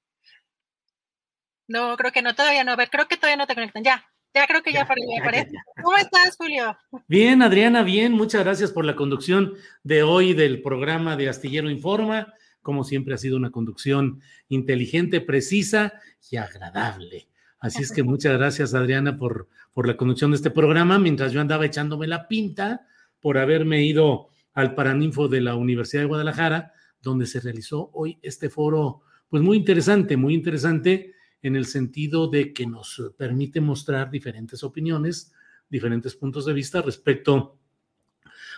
[1.67, 2.72] no, creo que no, todavía no.
[2.72, 3.84] A ver, creo que todavía no te conectan.
[3.84, 5.51] Ya, ya creo que ya, ya aparece.
[5.84, 6.77] ¿Cómo estás, Julio?
[7.07, 8.13] Bien, Adriana, bien.
[8.13, 12.34] Muchas gracias por la conducción de hoy del programa de Astillero Informa.
[12.65, 15.93] Como siempre ha sido una conducción inteligente, precisa
[16.31, 17.27] y agradable.
[17.59, 21.41] Así es que muchas gracias, Adriana, por, por la conducción de este programa, mientras yo
[21.41, 22.87] andaba echándome la pinta
[23.19, 26.73] por haberme ido al Paraninfo de la Universidad de Guadalajara,
[27.03, 31.13] donde se realizó hoy este foro, pues muy interesante, muy interesante
[31.43, 35.31] en el sentido de que nos permite mostrar diferentes opiniones,
[35.69, 37.59] diferentes puntos de vista respecto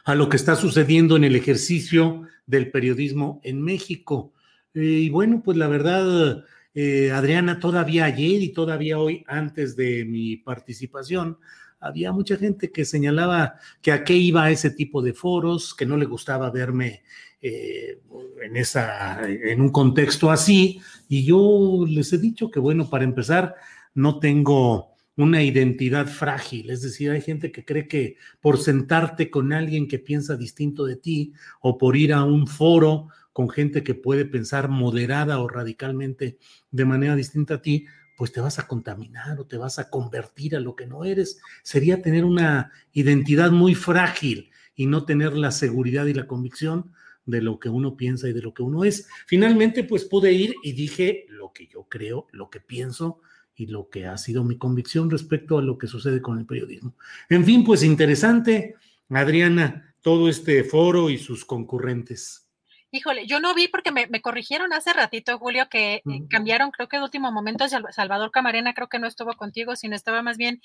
[0.06, 4.34] a lo que está sucediendo en el ejercicio del periodismo en México.
[4.74, 6.44] Eh, y bueno, pues la verdad,
[6.74, 11.38] eh, Adriana, todavía ayer y todavía hoy, antes de mi participación,
[11.80, 15.98] había mucha gente que señalaba que a qué iba ese tipo de foros, que no
[15.98, 17.04] le gustaba verme
[17.42, 18.00] eh,
[18.44, 20.82] en, esa, en un contexto así.
[21.08, 23.56] Y yo les he dicho que, bueno, para empezar,
[23.94, 29.52] no tengo una identidad frágil, es decir, hay gente que cree que por sentarte con
[29.52, 33.96] alguien que piensa distinto de ti o por ir a un foro con gente que
[33.96, 36.38] puede pensar moderada o radicalmente
[36.70, 37.86] de manera distinta a ti,
[38.16, 41.40] pues te vas a contaminar o te vas a convertir a lo que no eres.
[41.64, 46.92] Sería tener una identidad muy frágil y no tener la seguridad y la convicción
[47.26, 49.08] de lo que uno piensa y de lo que uno es.
[49.26, 53.20] Finalmente, pues pude ir y dije lo que yo creo, lo que pienso
[53.58, 56.94] y lo que ha sido mi convicción respecto a lo que sucede con el periodismo.
[57.28, 58.76] En fin, pues interesante,
[59.10, 62.48] Adriana, todo este foro y sus concurrentes.
[62.92, 66.98] Híjole, yo no vi porque me, corrigieron hace ratito, Julio, que eh, cambiaron, creo que
[66.98, 70.62] el último momento Salvador Camarena creo que no estuvo contigo, sino estaba más bien,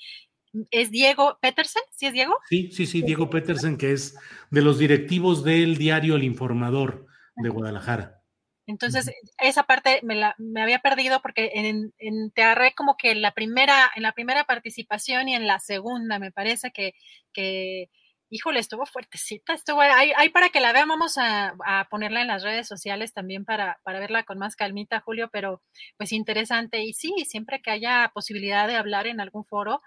[0.69, 1.81] ¿es Diego Petersen?
[1.91, 2.37] ¿Sí es Diego?
[2.47, 4.15] Sí, sí, sí, Diego Petersen, que es
[4.51, 8.22] de los directivos del diario El Informador de Guadalajara.
[8.65, 13.11] Entonces, esa parte me, la, me había perdido porque en, en, te agarré como que
[13.11, 16.93] en la primera, en la primera participación y en la segunda, me parece que,
[17.33, 17.89] que
[18.29, 22.41] híjole, estuvo fuertecita, estuvo ahí, para que la vean, vamos a, a, ponerla en las
[22.43, 25.61] redes sociales también para, para verla con más calmita, Julio, pero
[25.97, 26.83] pues interesante.
[26.83, 29.81] Y sí, siempre que haya posibilidad de hablar en algún foro,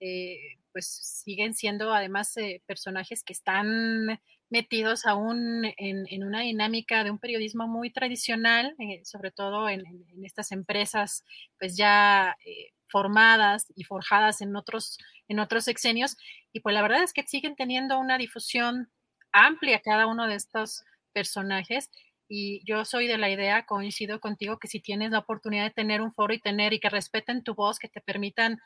[0.00, 0.86] eh, pues
[1.24, 4.20] siguen siendo además eh, personajes que están
[4.50, 9.84] metidos aún en, una dinámica de un periodismo muy tradicional, eh, sobre todo en,
[10.24, 11.24] estas empresas
[11.58, 14.98] pues ya eh, formadas y forjadas en otros,
[15.28, 16.16] en otros sexenios.
[16.52, 18.90] Y pues la verdad es que siguen teniendo una difusión
[19.32, 21.90] amplia cada uno de estos personajes.
[22.28, 26.00] Y yo soy de la idea, coincido contigo, que si tienes la oportunidad de tener
[26.02, 28.58] un foro y tener y que respeten tu voz, que te permitan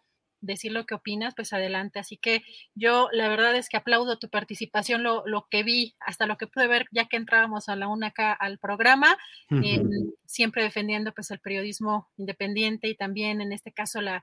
[0.43, 1.99] decir lo que opinas, pues adelante.
[1.99, 2.43] Así que
[2.75, 6.47] yo la verdad es que aplaudo tu participación, lo, lo que vi, hasta lo que
[6.47, 9.17] pude ver ya que entrábamos a la una acá al programa,
[10.27, 14.23] siempre defendiendo pues el periodismo independiente y también en este caso la,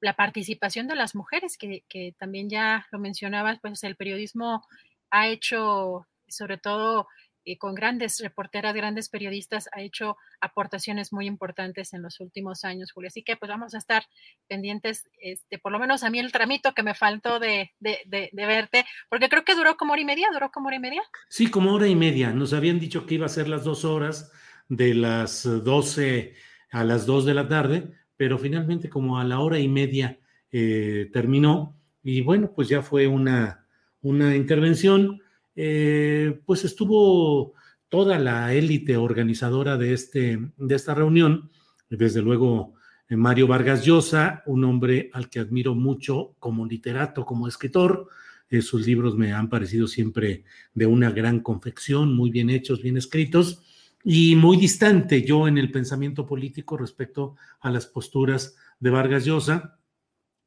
[0.00, 4.64] la participación de las mujeres, que, que también ya lo mencionabas, pues el periodismo
[5.10, 7.08] ha hecho sobre todo
[7.46, 12.92] y con grandes reporteras, grandes periodistas, ha hecho aportaciones muy importantes en los últimos años,
[12.92, 13.08] Julio.
[13.08, 14.04] Así que pues vamos a estar
[14.48, 18.84] pendientes, este, por lo menos a mí el tramito que me faltó de, de, verte,
[19.08, 21.02] porque creo que duró como hora y media, duró como hora y media.
[21.28, 22.32] Sí, como hora y media.
[22.32, 24.32] Nos habían dicho que iba a ser las dos horas
[24.68, 26.34] de las 12
[26.72, 30.18] a las 2 de la tarde, pero finalmente como a la hora y media
[30.50, 33.66] eh, terminó y bueno, pues ya fue una,
[34.00, 35.20] una intervención
[35.56, 37.54] eh, pues estuvo
[37.88, 41.50] toda la élite organizadora de, este, de esta reunión,
[41.88, 42.74] desde luego
[43.08, 48.08] eh, Mario Vargas Llosa, un hombre al que admiro mucho como literato, como escritor,
[48.48, 52.96] eh, sus libros me han parecido siempre de una gran confección, muy bien hechos, bien
[52.96, 53.62] escritos
[54.04, 59.80] y muy distante yo en el pensamiento político respecto a las posturas de Vargas Llosa.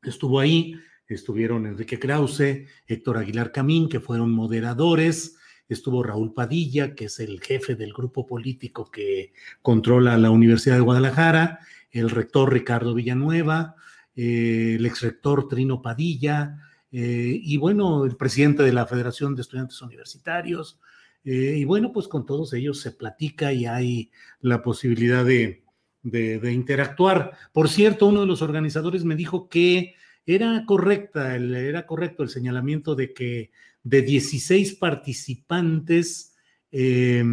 [0.02, 0.76] Estuvo ahí,
[1.16, 5.38] estuvieron Enrique Krause, Héctor Aguilar Camín, que fueron moderadores,
[5.68, 10.82] estuvo Raúl Padilla, que es el jefe del grupo político que controla la Universidad de
[10.82, 11.60] Guadalajara,
[11.92, 13.76] el rector Ricardo Villanueva,
[14.16, 16.58] eh, el exrector Trino Padilla,
[16.92, 20.80] eh, y bueno, el presidente de la Federación de Estudiantes Universitarios,
[21.24, 24.12] eh, y bueno, pues con todos ellos se platica y hay
[24.42, 25.64] la posibilidad de,
[26.04, 27.34] interactuar.
[27.52, 29.96] Por cierto, uno de los organizadores me dijo que
[30.36, 33.52] era correcta, era correcto el señalamiento de que
[33.84, 36.36] de 16 participantes,
[36.72, 37.24] eh,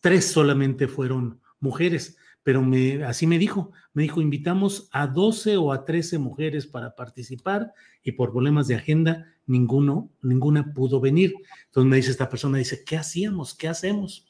[0.00, 2.18] tres solamente fueron mujeres
[2.48, 6.96] pero me, así me dijo, me dijo, invitamos a 12 o a 13 mujeres para
[6.96, 11.34] participar y por problemas de agenda ninguno, ninguna pudo venir.
[11.66, 13.54] Entonces me dice esta persona, dice, ¿qué hacíamos?
[13.54, 14.26] ¿Qué hacemos?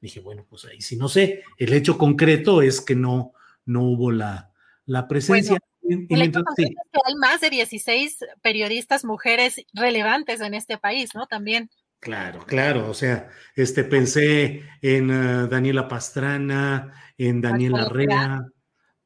[0.00, 1.44] Dije, bueno, pues ahí sí no sé.
[1.58, 3.34] El hecho concreto es que no,
[3.66, 4.50] no hubo la,
[4.84, 5.60] la presencia.
[6.08, 11.26] El es que hay más de 16 periodistas mujeres relevantes en este país, ¿no?
[11.26, 11.70] También.
[12.00, 18.42] Claro, claro, o sea, este pensé en uh, Daniela Pastrana, en Daniela Rea,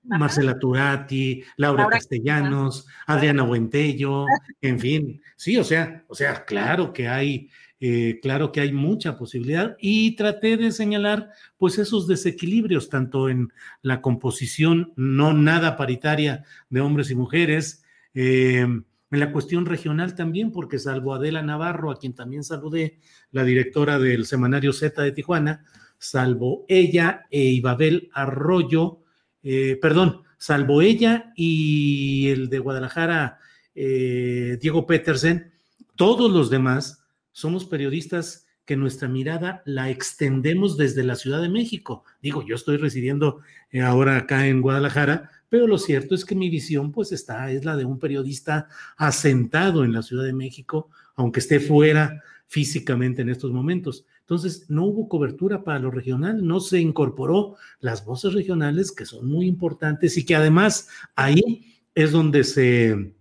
[0.05, 4.27] Marcela Turati, Laura, Castellanos, Adriana Buentello,
[4.61, 7.51] en fin, sí, o sea, o sea, claro que hay,
[7.87, 13.53] eh, claro que hay mucha posibilidad y traté de señalar pues esos desequilibrios tanto en
[13.83, 17.85] la composición no nada paritaria de hombres y mujeres,
[18.15, 23.01] eh, en la cuestión regional también, porque salvo Adela Navarro, a quien también saludé,
[23.33, 25.67] la directora del semanario Z de Tijuana,
[25.99, 29.01] salvo ella e Ibabel Arroyo,
[29.43, 33.41] eh, perdón, salvo ella y el de Guadalajara,
[33.75, 35.53] Diego Petersen,
[35.97, 37.04] todos los demás
[37.35, 42.05] somos periodistas que nuestra mirada la extendemos desde la Ciudad de México.
[42.23, 43.41] Digo, yo estoy residiendo
[43.71, 47.65] eh, ahora acá en Guadalajara, pero lo cierto es que mi visión pues está, es
[47.65, 53.29] la de un periodista asentado en la Ciudad de México, aunque esté fuera físicamente en
[53.29, 54.07] estos momentos.
[54.21, 59.27] Entonces, no hubo cobertura para lo regional, no se incorporó las voces regionales que son
[59.27, 63.15] muy importantes y que además ahí es donde se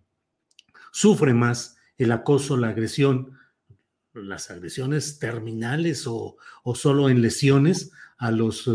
[0.91, 3.33] sufre más el acoso, la agresión,
[4.13, 6.37] las agresiones terminales o,
[6.75, 8.71] solo en lesiones a los eh,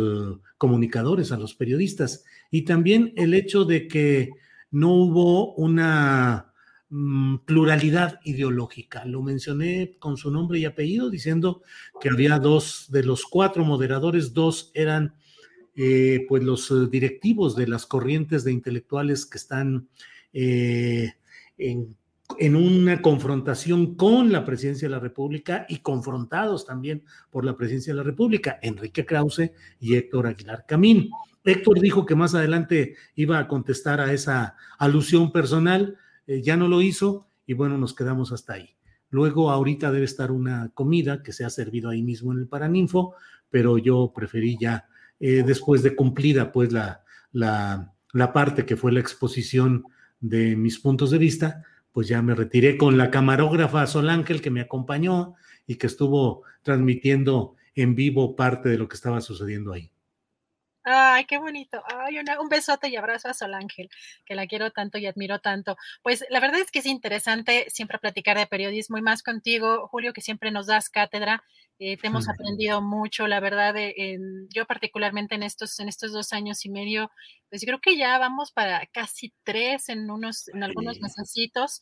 [0.56, 4.30] comunicadores, a los periodistas y también el hecho de que
[4.70, 6.52] no hubo una
[6.90, 9.04] mm, pluralidad ideológica.
[9.04, 11.62] Lo mencioné con su nombre y apellido, diciendo
[12.00, 15.14] que había dos de los cuatro moderadores, dos eran
[15.80, 19.88] eh, pues los eh, directivos de las corrientes de intelectuales que están
[20.32, 21.12] eh,
[21.56, 21.96] en,
[22.36, 27.92] en, una confrontación con la presidencia de la República y confrontados también por la presidencia
[27.92, 29.50] de la República, Enrique Krause
[29.80, 31.10] y Héctor Aguilar Camín.
[31.44, 36.68] Héctor dijo que más adelante iba a contestar a esa alusión personal, eh, ya no
[36.68, 38.76] lo hizo y bueno, nos quedamos hasta ahí.
[39.10, 43.14] Luego ahorita debe estar una comida que se ha servido ahí mismo en el Paraninfo,
[43.48, 44.86] pero yo preferí ya,
[45.18, 49.84] eh, después de cumplida pues la, la, la parte que fue la exposición
[50.20, 51.62] de mis puntos de vista,
[51.98, 55.34] pues ya me retiré con la camarógrafa Sol Ángel que me acompañó
[55.66, 59.90] y que estuvo transmitiendo en vivo parte de lo que estaba sucediendo ahí.
[60.84, 61.82] Ay, qué bonito.
[61.86, 63.90] Ay, un besote y abrazo a Sol Ángel,
[64.24, 65.76] que la quiero tanto y admiro tanto.
[66.02, 70.12] Pues la verdad es que es interesante siempre platicar de periodismo y más contigo, Julio,
[70.12, 71.42] que siempre nos das cátedra.
[71.80, 73.74] Eh, te hemos aprendido mucho, la verdad,
[74.52, 77.08] yo particularmente en estos, en estos dos años y medio,
[77.50, 81.80] pues creo que ya vamos para casi tres en unos, en algunos mesecitos.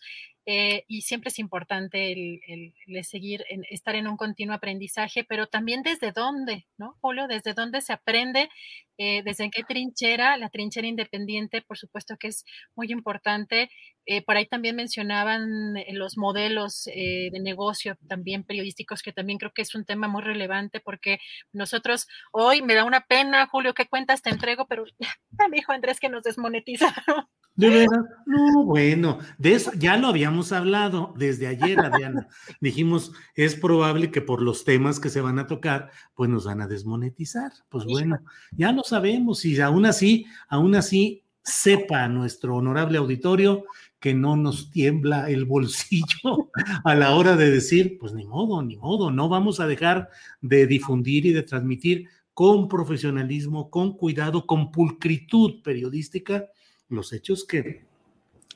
[0.48, 5.82] Eh, y siempre es importante el, seguir, en, estar en un continuo aprendizaje, pero también
[5.82, 7.26] desde dónde, ¿no, Julio?
[7.26, 8.48] Desde dónde se aprende,
[8.96, 12.44] eh, desde qué trinchera, la trinchera independiente, por supuesto que es
[12.76, 13.70] muy importante.
[14.06, 19.62] Eh, por ahí también mencionaban los modelos de negocio también periodísticos, que también creo que
[19.62, 21.18] es un tema muy relevante porque
[21.52, 24.66] nosotros hoy me da una pena, Julio, ¿qué cuentas te entrego?
[24.68, 24.84] Pero
[25.50, 27.26] me dijo Andrés que nos desmonetizaron.
[27.56, 28.04] ¿De verdad?
[28.26, 32.28] No, bueno, de eso ya lo habíamos hablado desde ayer, Adriana.
[32.60, 36.60] Dijimos, es probable que por los temas que se van a tocar, pues nos van
[36.60, 37.52] a desmonetizar.
[37.70, 38.18] Pues bueno,
[38.52, 43.64] ya lo sabemos y aún así, aún así, sepa nuestro honorable auditorio
[44.00, 46.50] que no nos tiembla el bolsillo
[46.84, 50.10] a la hora de decir, pues ni modo, ni modo, no vamos a dejar
[50.42, 56.44] de difundir y de transmitir con profesionalismo, con cuidado, con pulcritud periodística
[56.88, 57.84] los hechos que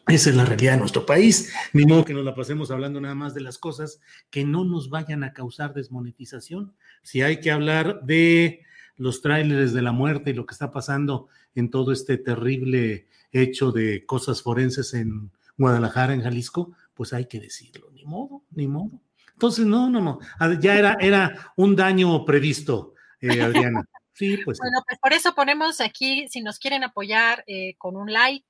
[0.06, 1.52] Esa es la realidad de nuestro país.
[1.72, 4.00] Ni modo que nos la pasemos hablando nada más de las cosas
[4.30, 6.74] que no nos vayan a causar desmonetización.
[7.02, 8.62] Si hay que hablar de
[8.96, 13.72] los tráileres de la muerte y lo que está pasando en todo este terrible hecho
[13.72, 17.90] de cosas forenses en Guadalajara, en Jalisco, pues hay que decirlo.
[17.92, 19.00] Ni modo, ni modo.
[19.32, 20.18] Entonces, no, no, no.
[20.60, 23.88] Ya era, era un daño previsto, eh, Adriana.
[24.20, 24.58] Sí, pues.
[24.58, 28.44] Bueno, pues por eso ponemos aquí, si nos quieren apoyar eh, con un like,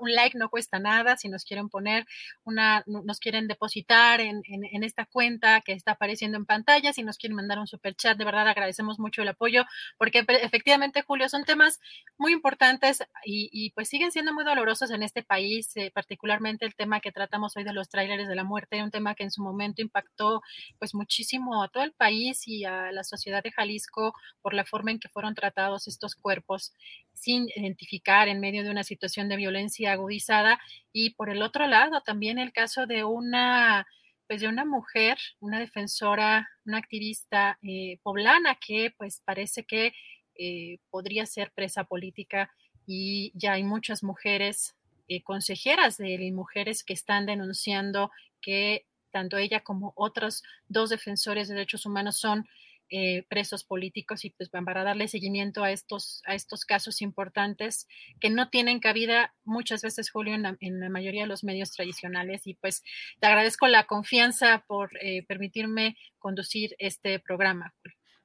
[0.00, 2.06] un like no cuesta nada, si nos quieren poner
[2.42, 7.18] una, nos quieren depositar en, en, esta cuenta que está apareciendo en pantalla, si nos
[7.18, 9.66] quieren mandar un super chat, de verdad agradecemos mucho el apoyo,
[9.98, 11.80] porque efectivamente, Julio, son temas
[12.16, 16.74] muy importantes y, y pues siguen siendo muy dolorosos en este país, eh, particularmente el
[16.74, 19.42] tema que tratamos hoy de los tráileres de la muerte, un tema que en su
[19.42, 20.40] momento impactó
[20.78, 24.92] pues muchísimo a todo el país y a la sociedad de Jalisco por la forma
[24.92, 26.72] en que fueron tratados estos cuerpos
[27.12, 30.58] sin identificar en medio de una situación de violencia agudizada.
[30.92, 33.86] Y por el otro lado, también el caso de una
[34.30, 39.92] pues de una mujer, una defensora, una activista eh, poblana que pues parece que
[40.36, 42.48] eh, podría ser presa política
[42.86, 44.76] y ya hay muchas mujeres
[45.08, 51.54] eh, consejeras de mujeres que están denunciando que tanto ella como otros dos defensores de
[51.54, 52.46] derechos humanos son
[52.90, 57.86] eh, presos políticos y pues para darle seguimiento a estos, a estos casos importantes
[58.20, 62.46] que no tienen cabida muchas veces, Julio, en la, mayoría de los medios tradicionales.
[62.46, 62.82] Y pues
[63.20, 67.72] te agradezco la confianza por eh, permitirme conducir este programa.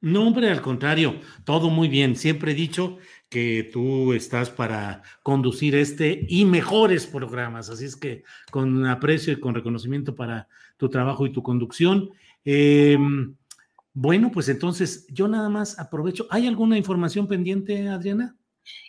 [0.01, 2.15] No, hombre, al contrario, todo muy bien.
[2.15, 2.97] Siempre he dicho
[3.29, 9.39] que tú estás para conducir este y mejores programas, así es que con aprecio y
[9.39, 12.09] con reconocimiento para tu trabajo y tu conducción.
[12.43, 12.97] Eh,
[13.95, 16.27] bueno, pues entonces yo nada más aprovecho.
[16.29, 18.35] ¿Hay alguna información pendiente, Adriana?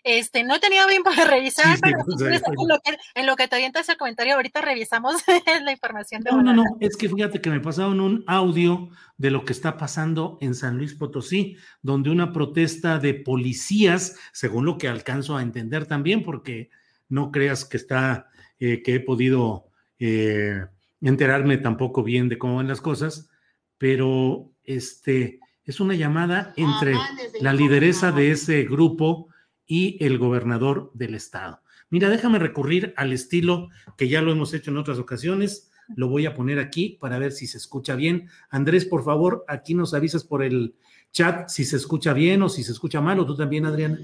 [0.03, 3.55] Este, no he tenido tiempo de revisar, pero en, lo que, en lo que te
[3.55, 5.15] avientas el comentario, ahorita revisamos
[5.65, 6.23] la información.
[6.23, 9.53] De no, no, no, es que fíjate que me pasaron un audio de lo que
[9.53, 15.37] está pasando en San Luis Potosí, donde una protesta de policías, según lo que alcanzo
[15.37, 16.69] a entender también, porque
[17.09, 18.29] no creas que está,
[18.59, 19.69] eh, que he podido
[20.01, 20.67] eh,
[21.01, 23.31] enterarme tampoco bien de cómo van las cosas,
[23.79, 26.95] pero este, es una llamada entre
[27.41, 29.29] la lideresa de ese grupo
[29.67, 31.61] y el gobernador del estado.
[31.91, 35.71] Mira, déjame recurrir al estilo que ya lo hemos hecho en otras ocasiones.
[35.95, 38.29] Lo voy a poner aquí para ver si se escucha bien.
[38.51, 40.75] Andrés, por favor, aquí nos avisas por el
[41.13, 43.99] chat si se escucha bien o si se escucha mal, o tú también, Adriana.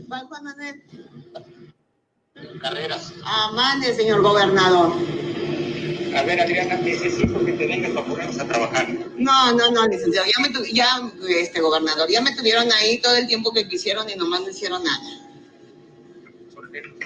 [2.60, 3.15] Carreras.
[3.24, 4.92] Amande, señor gobernador.
[6.15, 8.89] A ver, Adriana, necesito que te vengas para ponernos a trabajar.
[9.16, 10.26] No, no, no, licenciado.
[10.26, 14.15] Ya, me ya, este gobernador, ya me tuvieron ahí todo el tiempo que quisieron y
[14.16, 15.00] nomás no hicieron nada.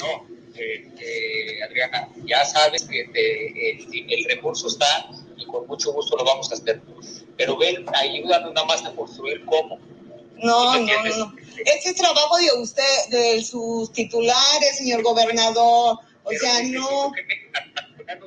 [0.01, 6.17] No, eh, eh, Adriana, ya sabes que el, el, recurso está y con mucho gusto
[6.17, 6.81] lo vamos a hacer.
[7.37, 9.79] Pero ven, ayúdanos nada más a construir cómo.
[10.39, 11.35] No, no, no.
[11.65, 15.99] Este es trabajo de usted, de sus titulares, señor gobernador.
[16.25, 17.13] O sea, no.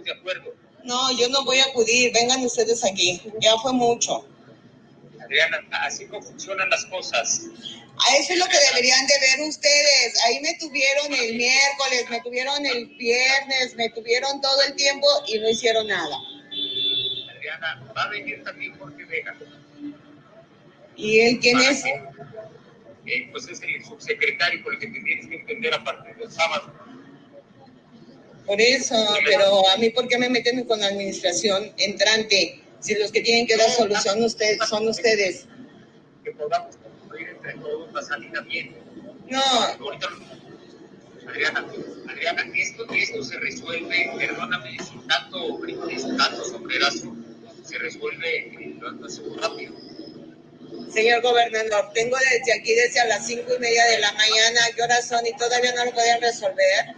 [0.04, 0.59] De acuerdo.
[0.90, 4.28] No, yo no voy a acudir, vengan ustedes aquí, ya fue mucho.
[5.24, 7.42] Adriana, así no funcionan las cosas.
[7.44, 10.20] A eso es lo que deberían de ver ustedes.
[10.26, 15.38] Ahí me tuvieron el miércoles, me tuvieron el viernes, me tuvieron todo el tiempo y
[15.38, 16.18] no hicieron nada.
[17.36, 19.38] Adriana, va a venir también Jorge Vega.
[20.96, 21.86] ¿Y él quién es?
[21.86, 26.32] Eh, pues es el subsecretario por el que te tienes que entender a partir del
[26.32, 26.74] sábado.
[28.50, 28.96] Por eso,
[29.26, 32.60] pero a mí, ¿por qué me meten con la administración entrante?
[32.80, 35.46] Si los que tienen que dar solución ustedes, son ustedes.
[36.24, 38.76] Que podamos construir entre todos la salida bien.
[39.28, 39.40] No.
[41.28, 41.64] Adriana,
[42.10, 47.16] Adriana, esto, esto se resuelve, perdóname, sin tanto, sin tanto sombrerazo,
[47.64, 48.80] se resuelve
[49.40, 49.76] rápido.
[50.92, 54.82] Señor gobernador, tengo desde aquí, desde a las cinco y media de la mañana, ¿qué
[54.82, 55.24] horas son?
[55.28, 56.96] Y todavía no lo pueden resolver.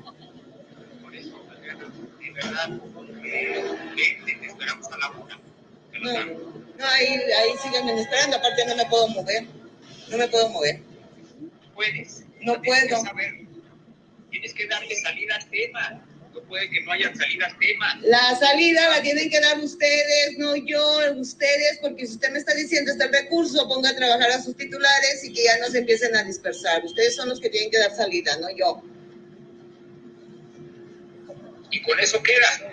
[4.26, 5.40] Te esperamos a la una.
[6.02, 9.46] No, ahí, ahí siguen esperando, aparte no me puedo mover.
[10.10, 10.80] No me puedo mover.
[11.76, 12.24] Puedes.
[12.42, 13.04] No puedo.
[14.30, 16.06] tienes que darle salida al tema.
[16.34, 18.00] No puede que no haya salida al tema.
[18.04, 22.54] La salida la tienen que dar ustedes, no yo, ustedes, porque si usted me está
[22.56, 25.80] diciendo está el recurso, ponga a trabajar a sus titulares y que ya no se
[25.80, 26.84] empiecen a dispersar.
[26.86, 28.82] Ustedes son los que tienen que dar salida, no yo
[31.72, 32.72] y con eso queda.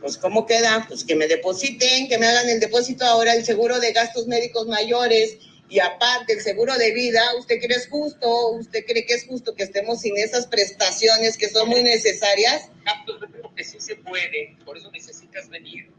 [0.00, 0.84] Pues ¿cómo queda?
[0.86, 4.66] Pues que me depositen, que me hagan el depósito ahora el seguro de gastos médicos
[4.66, 8.50] mayores y aparte el seguro de vida, ¿usted cree es justo?
[8.50, 12.68] ¿Usted cree que es justo que estemos sin esas prestaciones que son muy necesarias?
[13.06, 15.90] Yo creo que sí se puede, por eso necesitas venir.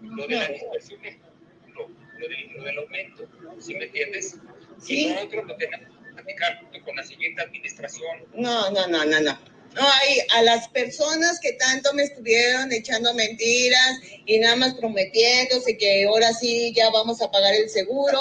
[0.00, 3.28] Lo de la lo, lo, de, lo del aumento,
[3.60, 4.36] ¿sí me entiendes?
[4.80, 5.08] Sí.
[5.08, 8.24] Y lo otro lo tenemos que platicar con la siguiente administración.
[8.34, 9.51] No, no, no, no, no.
[9.74, 15.78] No, hay a las personas que tanto me estuvieron echando mentiras y nada más prometiéndose
[15.78, 18.18] que ahora sí ya vamos a pagar el seguro,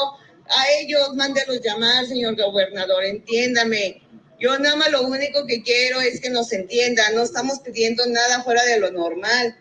[0.48, 4.02] a ellos mándelos llamar, señor gobernador, entiéndame.
[4.40, 8.44] Yo nada más lo único que quiero es que nos entiendan, no estamos pidiendo nada
[8.44, 9.56] fuera de lo normal.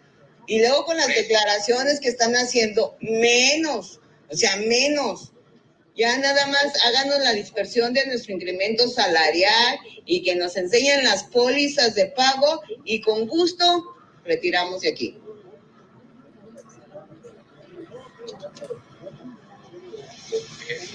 [0.46, 5.29] Y luego con las declaraciones que están haciendo, menos, o sea, menos.
[6.00, 11.24] Ya nada más háganos la dispersión de nuestro incremento salarial y que nos enseñen las
[11.24, 13.84] pólizas de pago y con gusto
[14.24, 15.18] retiramos de aquí.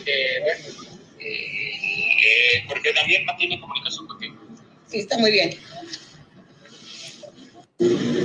[0.08, 4.36] Eh, bueno, eh, porque también mantiene comunicación contigo.
[4.88, 5.56] Sí, está muy bien.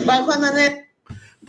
[0.06, 0.89] Juan Manuel.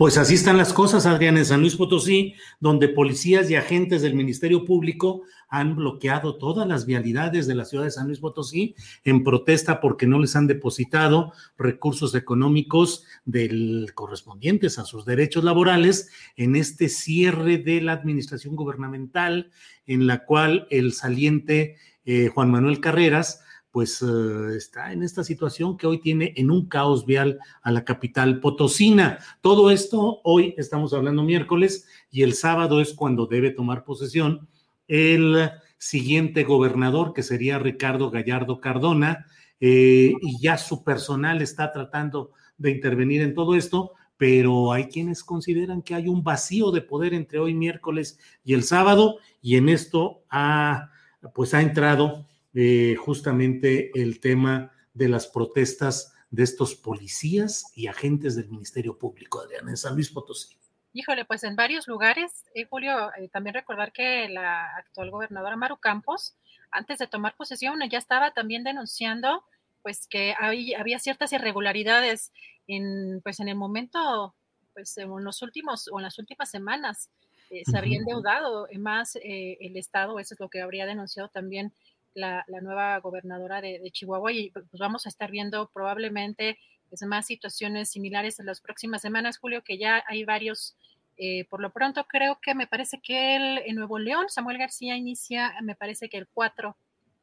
[0.02, 4.16] Pues así están las cosas, Adrián, en San Luis Potosí, donde policías y agentes del
[4.16, 8.74] Ministerio Público han bloqueado todas las vialidades de la ciudad de San Luis Potosí
[9.04, 16.10] en protesta porque no les han depositado recursos económicos del correspondientes a sus derechos laborales
[16.36, 19.52] en este cierre de la administración gubernamental
[19.86, 23.42] en la cual el saliente eh, Juan Manuel Carreras
[23.72, 27.86] pues uh, está en esta situación que hoy tiene en un caos vial a la
[27.86, 29.20] capital potosina.
[29.42, 34.48] Todo esto hoy estamos hablando miércoles y el sábado es cuando debe tomar posesión
[34.88, 39.26] el siguiente gobernador, que sería Ricardo Gallardo Cardona,
[39.60, 45.24] eh, y ya su personal está tratando de intervenir en todo esto, pero hay quienes
[45.24, 49.70] consideran que hay un vacío de poder entre hoy miércoles y el sábado, y en
[49.70, 50.92] esto ha,
[51.34, 58.36] pues ha entrado eh, justamente el tema de las protestas de estos policías y agentes
[58.36, 60.58] del Ministerio Público, Adrián, en San Luis Potosí.
[60.94, 65.78] Híjole, pues en varios lugares, eh, Julio, eh, también recordar que la actual gobernadora Maru
[65.78, 66.36] Campos,
[66.70, 69.46] antes de tomar posesión, ya estaba también denunciando
[69.82, 72.32] pues que hay, había ciertas irregularidades
[72.68, 74.36] en, pues en el momento,
[74.74, 77.10] pues en los últimos o en las últimas semanas.
[77.50, 81.74] Eh, se habría endeudado más el Estado, eso es lo que habría denunciado también
[82.14, 86.60] la, la nueva gobernadora de, de, Chihuahua y pues vamos a estar viendo probablemente
[86.90, 90.76] pues, más situaciones similares en las próximas semanas, Julio, que ya hay varios.
[91.18, 94.96] Eh, por lo pronto creo que me parece que el, en Nuevo León, Samuel García
[94.96, 96.76] inicia, me parece que el 4,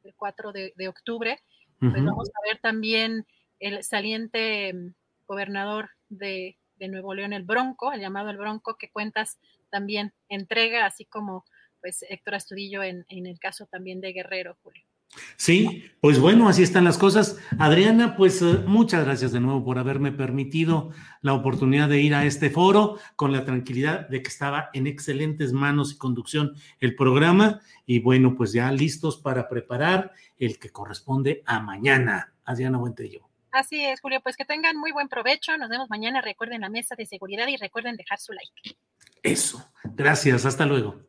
[0.05, 1.39] el 4 de, de octubre.
[1.79, 3.25] Pues vamos a ver también
[3.59, 4.93] el saliente mm,
[5.27, 9.37] gobernador de, de Nuevo León, el Bronco, el llamado el Bronco, que cuentas
[9.69, 11.45] también entrega, así como
[11.81, 14.83] pues Héctor Astudillo en, en el caso también de Guerrero, Julio.
[15.37, 17.39] Sí, pues bueno, así están las cosas.
[17.57, 20.91] Adriana, pues uh, muchas gracias de nuevo por haberme permitido
[21.21, 25.51] la oportunidad de ir a este foro con la tranquilidad de que estaba en excelentes
[25.51, 31.41] manos y conducción el programa y bueno, pues ya listos para preparar el que corresponde
[31.45, 32.33] a mañana.
[32.43, 33.27] Adriana Buentello.
[33.51, 35.57] Así es, Julio, pues que tengan muy buen provecho.
[35.57, 36.21] Nos vemos mañana.
[36.21, 38.77] Recuerden la mesa de seguridad y recuerden dejar su like.
[39.23, 39.71] Eso.
[39.83, 40.45] Gracias.
[40.45, 41.08] Hasta luego.